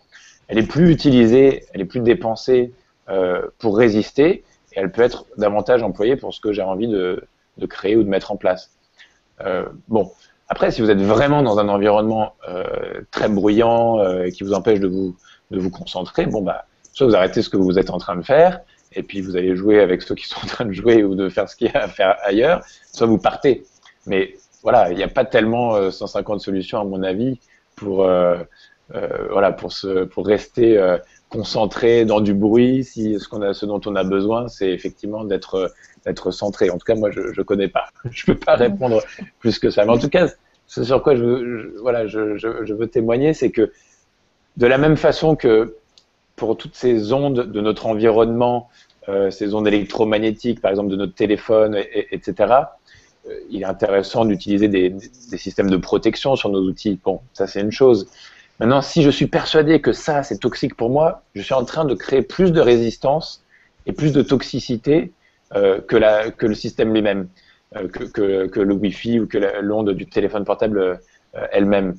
[0.49, 2.73] elle est plus utilisée, elle est plus dépensée
[3.09, 7.25] euh, pour résister et elle peut être davantage employée pour ce que j'ai envie de,
[7.59, 8.71] de, créer ou de mettre en place.
[9.45, 10.11] Euh, bon,
[10.49, 12.65] après, si vous êtes vraiment dans un environnement euh,
[13.11, 15.16] très bruyant euh, qui vous empêche de vous,
[15.51, 18.23] de vous concentrer, bon bah, soit vous arrêtez ce que vous êtes en train de
[18.23, 18.61] faire,
[18.93, 21.29] et puis vous allez jouer avec ceux qui sont en train de jouer ou de
[21.29, 22.62] faire ce qu'il y a à faire ailleurs,
[22.93, 23.65] soit vous partez.
[24.07, 27.39] Mais voilà, il n'y a pas tellement 150 euh, solutions à mon avis
[27.77, 28.37] pour euh,
[28.90, 30.78] voilà pour se pour rester
[31.28, 32.85] concentré dans du bruit.
[32.85, 35.73] Si ce qu'on a, ce dont on a besoin, c'est effectivement d'être
[36.05, 36.70] d'être centré.
[36.70, 37.86] En tout cas, moi, je ne connais pas.
[38.11, 39.02] Je peux pas répondre
[39.40, 39.85] plus que ça.
[39.85, 40.28] Mais en tout cas,
[40.66, 43.73] ce sur quoi je voilà, je, je, veux témoigner, c'est que
[44.56, 45.77] de la même façon que
[46.36, 48.69] pour toutes ces ondes de notre environnement,
[49.09, 51.77] euh, ces ondes électromagnétiques, par exemple de notre téléphone,
[52.11, 52.55] etc.,
[53.27, 54.94] euh, il est intéressant d'utiliser des,
[55.36, 56.98] systèmes de protection sur nos outils.
[57.05, 58.09] Bon, ça c'est une chose.
[58.60, 61.85] Maintenant, si je suis persuadé que ça, c'est toxique pour moi, je suis en train
[61.85, 63.43] de créer plus de résistance
[63.86, 65.12] et plus de toxicité
[65.55, 67.28] euh, que, le système lui-même,
[67.76, 70.97] euh, que, le Wi-Fi ou que l'onde du téléphone portable euh,
[71.51, 71.97] elle-même.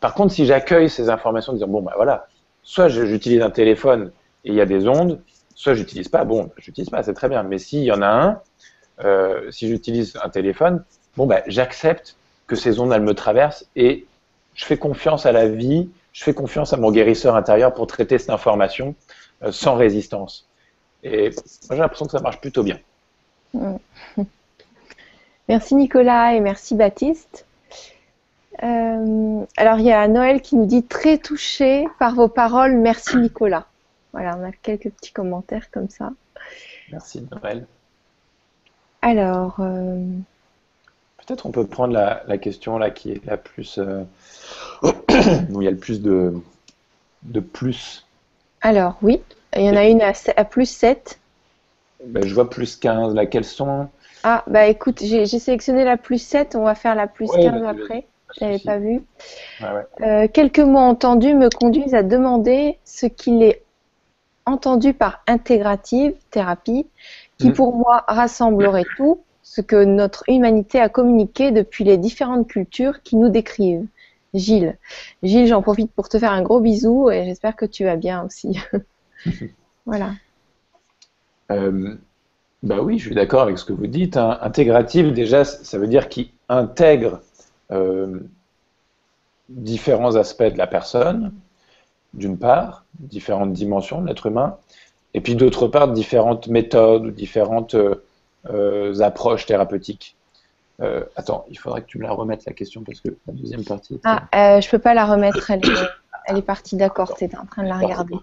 [0.00, 2.26] Par contre, si j'accueille ces informations en disant, bon, bah voilà,
[2.62, 4.10] soit j'utilise un téléphone
[4.44, 5.20] et il y a des ondes,
[5.54, 7.42] soit j'utilise pas, bon, j'utilise pas, c'est très bien.
[7.42, 8.40] Mais s'il y en a
[9.00, 10.84] un, si j'utilise un téléphone,
[11.16, 12.16] bon, bah, j'accepte
[12.46, 14.06] que ces ondes, elles me traversent et
[14.56, 18.18] je fais confiance à la vie, je fais confiance à mon guérisseur intérieur pour traiter
[18.18, 18.94] cette information
[19.42, 20.48] euh, sans résistance.
[21.04, 22.78] Et moi, j'ai l'impression que ça marche plutôt bien.
[25.48, 27.46] Merci Nicolas et merci Baptiste.
[28.64, 32.74] Euh, alors, il y a Noël qui nous dit très touché par vos paroles.
[32.76, 33.66] Merci Nicolas.
[34.12, 36.10] Voilà, on a quelques petits commentaires comme ça.
[36.90, 37.64] Merci Noël.
[39.02, 39.60] Alors.
[39.60, 40.02] Euh,
[41.26, 43.78] Peut-être on peut prendre la, question là qui est la plus.
[43.78, 44.04] Euh,
[45.50, 46.34] où il y a le plus de,
[47.24, 48.06] de plus.
[48.60, 49.20] Alors, oui.
[49.56, 51.18] Il y en a une à, plus 7.
[52.04, 53.14] Ben, je vois plus 15.
[53.14, 53.88] Là, quelles sont?
[54.22, 56.56] Ah, bah écoute, j'ai sélectionné la plus 7.
[56.56, 58.06] On va faire la plus 15 après.
[58.38, 59.02] Je n'avais pas vu.
[60.02, 63.62] Euh, quelques mots entendus me conduisent à demander ce qu'il est
[64.44, 66.86] entendu par intégrative thérapie,
[67.38, 67.54] qui hmm.
[67.54, 73.14] pour moi rassemblerait tout ce que notre humanité a communiqué depuis les différentes cultures qui
[73.14, 73.86] nous décrivent.
[74.34, 74.76] Gilles.
[75.22, 78.24] Gilles, j'en profite pour te faire un gros bisou et j'espère que tu vas bien
[78.24, 78.58] aussi.
[79.86, 80.10] voilà.
[81.52, 81.94] Euh,
[82.64, 84.16] bah oui, je suis d'accord avec ce que vous dites.
[84.16, 84.36] Hein.
[84.42, 87.20] Intégrative, déjà, ça veut dire qu'il intègre
[87.70, 88.18] euh,
[89.48, 91.32] différents aspects de la personne,
[92.14, 94.56] d'une part, différentes dimensions de l'être humain,
[95.14, 98.02] et puis d'autre part, différentes méthodes ou différentes euh,
[99.00, 100.16] approches thérapeutiques.
[100.82, 103.64] Euh, attends, il faudrait que tu me la remettes la question parce que la deuxième
[103.64, 103.98] partie.
[104.04, 105.88] Ah, je peux pas la remettre, elle est,
[106.26, 108.14] elle est partie, d'accord, tu es en train de la regarder.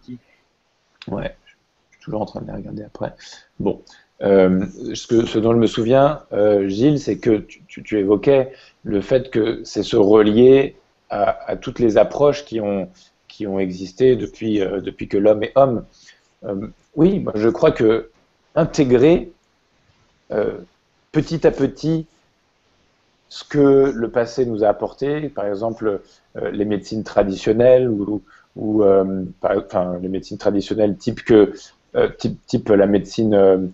[1.08, 3.14] Ouais, je suis toujours en train de la regarder après.
[3.60, 3.82] Bon,
[4.22, 6.22] ce, que, ce, dont je me souviens,
[6.68, 8.52] Gilles, c'est que tu, tu, évoquais
[8.84, 10.76] le fait que c'est se relier
[11.10, 12.90] à, toutes les approches qui ont,
[13.28, 15.86] qui ont existé depuis, euh, depuis que l'homme est homme.
[16.46, 18.12] Euh, oui, je crois que
[18.56, 19.33] intégrer
[20.32, 20.58] euh,
[21.12, 22.06] petit à petit
[23.30, 26.02] ce que le passé nous a apporté, par exemple
[26.36, 28.22] les médecines traditionnelles ou,
[29.42, 31.22] enfin, les médecines traditionnelles type
[32.20, 33.72] type, type la médecine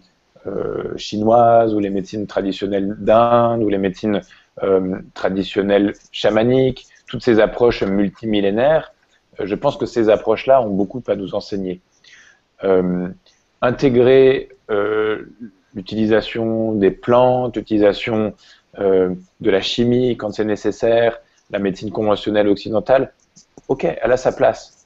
[0.96, 4.22] chinoise ou les médecines traditionnelles d'Inde ou les médecines
[4.64, 8.94] euh, traditionnelles chamaniques, toutes ces approches multimillénaires,
[9.40, 11.80] euh, je pense que ces approches-là ont beaucoup à nous enseigner.
[12.66, 13.08] Euh,
[13.62, 14.50] intégrer
[15.76, 18.34] l'utilisation des plantes, l'utilisation
[18.78, 21.20] de la chimie quand c'est nécessaire,
[21.50, 23.14] la médecine conventionnelle occidentale,
[23.68, 24.86] ok, elle a sa place.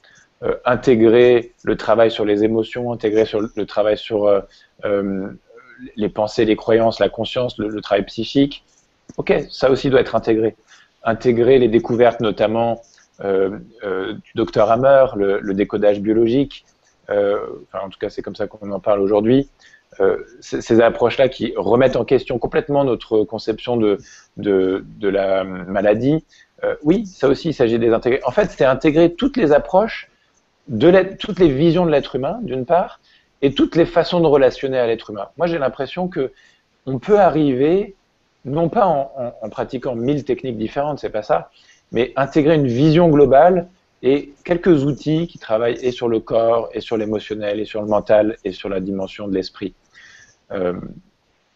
[0.66, 4.44] intégrer le travail sur les émotions, intégrer sur le travail sur
[5.96, 8.64] les pensées, les croyances, la conscience, le travail psychique,
[9.18, 10.56] Ok, ça aussi doit être intégré.
[11.04, 12.82] Intégrer les découvertes, notamment
[13.24, 16.66] euh, euh, du docteur Hammer, le, décodage biologique,
[17.10, 17.38] euh,
[17.74, 19.50] en tout cas c'est comme ça qu'on en parle aujourd'hui,
[20.40, 23.98] ces approches-là qui remettent en question complètement notre conception de,
[25.02, 26.26] la maladie,
[26.84, 28.22] oui, ça aussi il s'agit de les intégrer.
[28.26, 30.10] En fait, c'est intégrer toutes les approches,
[31.20, 33.00] toutes les visions de l'être humain, d'une part,
[33.42, 35.28] et toutes les façons de relationner à l'être humain.
[35.38, 36.32] Moi j'ai l'impression que
[36.86, 37.96] on peut arriver
[38.46, 41.50] non pas en, pratiquant mille techniques différentes, c'est pas ça,
[41.92, 43.68] mais intégrer une vision globale
[44.02, 47.88] et quelques outils qui travaillent et sur le corps, et sur l'émotionnel, et sur le
[47.88, 49.74] mental, et sur la dimension de l'esprit.
[50.52, 50.74] Euh,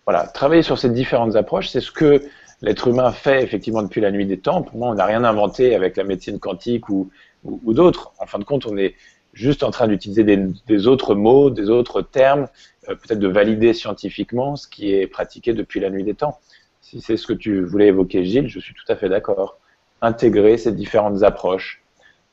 [0.06, 2.24] voilà, travailler sur ces différentes approches, c'est ce que
[2.62, 4.62] l'être humain fait effectivement depuis la nuit des temps.
[4.62, 7.10] Pour moi, on n'a rien inventé avec la médecine quantique ou,
[7.44, 8.14] d'autres.
[8.20, 8.96] En fin de compte, on est
[9.34, 12.48] juste en train d'utiliser des, autres mots, des autres termes,
[12.90, 16.40] euh, peut-être de valider scientifiquement ce qui est pratiqué depuis la nuit des temps
[16.82, 19.58] si c'est ce que tu voulais évoquer, Gilles, je suis tout à fait d'accord.
[20.02, 21.84] Intégrer ces différentes approches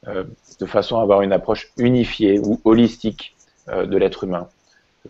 [0.07, 0.23] euh,
[0.61, 3.35] de façon à avoir une approche unifiée ou holistique
[3.67, 4.49] de l'être humain.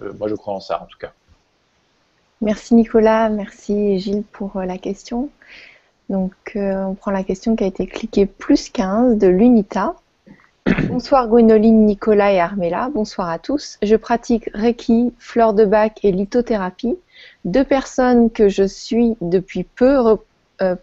[0.00, 1.12] Moi, je crois en ça, en tout cas.
[2.40, 5.30] Merci Nicolas, merci Gilles pour la question.
[6.10, 9.94] Donc, on prend la question qui a été cliquée plus 15 de l'UNITA.
[10.88, 12.90] Bonsoir Gwénoline, Nicolas et Armella.
[12.92, 13.78] Bonsoir à tous.
[13.82, 16.96] Je pratique Reiki, fleur de bac et lithothérapie
[17.44, 20.18] deux personnes que je suis depuis peu
[20.62, 20.76] euh,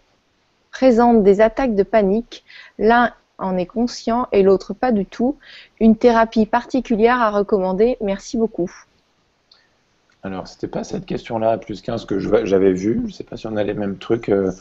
[0.70, 2.44] présentent des attaques de panique.
[2.78, 5.36] L'un en est conscient et l'autre pas du tout.
[5.80, 7.96] Une thérapie particulière à recommander.
[8.00, 8.70] Merci beaucoup.
[10.24, 13.00] Alors, c'était pas cette question-là, plus 15 que j'avais vu.
[13.02, 14.52] Je ne sais pas si on a les mêmes trucs, euh,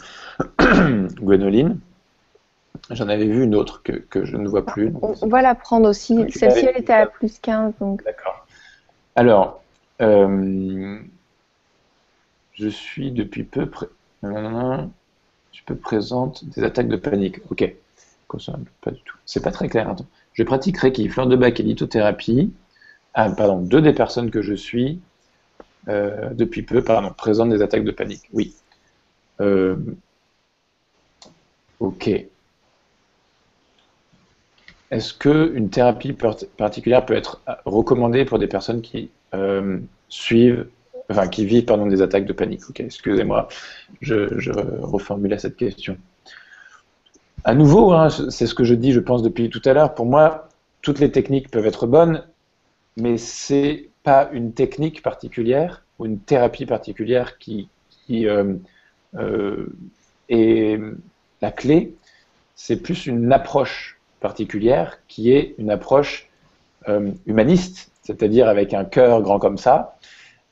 [0.59, 1.79] Gwénoline.
[2.89, 4.91] J'en avais vu une autre que, que je ne vois plus.
[5.01, 6.25] On, va la prendre aussi.
[6.31, 7.73] Celle-ci, elle était à plus 15.
[7.79, 8.03] Donc...
[8.03, 8.47] D'accord.
[9.15, 9.61] Alors,
[10.01, 10.97] euh,
[12.53, 13.85] je suis depuis peu, pré...
[14.23, 17.39] je peux présente des attaques de panique.
[17.51, 17.71] Ok.
[18.81, 19.17] Pas du tout.
[19.25, 19.89] C'est pas très clair.
[19.89, 20.05] Attends.
[20.33, 22.53] Je pratique Reiki, fleur de bac et lithothérapie.
[23.13, 25.01] Ah, pardon, deux des personnes que je suis
[25.87, 28.29] euh, depuis peu, pardon, présentent des attaques de panique.
[28.33, 28.53] Oui.
[29.39, 29.75] Euh,
[31.79, 32.09] ok.
[34.91, 36.13] Est-ce qu'une thérapie
[36.57, 39.79] particulière peut être recommandée pour des personnes qui euh,
[40.09, 40.67] suivent,
[41.09, 42.69] enfin qui vivent pardon, des attaques de panique?
[42.69, 43.47] Ok, excusez-moi,
[44.01, 45.97] je, je reformulais cette question.
[47.45, 49.95] À nouveau, hein, c'est ce que je dis, je pense, depuis tout à l'heure.
[49.95, 50.49] Pour moi,
[50.81, 52.23] toutes les techniques peuvent être bonnes,
[52.97, 57.69] mais c'est pas une technique particulière ou une thérapie particulière qui,
[58.09, 58.55] euh,
[59.15, 59.67] euh,
[60.29, 60.79] est
[61.41, 61.93] la clé.
[62.55, 66.29] C'est plus une approche particulière qui est une approche
[66.89, 69.97] euh, humaniste, c'est-à-dire avec un cœur grand comme ça,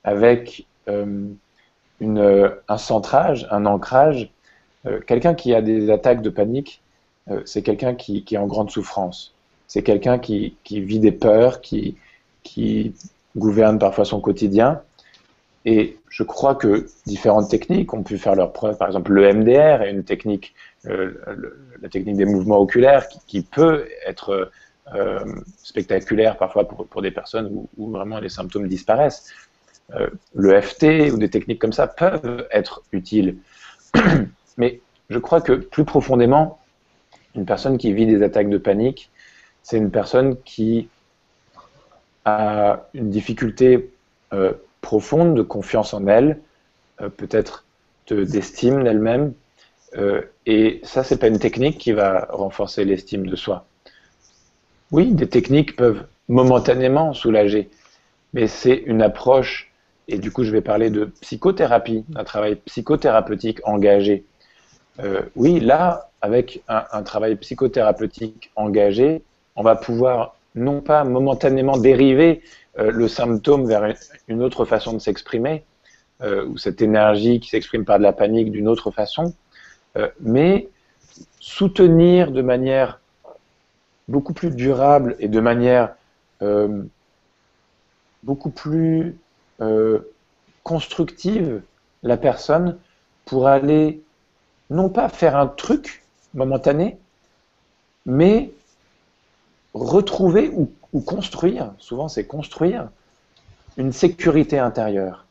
[0.03, 4.31] avec un centrage, un ancrage.
[5.05, 6.81] quelqu'un qui a des attaques de panique,
[7.45, 9.35] c'est quelqu'un qui, est en grande souffrance.
[9.67, 11.95] C'est quelqu'un qui, vit des peurs, qui
[13.35, 14.81] gouverne parfois son quotidien.
[15.65, 18.77] Et je crois que différentes techniques ont pu faire leur preuve.
[18.77, 20.55] Par exemple, le MDR est une technique,
[20.87, 21.13] euh,
[21.81, 24.51] la technique des mouvements oculaires, qui, peut être
[24.95, 25.19] euh,
[25.57, 29.31] spectaculaire parfois pour, pour des personnes où, vraiment les symptômes disparaissent.
[29.95, 33.37] Euh, le FT ou des techniques comme ça peuvent être utiles.
[34.57, 36.59] Mais je crois que plus profondément,
[37.35, 39.09] une personne qui vit des attaques de panique,
[39.63, 40.89] c'est une personne qui
[42.25, 43.91] a une difficulté
[44.33, 46.39] euh, profonde de confiance en elle,
[47.01, 47.65] euh, peut-être
[48.09, 49.33] d'estime d'elle-même.
[49.97, 53.65] Euh, et ça, c'est pas une technique qui va renforcer l'estime de soi.
[54.91, 57.69] Oui, des techniques peuvent momentanément soulager,
[58.33, 59.71] mais c'est une approche,
[60.07, 64.23] et du coup je vais parler de psychothérapie, d'un travail psychothérapeutique engagé.
[65.35, 69.21] oui, là, avec un travail psychothérapeutique engagé,
[69.55, 72.41] on va pouvoir non pas momentanément dériver
[72.77, 73.93] euh, le symptôme vers
[74.27, 75.65] une autre façon de s'exprimer,
[76.21, 79.33] euh, ou cette énergie qui s'exprime par de la panique d'une autre façon,
[79.97, 80.69] euh, mais
[81.39, 82.99] soutenir de manière
[84.07, 85.95] beaucoup plus durable et de manière
[88.23, 89.17] beaucoup plus
[90.63, 91.61] constructive
[92.01, 92.77] la personne
[93.25, 94.01] pour aller
[94.69, 96.03] non pas faire un truc
[96.33, 96.97] momentané,
[98.05, 98.51] mais
[99.73, 100.69] retrouver ou,
[101.01, 102.89] construire, souvent c'est construire,
[103.77, 105.25] une sécurité intérieure.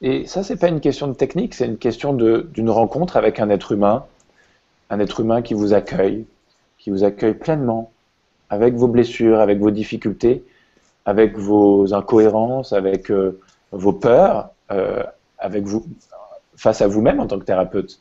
[0.00, 3.50] Et ça, c'est pas une question de technique, c'est une question d'une rencontre avec un
[3.50, 4.06] être humain,
[4.90, 6.24] un être humain qui vous accueille,
[6.78, 7.90] qui vous accueille pleinement,
[8.48, 10.44] avec vos blessures, avec vos difficultés,
[11.04, 13.40] avec vos incohérences, avec euh,
[13.72, 15.02] vos peurs, euh,
[15.38, 15.84] avec vous,
[16.56, 18.00] face à vous-même en tant que thérapeute.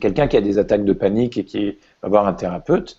[0.00, 2.98] Quelqu'un qui a des attaques de panique et qui va voir un thérapeute,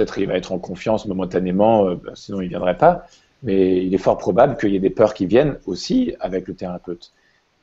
[0.00, 3.04] Peut-être il va être en confiance momentanément, euh, bah, sinon il ne viendrait pas.
[3.42, 6.54] Mais il est fort probable qu'il y ait des peurs qui viennent aussi avec le
[6.54, 7.12] thérapeute.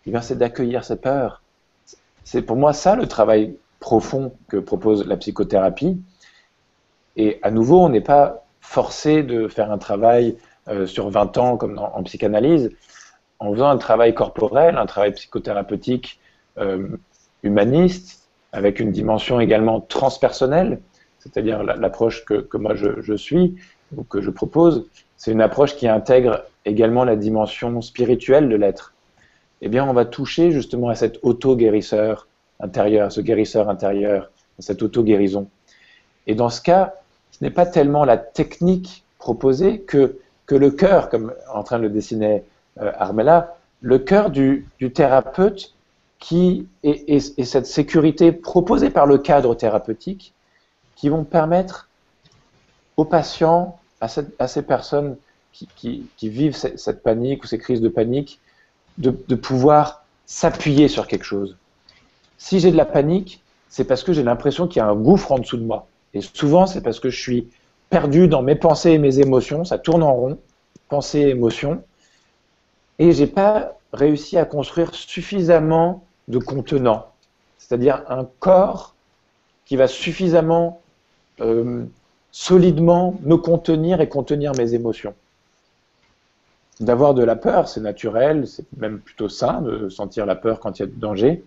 [0.06, 1.42] Et bien, c'est d'accueillir ces peurs.
[2.24, 6.00] C'est pour moi ça le travail profond que propose la psychothérapie.
[7.16, 10.38] Et à nouveau, on n'est pas forcé de faire un travail
[10.68, 12.70] euh, sur 20 ans comme en psychanalyse.
[13.40, 16.20] En faisant un travail corporel, un travail psychothérapeutique
[16.60, 16.88] euh,
[17.42, 20.82] humaniste, avec une dimension également transpersonnelle,
[21.32, 23.56] c'est-à-dire l'approche que, moi je, suis
[23.96, 24.88] ou que je propose,
[25.18, 28.94] c'est une approche qui intègre également la dimension spirituelle de l'être.
[29.62, 32.28] Eh bien, on va toucher justement à cet auto-guérisseur
[32.60, 34.30] intérieur, ce guérisseur intérieur,
[34.60, 35.48] cette auto-guérison.
[36.28, 36.94] Et dans ce cas,
[37.32, 41.84] ce n'est pas tellement la technique proposée que, que le cœur, comme en train de
[41.84, 42.44] le dessiner
[42.82, 45.74] euh, Armella, le cœur du, thérapeute
[46.20, 50.34] qui est, cette sécurité proposée par le cadre thérapeutique
[50.98, 51.88] qui vont permettre
[52.98, 55.16] aux patients, à, ces personnes
[55.54, 58.40] qui, vivent cette, panique ou ces crises de panique,
[58.98, 61.56] de, pouvoir s'appuyer sur quelque chose.
[62.38, 65.32] Si j'ai de la panique, c'est parce que j'ai l'impression qu'il y a un gouffre
[65.32, 65.88] en dessous de moi.
[66.14, 67.48] Et souvent, c'est parce que je suis
[67.90, 70.40] perdu dans mes pensées et mes émotions, ça tourne en rond,
[70.90, 71.84] pensées et émotions,
[72.98, 77.08] et j'ai pas réussi à construire suffisamment de contenants,
[77.60, 78.96] c'est-à-dire un corps
[79.66, 80.82] qui va suffisamment
[81.42, 81.86] euh,
[82.32, 85.14] solidement me contenir et contenir mes émotions.
[86.80, 90.78] D'avoir de la peur, c'est naturel, c'est même plutôt sain de sentir la peur quand
[90.78, 91.44] il y a du danger.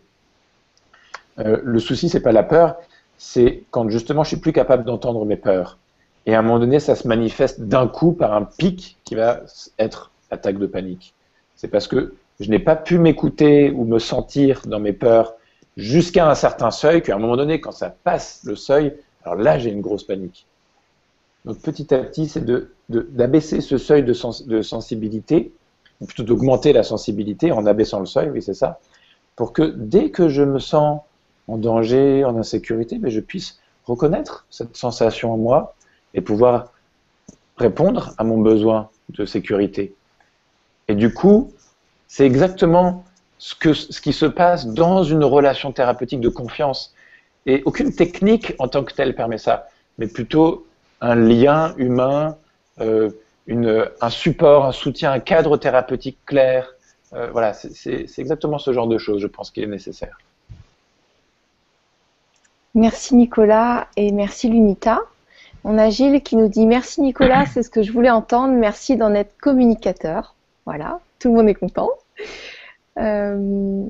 [1.39, 2.77] Euh, le souci, c'est pas la peur,
[3.19, 5.79] c'est quand justement je suis plus capable d'entendre mes peurs.
[6.27, 9.43] Et à un moment donné, ça se manifeste d'un coup par un pic qui va
[9.79, 11.15] être attaque de panique.
[11.55, 15.35] C'est parce que je n'ai pas pu m'écouter ou me sentir dans mes peurs
[15.77, 18.95] jusqu'à un certain seuil qu'à un moment donné, quand ça passe le seuil,
[19.25, 20.47] alors là, j'ai une grosse panique.
[21.45, 22.45] Donc petit à petit, c'est
[22.89, 24.15] d'abaisser de, ce seuil de,
[24.47, 25.53] de sensibilité,
[26.01, 28.81] ou plutôt d'augmenter la sensibilité en abaissant le seuil, oui c'est ça,
[29.37, 31.01] pour que dès que je me sens
[31.49, 35.75] en danger, en insécurité, mais je puisse reconnaître cette sensation en moi
[36.15, 36.73] et pouvoir
[37.57, 39.95] répondre à mon besoin de sécurité.
[40.89, 41.53] Et du coup,
[42.09, 43.05] c'est exactement
[43.39, 46.95] ce, que, ce qui se passe dans une relation thérapeutique de confiance.
[47.47, 49.69] Et aucune technique en tant que telle permet ça,
[49.99, 50.67] mais plutôt
[51.01, 52.37] un lien humain,
[52.81, 53.11] euh,
[53.49, 56.73] un support, un soutien, un cadre thérapeutique clair.
[57.13, 60.19] Euh, voilà, c'est exactement ce genre de choses, je pense, qui est nécessaire.
[62.75, 65.01] Merci Nicolas et merci Lunita.
[65.65, 68.97] On a Gilles qui nous dit merci Nicolas, c'est ce que je voulais entendre, merci
[68.97, 70.35] d'en être communicateur.
[70.67, 71.91] Voilà, tout le monde est content.
[72.99, 73.85] Euh,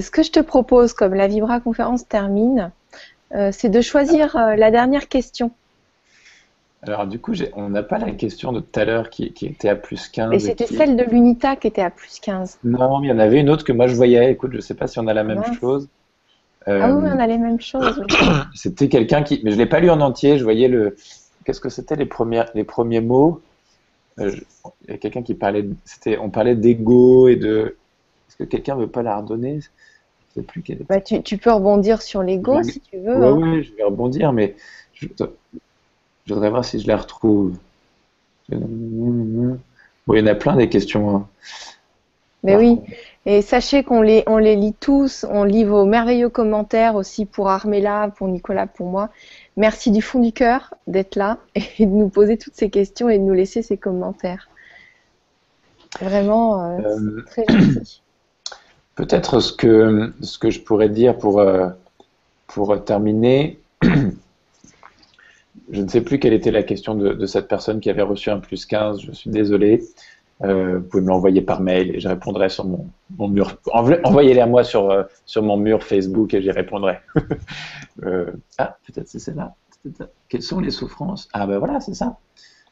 [0.00, 2.72] ce que je te propose, comme la Vibra conférence termine,
[3.34, 5.50] euh, c'est de choisir euh, la dernière question.
[6.82, 9.74] Alors du coup, on n'a pas la question de tout à l'heure qui, était à
[9.74, 10.34] plus 15.
[10.34, 12.58] Et c'était celle de l'UNITA qui était à plus 15.
[12.64, 14.30] Non, mais il y en avait une autre que moi je voyais.
[14.30, 15.88] Écoute, je ne sais pas si on a la même chose.
[16.66, 18.04] ah oui, on a les mêmes choses.
[18.54, 19.40] C'était quelqu'un qui...
[19.44, 20.36] Mais je ne l'ai pas lu en entier.
[20.36, 20.96] Je voyais le...
[21.44, 22.08] Qu'est-ce que c'était les,
[22.54, 23.40] les premiers mots?
[24.18, 24.42] Il
[24.88, 25.66] y a quelqu'un qui parlait...
[26.20, 27.76] On parlait d'ego et de...
[28.38, 30.84] Que quelqu'un veut pas la redonner Je sais plus quelle.
[30.88, 33.32] Bah, tu, tu, peux rebondir sur l'ego si tu veux.
[33.32, 33.62] Oui, hein.
[33.62, 34.56] je vais rebondir, mais
[34.94, 35.06] je,
[36.28, 37.56] voudrais voir si je la retrouve.
[38.50, 39.58] Bon,
[40.12, 41.16] il y en a plein des questions.
[41.16, 41.28] Hein.
[42.42, 42.78] Mais oui,
[43.24, 47.48] et sachez qu'on les, on les lit tous, on lit vos merveilleux commentaires aussi pour
[47.48, 49.08] Armella, pour Nicolas, pour moi.
[49.56, 53.18] Merci du fond du cœur d'être là et de nous poser toutes ces questions et
[53.18, 54.50] de nous laisser ces commentaires.
[56.00, 58.02] Vraiment euh, euh, très gentil.
[58.94, 61.68] Peut-être ce que, ce que je pourrais dire pour, euh,
[62.46, 68.02] pour terminer, je ne sais plus quelle était la question de, cette personne qui avait
[68.02, 69.82] reçu un plus 15, je suis désolé.
[70.42, 73.56] Euh, vous pouvez me l'envoyer par mail et je répondrai sur mon, mon mur.
[73.72, 76.98] Envoyez-les à moi sur, euh, sur mon mur Facebook et j'y répondrai.
[78.58, 79.54] ah, peut-être c'est celle-là.
[80.28, 81.28] Quelles sont les souffrances?
[81.32, 82.16] Ah ben voilà, c'est ça.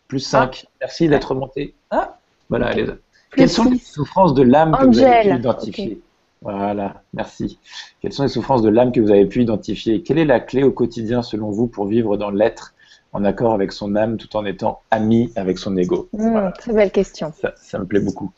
[0.09, 0.65] Plus 5.
[0.65, 0.71] Ah.
[0.83, 1.75] Merci d'être monté.
[1.91, 2.19] Ah,
[2.49, 2.95] voilà, elle est là.
[3.35, 6.03] Quelles sont les souffrances de l'âme que vous avez pu identifier
[6.43, 7.59] voilà, merci.
[8.01, 10.03] Quelles sont les souffrances de l'âme que vous avez pu identifier?
[10.03, 12.75] Quelle est la clé au quotidien selon vous pour vivre dans l'être
[13.13, 16.09] en accord avec son âme tout en étant ami avec son ego?
[16.13, 17.33] Mmh, Très belle question.
[17.57, 18.33] Ça, me plaît beaucoup.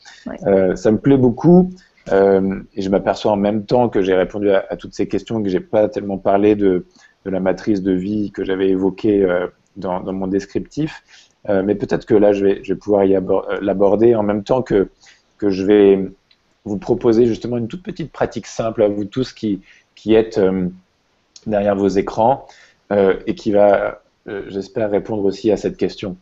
[0.45, 1.71] Euh, ça me plaît beaucoup
[2.11, 5.49] euh, et je m'aperçois en même temps que j'ai répondu à, toutes ces questions que
[5.49, 6.85] j'ai pas tellement parlé de,
[7.25, 11.03] la matrice de vie que j'avais évoquée euh, dans, mon descriptif.
[11.49, 13.03] mais peut-être que là, je vais, je vais pouvoir
[13.61, 14.89] l'aborder en même temps que,
[15.39, 16.11] que je vais
[16.65, 19.61] vous proposer justement une toute petite pratique simple à vous tous qui,
[19.95, 20.67] qui êtes euh,
[21.47, 22.47] derrière vos écrans
[22.91, 26.17] euh, et qui va, euh, j'espère, répondre aussi à cette question.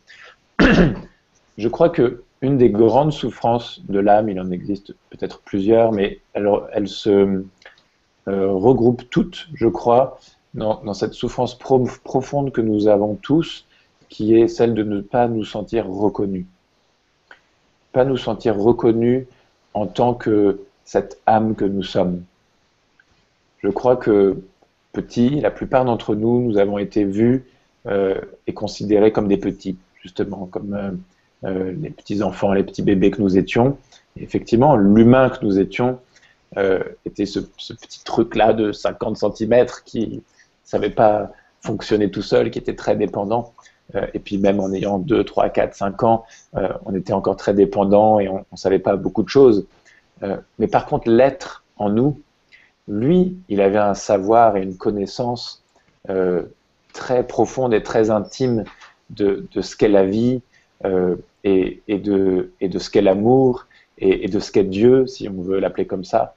[1.57, 6.19] Je crois que une des grandes souffrances de l'âme, il en existe peut-être plusieurs, mais
[6.33, 7.43] elles, se
[8.25, 10.19] regroupent toutes, je crois,
[10.53, 13.65] dans, cette souffrance profonde que nous avons tous,
[14.09, 16.45] qui est celle de ne pas nous sentir reconnus.
[17.93, 19.25] Pas nous sentir reconnus
[19.73, 22.23] en tant que cette âme que nous sommes.
[23.59, 24.37] Je crois que
[24.91, 27.45] petit, la plupart d'entre nous, nous avons été vus
[27.87, 30.91] euh, et considérés comme des petits, justement, comme euh,
[31.45, 33.77] euh, les petits enfants, les petits bébés que nous étions.
[34.17, 35.99] effectivement, l'humain que nous étions
[37.03, 40.19] était ce, petit truc-là de 50 cm qui ne
[40.63, 41.31] savait pas
[41.61, 43.53] fonctionner tout seul, qui était très dépendant.
[44.13, 46.25] Et puis même en ayant 2, 3, 4, 5 ans,
[46.85, 49.65] on était encore très dépendant et on ne savait pas beaucoup de choses.
[50.57, 52.19] mais par contre, l'être en nous,
[52.87, 55.63] lui, il avait un savoir et une connaissance
[56.09, 56.43] euh,
[56.93, 58.65] très profonde et très intime
[59.09, 60.41] de, ce qu'est la vie
[60.85, 65.87] euh, et, de, ce qu'est l'amour et, de ce qu'est Dieu, si on veut l'appeler
[65.87, 66.35] comme ça.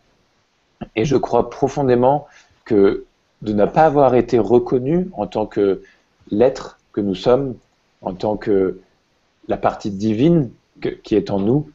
[0.94, 2.26] Et je crois profondément
[2.64, 3.04] que
[3.42, 5.82] de ne pas avoir été reconnu en tant que
[6.30, 7.56] l'être que nous sommes,
[8.00, 8.80] en tant que
[9.48, 10.50] la partie divine
[11.02, 11.70] qui est en nous,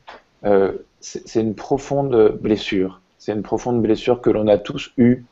[0.45, 3.01] euh, c'est une profonde blessure.
[3.19, 5.23] C'est une profonde blessure que l'on a tous eue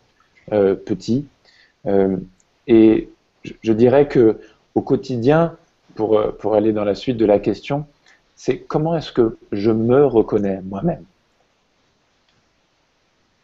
[0.52, 1.26] euh, petit.
[1.88, 2.18] Euh,
[2.68, 3.10] et
[3.44, 4.40] je, dirais que
[4.76, 5.56] au quotidien,
[5.96, 7.88] pour, pour aller dans la suite de la question,
[8.36, 11.04] c'est comment est-ce que je me reconnais moi-même?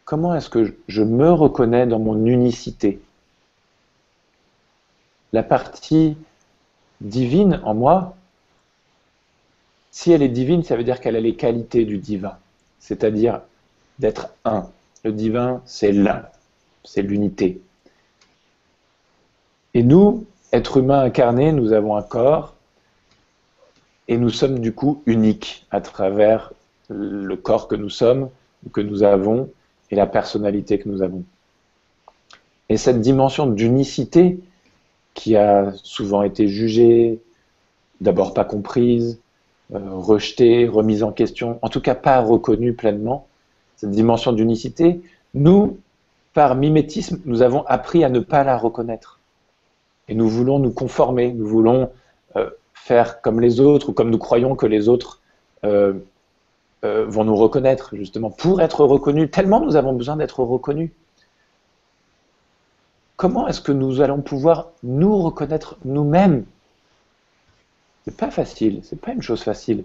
[0.04, 3.00] Comment est-ce que je me reconnais dans mon unicité?
[5.32, 6.16] La partie
[7.00, 8.16] divine en moi,
[9.90, 12.36] si elle est divine, ça veut dire qu'elle a les qualités du divin,
[12.78, 13.40] c'est-à-dire
[13.98, 14.68] d'être un.
[15.04, 16.26] Le divin, c'est l'un,
[16.84, 17.60] c'est l'unité.
[19.74, 22.54] Et nous, êtres humains incarnés, nous avons un corps
[24.08, 26.52] et nous sommes du coup uniques à travers
[26.88, 28.30] le corps que nous sommes,
[28.72, 29.50] que nous avons
[29.90, 31.24] et la personnalité que nous avons.
[32.68, 34.40] Et cette dimension d'unicité
[35.16, 37.18] qui a souvent été jugée,
[38.00, 39.18] d'abord pas comprise,
[39.74, 43.26] euh, rejetée, remise en question, en tout cas pas reconnue pleinement,
[43.76, 45.00] cette dimension d'unicité,
[45.34, 45.78] nous,
[46.34, 49.18] par mimétisme, nous avons appris à ne pas la reconnaître.
[50.08, 51.90] Et nous voulons nous conformer, nous voulons
[52.36, 55.20] euh, faire comme les autres ou comme nous croyons que les autres
[55.64, 55.94] euh,
[56.82, 59.30] vont nous reconnaître, justement, pour être reconnus.
[59.32, 60.90] Tellement nous avons besoin d'être reconnus
[63.16, 66.44] comment est-ce que nous allons pouvoir nous reconnaître nous-mêmes?
[68.04, 69.84] C'est pas facile, c'est pas une chose facile.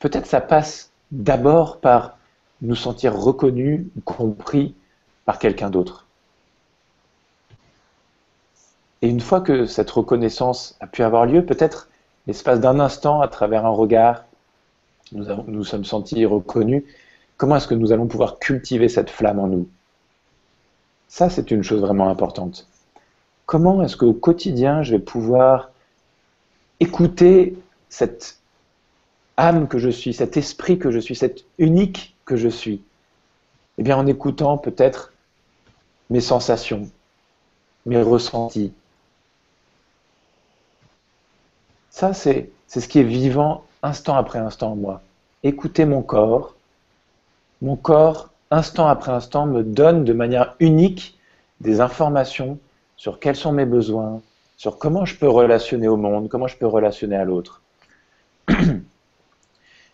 [0.00, 2.16] Peut-être ça passe d'abord par
[2.62, 4.74] nous sentir reconnus, compris
[5.24, 6.06] par quelqu'un d'autre.
[9.02, 11.88] Et une fois que cette reconnaissance a pu avoir lieu, peut-être
[12.26, 14.24] l'espace d'un instant, à travers un regard,
[15.12, 16.84] nous nous sommes sentis reconnus,
[17.36, 19.68] comment est-ce que nous allons pouvoir cultiver cette flamme en nous?
[21.08, 22.68] Ça, c'est une chose vraiment importante.
[23.46, 25.70] Comment est-ce qu'au quotidien, je vais pouvoir
[26.80, 27.56] écouter
[27.88, 28.38] cette
[29.38, 32.82] âme que je suis, cet esprit que je suis, cet unique que je suis?
[33.78, 35.12] Eh bien, en écoutant peut-être
[36.10, 36.90] mes sensations,
[37.86, 38.72] mes ressentis.
[41.90, 45.02] Ça, c'est ce qui est vivant instant après instant en moi.
[45.42, 46.54] Écouter mon corps.
[47.62, 51.18] Mon corps instant après instant, me donne de manière unique
[51.60, 52.58] des informations
[52.96, 54.20] sur quels sont mes besoins,
[54.56, 57.62] sur comment je peux relationner au monde, comment je peux relationner à l'autre.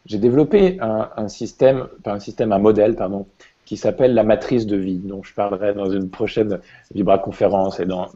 [0.06, 3.26] J'ai développé un, système, pas un système, un modèle, pardon,
[3.64, 6.60] qui s'appelle la matrice de vie, dont je parlerai dans une prochaine
[6.94, 8.10] Vibra-conférence et dans,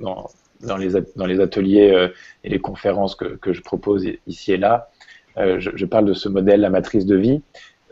[0.60, 2.08] dans, les, dans, les, ateliers euh,
[2.44, 4.90] et les conférences que, que, je propose ici et là.
[5.38, 7.40] Euh, je, parle de ce modèle, la matrice de vie.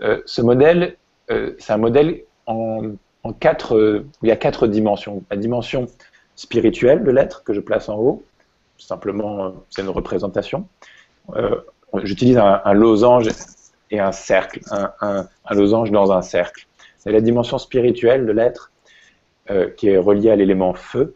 [0.03, 0.97] Euh, ce modèle,
[1.29, 2.97] c'est un modèle en,
[3.41, 5.23] quatre, euh, il y a quatre dimensions.
[5.31, 5.87] La dimension
[6.37, 8.23] spirituelle de l'être que je place en haut,
[8.79, 10.67] simplement euh, c'est une représentation.
[11.35, 11.57] Euh,
[12.03, 13.29] j'utilise un, losange
[13.91, 16.67] et un cercle, un, losange dans un cercle.
[16.99, 18.73] C'est la dimension spirituelle de l'être
[19.77, 21.15] qui est reliée à l'élément feu,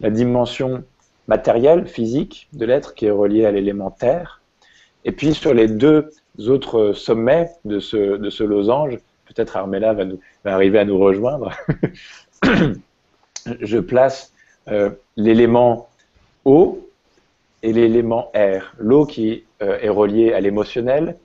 [0.00, 0.84] la dimension
[1.28, 4.42] matérielle, physique de l'être qui est reliée à l'élément terre,
[5.06, 6.10] et puis sur les deux
[6.46, 10.04] autres sommets de ce, de ce losange, peut-être Armella va,
[10.44, 11.52] arriver à nous rejoindre,
[13.60, 14.32] je place
[14.68, 15.88] euh, l'élément
[16.44, 16.88] eau
[17.62, 18.74] et l'élément air.
[18.78, 21.16] L'eau qui euh, est reliée à l'émotionnel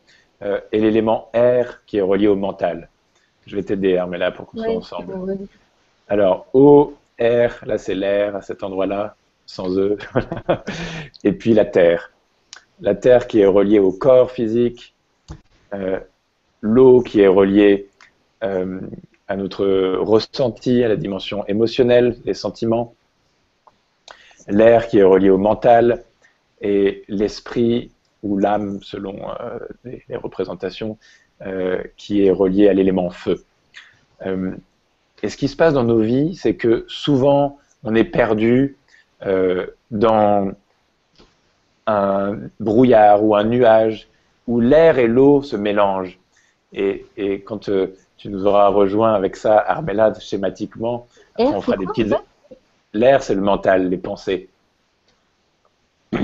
[0.41, 2.89] euh, et l'élément air qui est relié au mental.
[3.45, 5.37] Je vais t'aider, Armella, pour qu'on soit ensemble.
[6.07, 9.15] Alors, eau, air, là c'est l'air à cet endroit-là,
[9.45, 9.97] sans eux.
[11.23, 12.11] et puis la terre.
[12.81, 14.93] La terre qui est reliée au corps physique,
[16.61, 17.88] l'eau qui est reliée
[18.43, 18.79] euh,
[19.27, 22.95] à notre ressenti, à la dimension émotionnelle, les sentiments,
[24.47, 26.03] l'air qui est relié au mental
[26.61, 27.91] et l'esprit
[28.23, 30.97] ou l'âme selon euh, les, représentations
[31.41, 33.43] euh, qui est relié à l'élément feu.
[34.25, 38.77] et ce qui se passe dans nos vies, c'est que souvent on est perdu
[39.91, 40.51] dans
[41.87, 44.07] un brouillard ou un nuage
[44.47, 46.19] où l'air et l'eau se mélangent.
[46.73, 47.69] Et, et quand
[48.19, 51.07] tu nous auras rejoint avec ça, Armella, schématiquement.
[51.37, 52.13] on fera des petites.
[52.93, 54.49] L'air, c'est le mental, les pensées.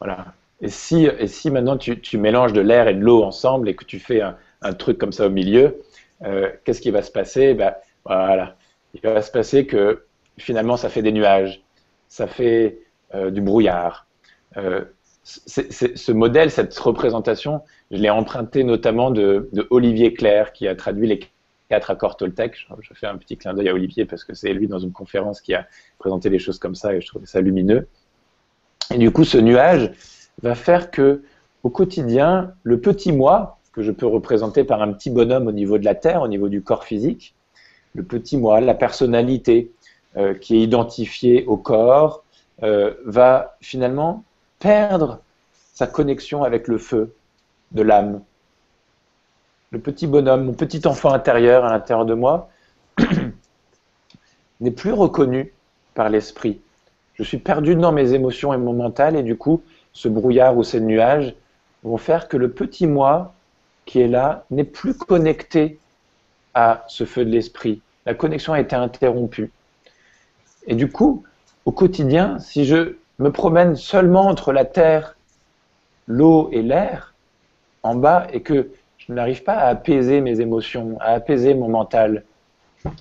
[0.00, 0.34] voilà.
[0.60, 3.76] Et si, et si maintenant tu, tu mélanges de l'air et de l'eau ensemble et
[3.76, 5.80] que tu fais un, un, truc comme ça au milieu,
[6.24, 7.54] euh, qu'est-ce qui va se passer?
[7.54, 8.56] Ben, voilà.
[8.92, 10.04] Il va se passer que
[10.38, 11.62] finalement, ça fait des nuages,
[12.08, 12.80] ça fait
[13.14, 14.06] euh, du brouillard.
[14.56, 14.84] Euh,
[15.22, 21.20] ce modèle, cette représentation, je l'ai emprunté notamment de, Olivier Claire, qui a traduit les
[21.68, 22.54] quatre accords Toltec.
[22.80, 25.40] Je, fais un petit clin d'œil à Olivier parce que c'est lui dans une conférence
[25.40, 25.66] qui a
[25.98, 27.86] présenté les choses comme ça et je trouvais ça lumineux.
[28.92, 29.92] Et du coup, ce nuage
[30.42, 31.22] va faire que,
[31.62, 35.78] au quotidien, le petit moi, que je peux représenter par un petit bonhomme au niveau
[35.78, 37.34] de la Terre, au niveau du corps physique,
[37.94, 39.70] le petit moi, la personnalité
[40.16, 42.24] euh, qui est identifiée au corps,
[42.62, 44.24] euh, va finalement
[44.60, 45.20] perdre
[45.74, 47.12] sa connexion avec le feu
[47.72, 48.22] de l'âme.
[49.72, 52.50] Le petit bonhomme, mon petit enfant intérieur à l'intérieur de moi,
[54.60, 55.52] n'est plus reconnu
[55.94, 56.60] par l'esprit.
[57.14, 59.62] je suis perdu dans mes émotions et mon mental, et du coup,
[59.92, 61.34] ce brouillard ou ces nuages
[61.82, 63.34] vont faire que le petit moi
[63.86, 65.78] qui est là n'est plus connecté
[66.54, 67.80] à ce feu de l'esprit.
[68.06, 69.50] La connexion a été interrompue.
[70.66, 71.24] Et du coup,
[71.64, 75.16] au quotidien, si je me promène seulement entre la terre,
[76.06, 77.14] l'eau et l'air,
[77.82, 82.24] en bas, et que je n'arrive pas à apaiser mes émotions, à apaiser mon mental,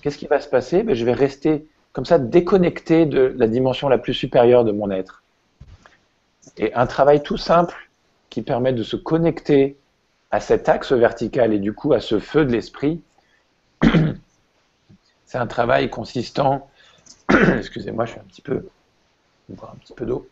[0.02, 0.84] qu'est-ce qui va se passer?
[0.84, 4.92] Ben, Je vais rester comme ça déconnecté de la dimension la plus supérieure de mon
[4.92, 5.24] être.
[6.58, 7.90] Et un travail tout simple
[8.30, 9.78] qui permet de se connecter
[10.32, 13.02] à cet axe vertical et du coup à ce feu de l'esprit,
[15.26, 16.70] c'est un travail consistant.
[17.58, 18.68] Excusez-moi, je suis un petit peu.
[19.54, 20.28] Boire un petit peu d'eau.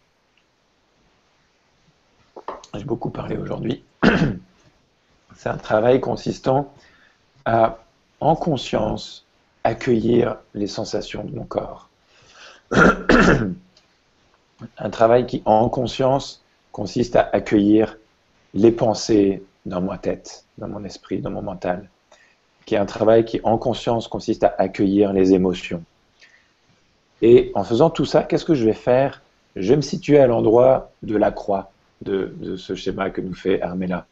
[2.73, 3.83] J'ai beaucoup parlé aujourd'hui.
[5.35, 6.71] c'est un travail consistant
[7.45, 7.79] à,
[8.19, 9.25] en conscience,
[9.63, 11.89] accueillir les sensations de mon corps.
[14.77, 17.97] un travail qui, en conscience, consiste à accueillir
[18.53, 21.89] les pensées dans ma tête, dans mon esprit, dans mon mental.
[22.65, 25.83] Qui est un travail qui, en conscience, consiste à accueillir les émotions.
[27.21, 29.21] Et en faisant tout ça, qu'est-ce que je vais faire?
[29.55, 31.71] Je vais me situer à l'endroit de la croix,
[32.03, 34.05] de, ce schéma que nous fait Armella,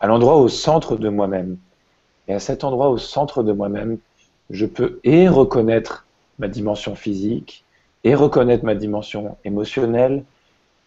[0.00, 1.56] à l'endroit au centre de moi-même.
[2.28, 3.98] Et à cet endroit au centre de moi-même,
[4.50, 6.06] je peux et reconnaître
[6.38, 7.64] ma dimension physique,
[8.02, 10.24] et reconnaître ma dimension émotionnelle,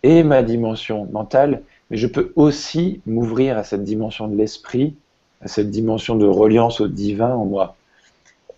[0.01, 4.95] et ma dimension mentale, mais je peux aussi m'ouvrir à cette dimension de l'esprit,
[5.41, 7.75] à cette dimension de reliance au divin en moi.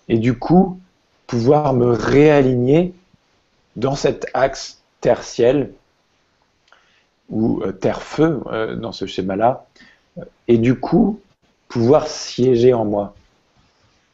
[0.08, 0.80] Et du coup,
[1.28, 2.94] pouvoir me réaligner
[3.76, 5.72] dans cet axe terre-ciel,
[7.30, 9.66] ou euh, terre-feu euh, dans ce schéma-là,
[10.48, 11.20] et du coup,
[11.68, 13.16] pouvoir siéger en moi.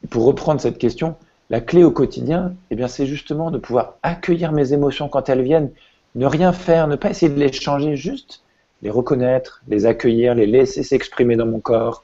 [0.09, 1.15] Pour reprendre cette question,
[1.49, 5.43] la clé au quotidien, eh bien, c'est justement de pouvoir accueillir mes émotions quand elles
[5.43, 5.71] viennent,
[6.15, 8.41] ne rien faire, ne pas essayer de les changer, juste
[8.81, 12.03] les reconnaître, les accueillir, les laisser s'exprimer dans mon corps,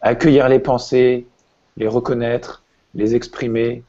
[0.00, 1.26] accueillir les pensées,
[1.76, 2.62] les reconnaître,
[2.94, 3.84] les exprimer,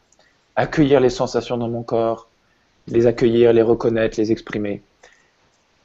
[0.56, 2.30] accueillir les sensations dans mon corps,
[2.88, 4.82] les accueillir, les reconnaître, les exprimer.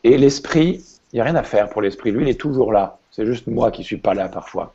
[0.04, 2.98] Et l'esprit, il n'y a rien à faire pour l'esprit, lui, il est toujours là.
[3.10, 4.74] C'est juste moi qui ne suis pas là parfois.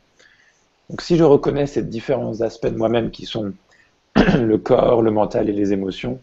[0.90, 3.54] Donc si je reconnais ces différents aspects de moi-même qui sont
[4.16, 6.20] le corps, le mental et les émotions,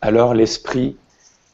[0.00, 0.96] alors l'esprit,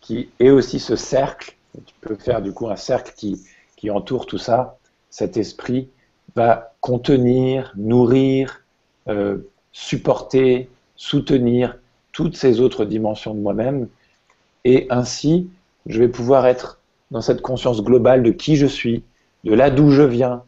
[0.01, 1.57] qui est aussi ce cercle,
[1.87, 3.43] tu peux faire du coup un cercle qui,
[3.77, 4.79] qui entoure tout ça,
[5.11, 5.89] cet esprit
[6.35, 8.65] va contenir, nourrir,
[9.09, 9.39] euh,
[9.75, 11.77] supporter, soutenir
[12.13, 13.89] toutes ces autres dimensions de moi-même,
[14.65, 15.51] et ainsi
[15.87, 16.79] je vais pouvoir être
[17.11, 19.03] dans cette conscience globale de qui je suis,
[19.43, 20.45] de là d'où je viens.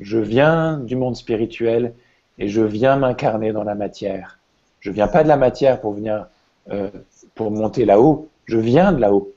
[0.00, 1.94] Je viens du monde spirituel
[2.38, 4.38] et je viens m'incarner dans la matière.
[4.80, 6.26] Je viens pas de la matière pour venir
[6.70, 6.90] euh,
[7.34, 9.32] pour monter là-haut, je viens de là-haut.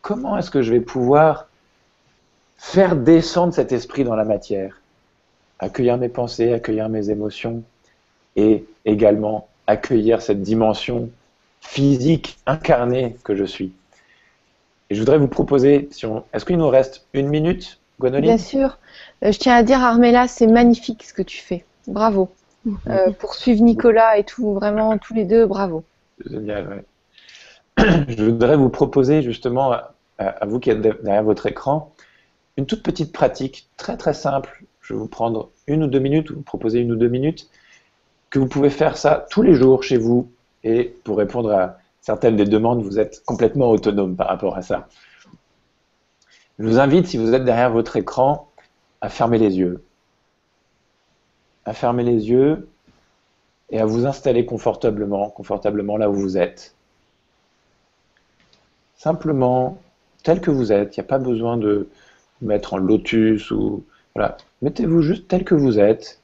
[0.00, 1.48] Comment est-ce que je vais pouvoir
[2.56, 4.80] faire descendre cet esprit dans la matière?
[5.58, 7.62] Accueillir mes pensées, accueillir mes émotions
[8.38, 11.10] et également accueillir cette dimension
[11.60, 13.72] physique incarnée que je suis.
[14.90, 18.30] Et je voudrais vous proposer, si est-ce qu'il nous reste une minute, Gwenoline?
[18.30, 18.78] Bien sûr.
[19.24, 21.64] Euh, je tiens à dire, Armella, c'est magnifique ce que tu fais.
[21.88, 22.30] Bravo.
[22.86, 25.84] Euh, pour suivre Nicolas et tout, vraiment, tous les deux, bravo.
[26.24, 27.84] Génial, ouais.
[28.08, 29.72] je voudrais vous proposer justement,
[30.18, 31.92] à, vous qui êtes derrière votre écran,
[32.56, 34.64] une toute petite pratique très très simple.
[34.80, 37.48] Je vais vous prendre une ou deux minutes, ou vous proposer une ou deux minutes,
[38.30, 40.30] que vous pouvez faire ça tous les jours chez vous.
[40.64, 44.88] Et pour répondre à certaines des demandes, vous êtes complètement autonome par rapport à ça.
[46.58, 48.48] Je vous invite, si vous êtes derrière votre écran,
[49.00, 49.82] à fermer les yeux.
[51.64, 52.68] À fermer les yeux
[53.70, 56.74] et à vous installer confortablement, confortablement là où vous êtes
[58.96, 59.78] simplement
[60.22, 60.96] tel que vous êtes.
[60.96, 61.88] Il n'y a pas besoin de
[62.42, 63.84] mettre en lotus ou
[64.14, 64.36] voilà.
[64.62, 66.17] Mettez-vous juste tel que vous êtes.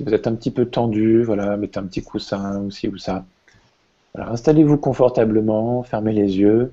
[0.00, 2.96] Si vous êtes un petit peu tendu, voilà, mettez un petit coussin ou ci ou
[2.96, 3.26] ça.
[4.14, 6.72] Installez-vous confortablement, fermez les yeux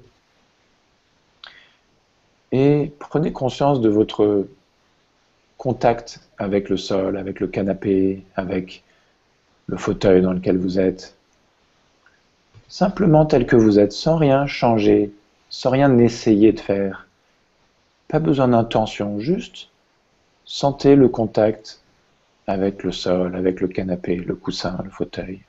[2.53, 4.47] et prenez conscience de votre
[5.57, 8.85] contact avec le sol, avec le canapé, avec
[9.65, 11.17] le fauteuil dans lequel vous êtes.
[12.69, 15.11] Simplement tel que vous êtes, sans rien changer,
[15.49, 17.07] sans rien essayer de faire.
[18.07, 19.67] Pas besoin d'intention, juste
[20.45, 21.81] sentez le contact
[22.47, 25.41] avec le sol, avec le canapé, le coussin, le fauteuil.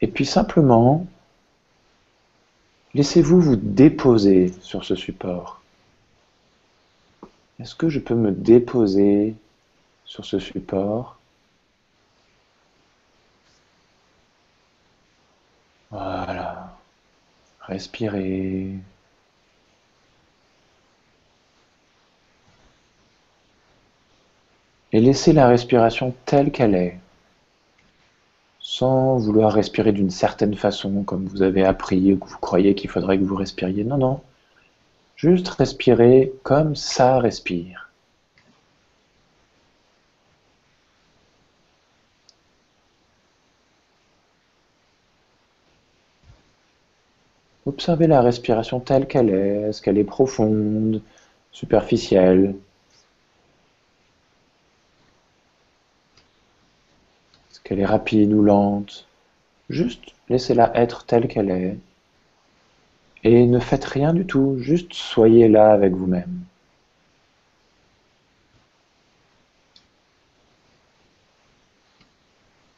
[0.00, 1.06] Et puis simplement,
[2.94, 5.62] laissez-vous vous déposer sur ce support.
[7.60, 9.34] Est-ce que je peux me déposer
[10.04, 11.18] sur ce support?
[17.60, 18.78] Respirez.
[24.92, 26.98] Et laissez la respiration telle qu'elle est,
[28.60, 32.90] sans vouloir respirer d'une certaine façon, comme vous avez appris ou que vous croyez qu'il
[32.90, 33.84] faudrait que vous respiriez.
[33.84, 34.20] Non, non.
[35.16, 37.90] Juste respirer comme ça respire.
[47.66, 49.68] Observez la respiration telle qu'elle est.
[49.68, 51.02] Est-ce qu'elle est profonde,
[51.50, 52.54] superficielle?
[57.64, 59.06] Qu'elle est rapide ou lente
[59.70, 61.78] Juste laissez-la être telle qu'elle est.
[63.24, 66.44] Et ne faites rien du tout, juste soyez là avec vous-même.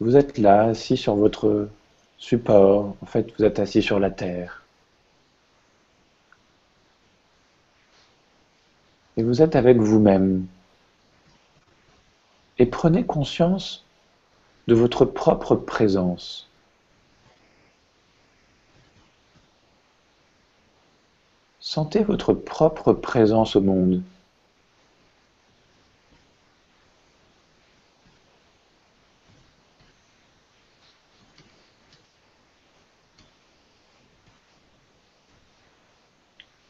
[0.01, 1.69] Vous êtes là, assis sur votre
[2.19, 2.95] support.
[3.03, 4.65] En fait, vous êtes assis sur la terre.
[9.17, 10.47] et vous êtes avec vous-même.
[12.59, 13.84] Et prenez conscience
[14.67, 16.49] de votre propre présence.
[21.61, 24.03] Sentez votre propre présence au monde.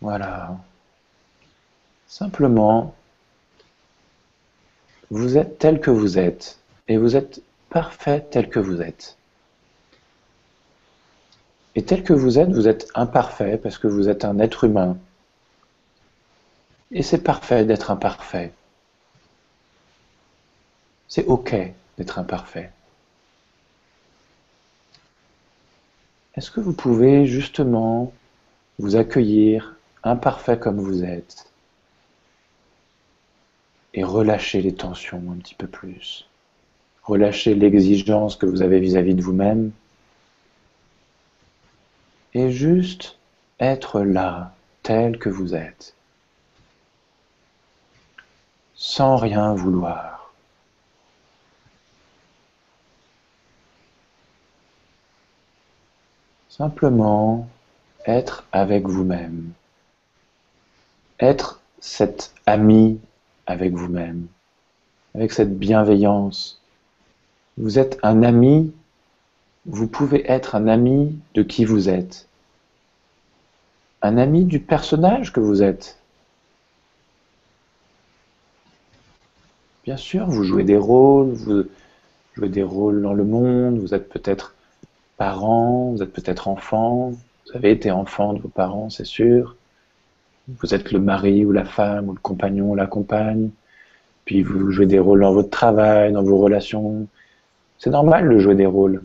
[0.01, 0.59] Voilà.
[2.07, 2.95] Simplement,
[5.11, 6.59] vous êtes tel que vous êtes,
[6.89, 7.43] et vous êtes
[7.75, 9.19] parfait tel que vous êtes.
[11.75, 14.97] Et tel que vous êtes, vous êtes imparfait parce que vous êtes un être humain.
[16.93, 18.53] Et c'est parfait d'être imparfait.
[21.09, 21.57] C'est OK
[21.99, 22.71] d'être imparfait.
[26.37, 28.13] Est-ce que vous pouvez justement
[28.79, 29.75] vous accueillir
[30.05, 31.51] imparfait comme vous êtes
[33.95, 36.29] et relâchez les tensions un petit peu plus?
[37.05, 39.73] Relâchez l'exigence que vous avez vis-à-vis de vous-même
[42.33, 43.19] et juste
[43.61, 45.95] être là, tel que vous êtes,
[48.75, 50.33] sans rien vouloir.
[56.49, 57.49] Simplement
[58.07, 59.53] être avec vous-même,
[61.21, 63.01] être cet ami
[63.47, 64.27] avec vous-même,
[65.15, 66.61] avec cette bienveillance.
[67.57, 68.73] Vous êtes un ami,
[69.67, 72.27] vous pouvez être un ami de qui vous êtes,
[74.03, 75.99] un ami du personnage que vous êtes.
[79.85, 81.65] Bien sûr, vous jouez des rôles, vous
[82.35, 84.55] jouez des rôles dans le monde, vous êtes peut-être
[85.17, 89.57] parent, vous êtes peut-être enfant, vous avez été enfant de vos parents, c'est sûr.
[90.49, 93.51] Vous êtes le mari ou la femme ou le compagnon ou la compagne.
[94.25, 97.07] Puis vous jouez des rôles dans votre travail, dans vos relations.
[97.79, 99.03] C'est normal de jouer des rôles.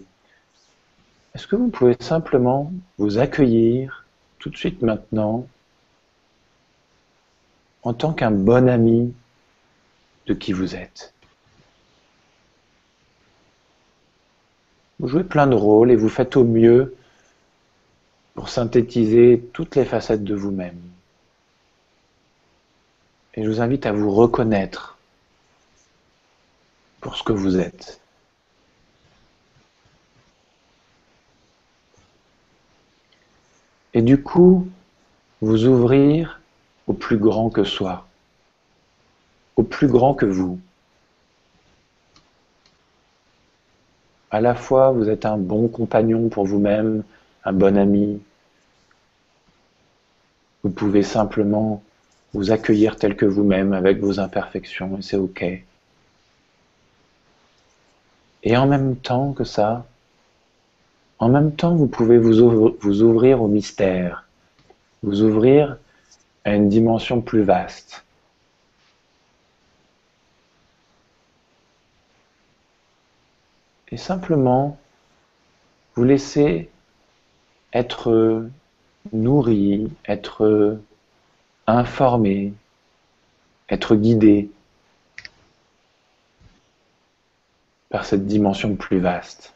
[1.36, 4.06] Est-ce que vous pouvez simplement vous accueillir
[4.40, 5.48] tout de suite maintenant
[7.84, 9.14] en tant qu'un bon ami
[10.26, 11.14] de qui vous êtes?
[15.00, 16.96] Vous jouez plein de rôles et vous faites au mieux
[18.34, 20.80] pour synthétiser toutes les facettes de vous-même.
[23.36, 24.98] Et je vous invite à vous reconnaître
[27.00, 28.02] pour ce que vous êtes.
[33.94, 34.68] Et du coup,
[35.42, 36.42] vous ouvrir
[36.88, 38.08] au plus grand que soi,
[39.56, 40.60] au plus grand que vous.
[44.32, 47.04] À la fois, vous êtes un bon compagnon pour vous-même,
[47.44, 48.22] un bon ami.
[50.64, 51.82] Vous pouvez simplement
[52.34, 55.44] vous accueillir tel que vous-même avec vos imperfections et c'est ok.
[58.44, 59.86] Et en même temps que ça,
[61.20, 64.26] en même temps, vous pouvez vous ouvrir, au mystère,
[65.04, 65.78] vous ouvrir
[66.46, 68.06] à une dimension plus vaste.
[73.92, 74.78] Et simplement,
[75.96, 76.70] vous laisser
[77.74, 78.48] être
[79.12, 80.80] nourri, être
[81.68, 82.54] informer,
[83.70, 84.50] être guidé
[87.90, 89.54] par cette dimension plus vaste.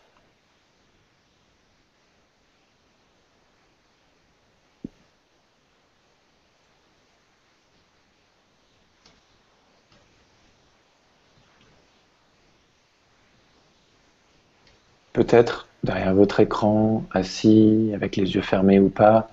[15.14, 19.30] Peut-être derrière votre écran, assis, avec les yeux fermés ou pas,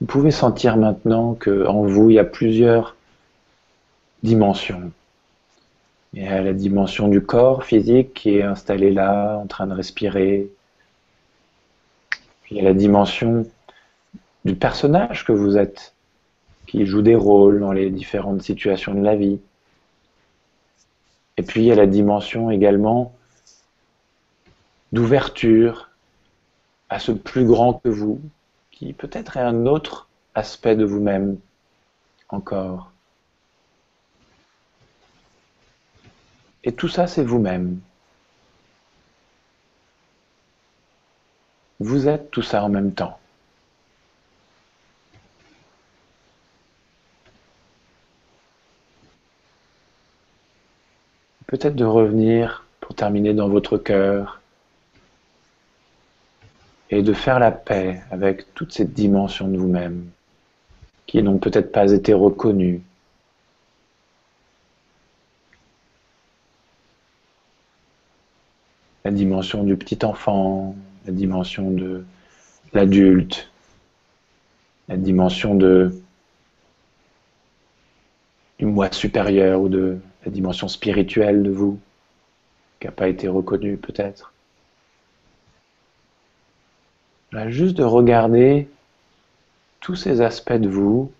[0.00, 2.96] Vous pouvez sentir maintenant qu'en vous, il y a plusieurs
[4.22, 4.90] dimensions.
[6.12, 9.74] Il y a la dimension du corps physique qui est installé là, en train de
[9.74, 10.50] respirer.
[12.50, 13.46] Il y a la dimension
[14.44, 15.94] du personnage que vous êtes,
[16.66, 19.38] qui joue des rôles dans les différentes situations de la vie.
[21.36, 23.14] Et puis il y a la dimension également
[24.92, 25.90] d'ouverture
[26.88, 28.20] à ce plus grand que vous,
[28.70, 31.38] qui peut-être est un autre aspect de vous-même
[32.28, 32.90] encore.
[36.64, 37.80] Et tout ça, c'est vous-même.
[41.78, 43.18] Vous êtes tout ça en même temps.
[51.46, 54.39] Peut-être de revenir pour terminer dans votre cœur
[56.90, 60.10] et de faire la paix avec toute cette dimension de vous-même
[61.06, 62.82] qui n'ont peut-être pas été reconnues
[69.04, 70.76] la dimension du petit enfant,
[71.06, 72.04] la dimension de
[72.72, 73.50] l'adulte,
[74.88, 75.92] la dimension de,
[78.58, 81.80] du moi supérieur ou de la dimension spirituelle de vous,
[82.78, 84.32] qui n'a pas été reconnue peut-être.
[87.48, 88.68] Juste de regarder
[89.80, 91.12] tous ces aspects de vous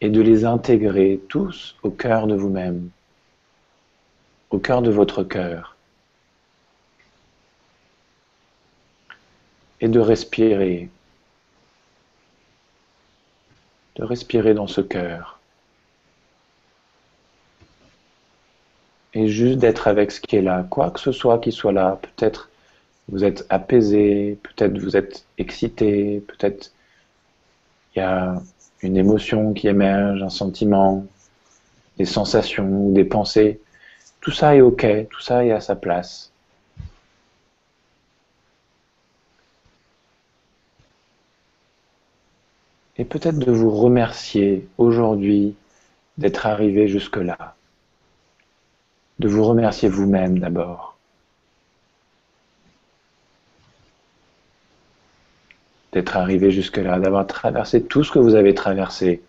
[0.00, 2.90] et de les intégrer tous au cœur de vous-même,
[4.50, 5.76] au cœur de votre cœur.
[9.80, 10.88] et de respirer,
[13.96, 15.38] de respirer dans ce cœur.
[19.14, 21.98] Et juste d'être avec ce qui est là, quoi que ce soit qui soit là.
[22.02, 22.50] Peut-être
[23.08, 26.72] vous êtes apaisé, peut-être vous êtes excité, peut-être
[27.94, 28.42] il y a
[28.82, 31.06] une émotion qui émerge, un sentiment,
[31.98, 33.60] des sensations ou des pensées.
[34.20, 36.32] Tout ça est OK, tout ça est à sa place.
[42.98, 45.54] et peut-être de vous remercier aujourd'hui
[46.18, 47.54] d'être arrivé jusque-là.
[49.18, 50.95] De vous remercier vous-même d'abord.
[55.96, 59.22] D'être arrivé jusque-là, d'avoir traversé tout ce que vous avez traversé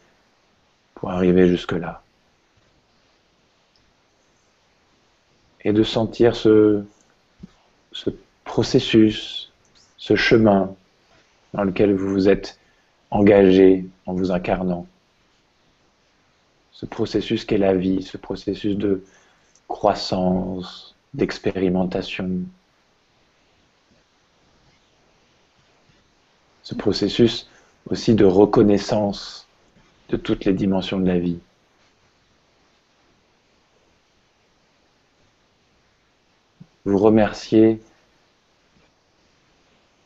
[0.96, 2.04] pour arriver jusque-là.
[5.64, 6.84] Et de sentir ce,
[7.94, 8.10] ce
[8.44, 9.50] processus,
[9.96, 10.76] ce chemin
[11.54, 12.60] dans lequel vous vous êtes
[13.12, 14.88] engagé en vous incarnant.
[16.74, 19.06] Ce processus qu'est la vie, ce processus de
[19.70, 22.42] croissance, d'expérimentation.
[26.68, 27.48] Ce processus
[27.90, 29.48] aussi de reconnaissance
[30.10, 31.40] de toutes les dimensions de la vie.
[36.84, 37.82] Vous remercier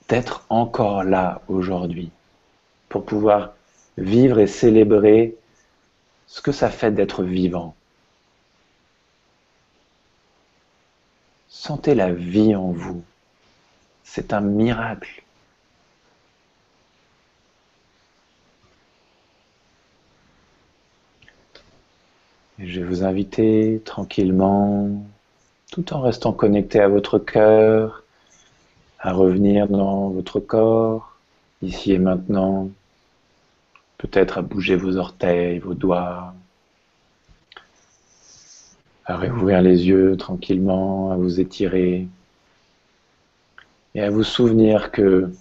[0.07, 2.11] d'être encore là aujourd'hui
[2.89, 3.53] pour pouvoir
[3.97, 5.35] vivre et célébrer
[6.27, 7.73] ce que ça fait d'être vivant.
[11.49, 13.03] Sentez la vie en vous.
[14.03, 15.23] C'est un miracle.
[22.63, 24.89] Je vais vous inviter tranquillement,
[25.71, 28.03] tout en restant connecté à votre cœur,
[28.99, 31.17] à revenir dans votre corps,
[31.61, 32.69] ici et maintenant,
[33.97, 36.33] peut-être à bouger vos orteils, vos doigts,
[39.05, 42.07] à réouvrir les yeux tranquillement, à vous étirer
[43.95, 45.31] et à vous souvenir que,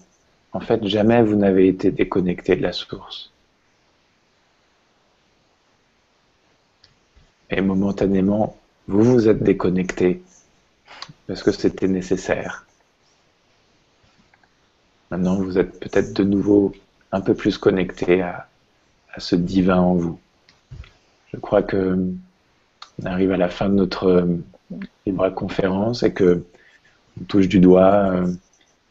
[0.52, 3.30] en fait, jamais vous n'avez été déconnecté de la source.
[7.50, 8.56] Et momentanément,
[8.86, 10.22] vous vous êtes déconnecté
[11.26, 12.66] parce que c'était nécessaire.
[15.10, 16.72] Maintenant, vous êtes peut-être de nouveau
[17.12, 18.48] un peu plus connecté à,
[19.12, 20.20] à ce divin en vous.
[21.32, 21.98] Je crois que
[23.02, 24.36] on arrive à la fin de notre euh,
[25.06, 26.44] libre conférence et que
[27.20, 28.32] on touche du doigt euh,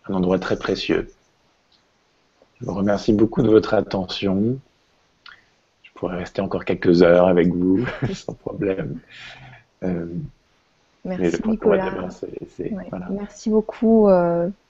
[0.07, 1.09] un endroit très précieux.
[2.59, 4.59] Je vous remercie beaucoup de votre attention.
[5.99, 8.99] Je pourrais rester encore quelques heures avec vous sans problème.
[9.83, 10.05] Euh,
[11.03, 12.07] Merci Nicolas.
[13.09, 14.09] Merci beaucoup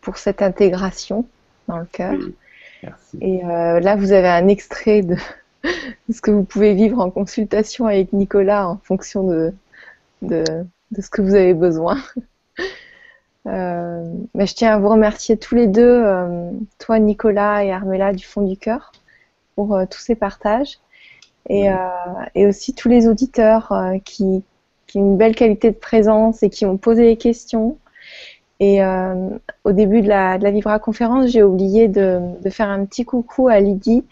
[0.01, 1.27] pour cette intégration
[1.67, 2.15] dans le cœur.
[3.21, 5.15] Et euh, là, vous avez un extrait de,
[6.11, 9.53] ce que vous pouvez vivre en consultation avec Nicolas en fonction de,
[10.21, 10.43] de,
[10.99, 11.97] ce que vous avez besoin.
[13.47, 14.03] Euh,
[14.35, 18.23] mais je tiens à vous remercier tous les deux, euh, toi Nicolas et Armella du
[18.23, 18.91] fond du cœur,
[19.55, 20.77] pour tous ces partages.
[21.49, 21.67] Et,
[22.35, 23.73] et, aussi tous les auditeurs
[24.05, 24.43] qui,
[24.85, 27.77] qui, ont une belle qualité de présence et qui ont posé des questions.
[28.59, 28.81] Et
[29.63, 33.03] au début de la, de la Vibra conférence, j'ai oublié de, de, faire un petit
[33.03, 34.03] coucou à Lydie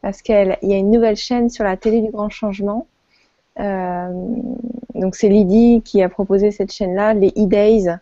[0.00, 2.86] parce qu'il y a une nouvelle chaîne sur la télé du grand changement.
[3.60, 4.08] Euh,
[4.94, 7.98] donc c'est Lydie qui a proposé cette chaîne-là, les e-days.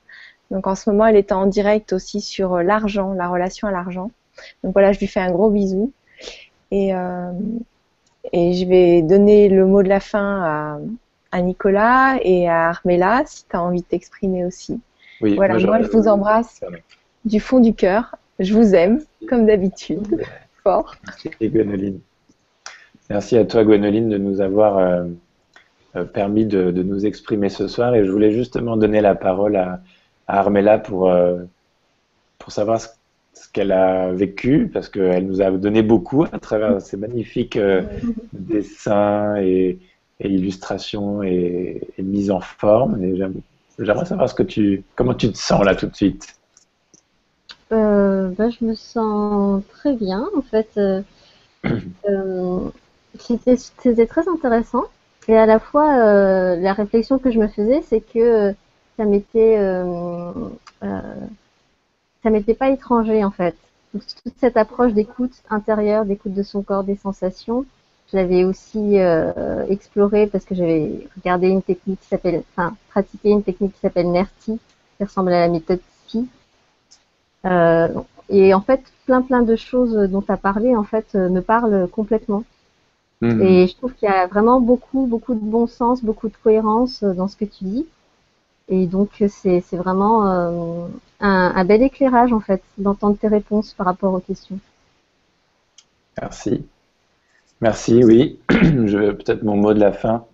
[0.51, 4.11] Donc en ce moment, elle est en direct aussi sur l'argent, la relation à l'argent.
[4.63, 5.93] Donc voilà, je lui fais un gros bisou.
[6.71, 7.33] Et, euh,
[8.33, 10.79] et je vais donner le mot de la fin à,
[11.33, 14.81] à Nicolas et à Armella, si tu as envie de t'exprimer aussi.
[15.21, 16.61] Oui, voilà, moi, je vous embrasse
[17.25, 18.17] du fond du cœur.
[18.39, 20.23] Je vous aime, comme d'habitude.
[20.65, 22.01] Merci Gwénoline.
[23.09, 25.05] Merci à toi Gwénoline de nous avoir euh,
[25.95, 29.81] euh, permis de, nous exprimer ce soir et je voulais justement donner la parole à,
[30.27, 31.45] Armella pour, euh,
[32.39, 32.89] pour savoir ce,
[33.53, 37.59] qu'elle a vécu parce qu'elle nous a donné beaucoup à travers ces magnifiques
[38.33, 39.79] dessins et,
[40.21, 43.03] illustrations et, mises en forme.
[43.03, 43.17] Et
[43.79, 46.37] j'aimerais savoir ce que tu, comment tu te sens là tout de suite.
[47.73, 50.29] Euh, bah, je me sens très bien.
[50.37, 51.03] En fait, euh,
[52.09, 52.71] euh,
[53.19, 54.85] c'était très intéressant.
[55.29, 55.97] Et à la fois,
[56.57, 58.55] la réflexion que je me faisais, c'est que
[58.97, 59.59] ça m'était
[62.27, 63.55] ça m'était pas étranger en fait.
[63.93, 67.65] toute cette approche d'écoute intérieure, d'écoute de son corps, des sensations,
[68.11, 68.97] je l'avais aussi
[69.69, 74.11] explorée parce que j'avais regardé une technique qui s'appelle, enfin, pratiqué une technique qui s'appelle
[74.11, 74.59] NERTI,
[74.97, 76.29] qui ressemble à la méthode SPI,
[77.47, 77.89] euh,
[78.29, 81.41] et en fait, plein plein de choses dont tu as parlé, en fait, euh, me
[81.41, 82.45] parlent complètement.
[83.21, 83.43] Mhm.
[83.43, 87.03] Et je trouve qu'il y a vraiment beaucoup, beaucoup de bon sens, beaucoup de cohérence
[87.03, 87.87] euh, dans ce que tu dis.
[88.69, 90.89] Et donc, c'est vraiment
[91.21, 94.59] un, bel éclairage, en fait, d'entendre tes réponses par rapport aux questions.
[96.21, 96.67] Merci.
[97.61, 98.39] Merci, oui.
[98.51, 100.25] je Peut-être mon mot de la fin,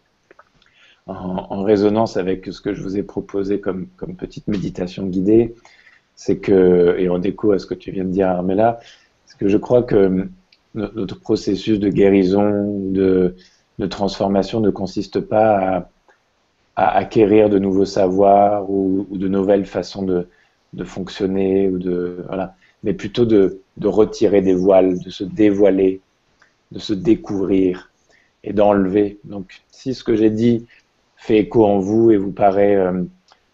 [1.06, 5.54] en, résonance avec ce que je vous ai proposé comme, comme petite méditation guidée
[6.14, 8.80] c'est que, et en déco à ce que tu viens de dire, Armella,
[9.26, 10.28] c'est que je crois que
[10.74, 13.34] notre processus de guérison, de,
[13.78, 15.90] de transformation ne consiste pas à,
[16.76, 20.26] acquérir de nouveaux savoirs ou, de nouvelles façons de,
[20.84, 26.00] fonctionner, ou de, voilà, mais plutôt de, retirer des voiles, de se dévoiler,
[26.70, 27.90] de se découvrir
[28.44, 29.18] et d'enlever.
[29.24, 30.66] Donc, si ce que j'ai dit
[31.16, 33.04] fait écho en vous et vous paraît euh,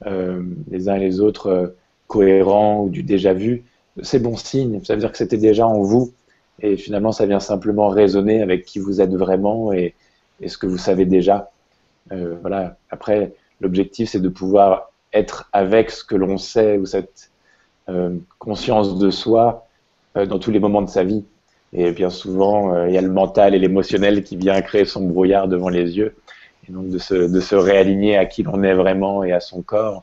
[0.07, 1.67] euh, les uns et les autres euh,
[2.07, 3.65] cohérent ou du déjà vu,
[4.03, 4.83] c'est bon signe.
[4.85, 6.13] Ça veut dire que c'était déjà en vous.
[6.61, 9.95] Et finalement, ça vient simplement résonner avec qui vous êtes vraiment et,
[10.47, 11.51] ce que vous savez déjà.
[12.13, 12.77] Euh, voilà.
[12.91, 17.31] Après, l'objectif, c'est de pouvoir être avec ce que l'on sait ou cette
[17.89, 19.67] euh, conscience de soi
[20.17, 21.25] euh, dans tous les moments de sa vie.
[21.73, 25.49] Et bien souvent, il y a le mental et l'émotionnel qui vient créer son brouillard
[25.49, 26.17] devant les yeux.
[26.67, 30.03] Et donc, de se, réaligner à qui l'on est vraiment et à son corps,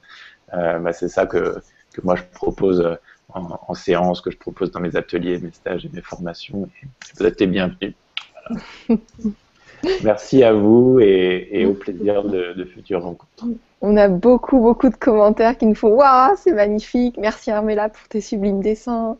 [0.51, 1.57] bah, c'est ça que,
[2.03, 2.87] moi je propose
[3.29, 6.69] en, séance, que je propose dans mes ateliers, mes stages et mes formations.
[7.17, 7.95] vous êtes les bienvenus.
[10.03, 13.45] Merci à vous et, au plaisir de, futures rencontres.
[13.81, 17.17] On a beaucoup, beaucoup de commentaires qui nous font Waouh, c'est magnifique.
[17.19, 19.17] Merci Armella pour tes sublimes dessins.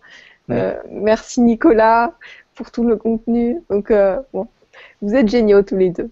[0.51, 2.13] Euh, merci Nicolas
[2.55, 3.61] pour tout le contenu.
[3.69, 4.47] Donc, euh, bon,
[5.01, 6.09] vous êtes géniaux tous les deux.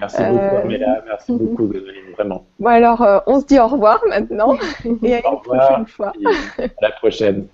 [0.00, 1.04] Merci beaucoup, euh, Armella.
[1.06, 1.72] Merci beaucoup,
[2.14, 2.44] vraiment.
[2.58, 4.56] Bon, alors, on se dit au revoir maintenant.
[5.02, 6.12] et à une prochaine fois.
[6.58, 7.46] à la prochaine.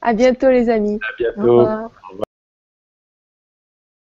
[0.00, 0.98] À bientôt, les amis.
[1.02, 1.40] À bientôt.
[1.40, 1.90] Au revoir.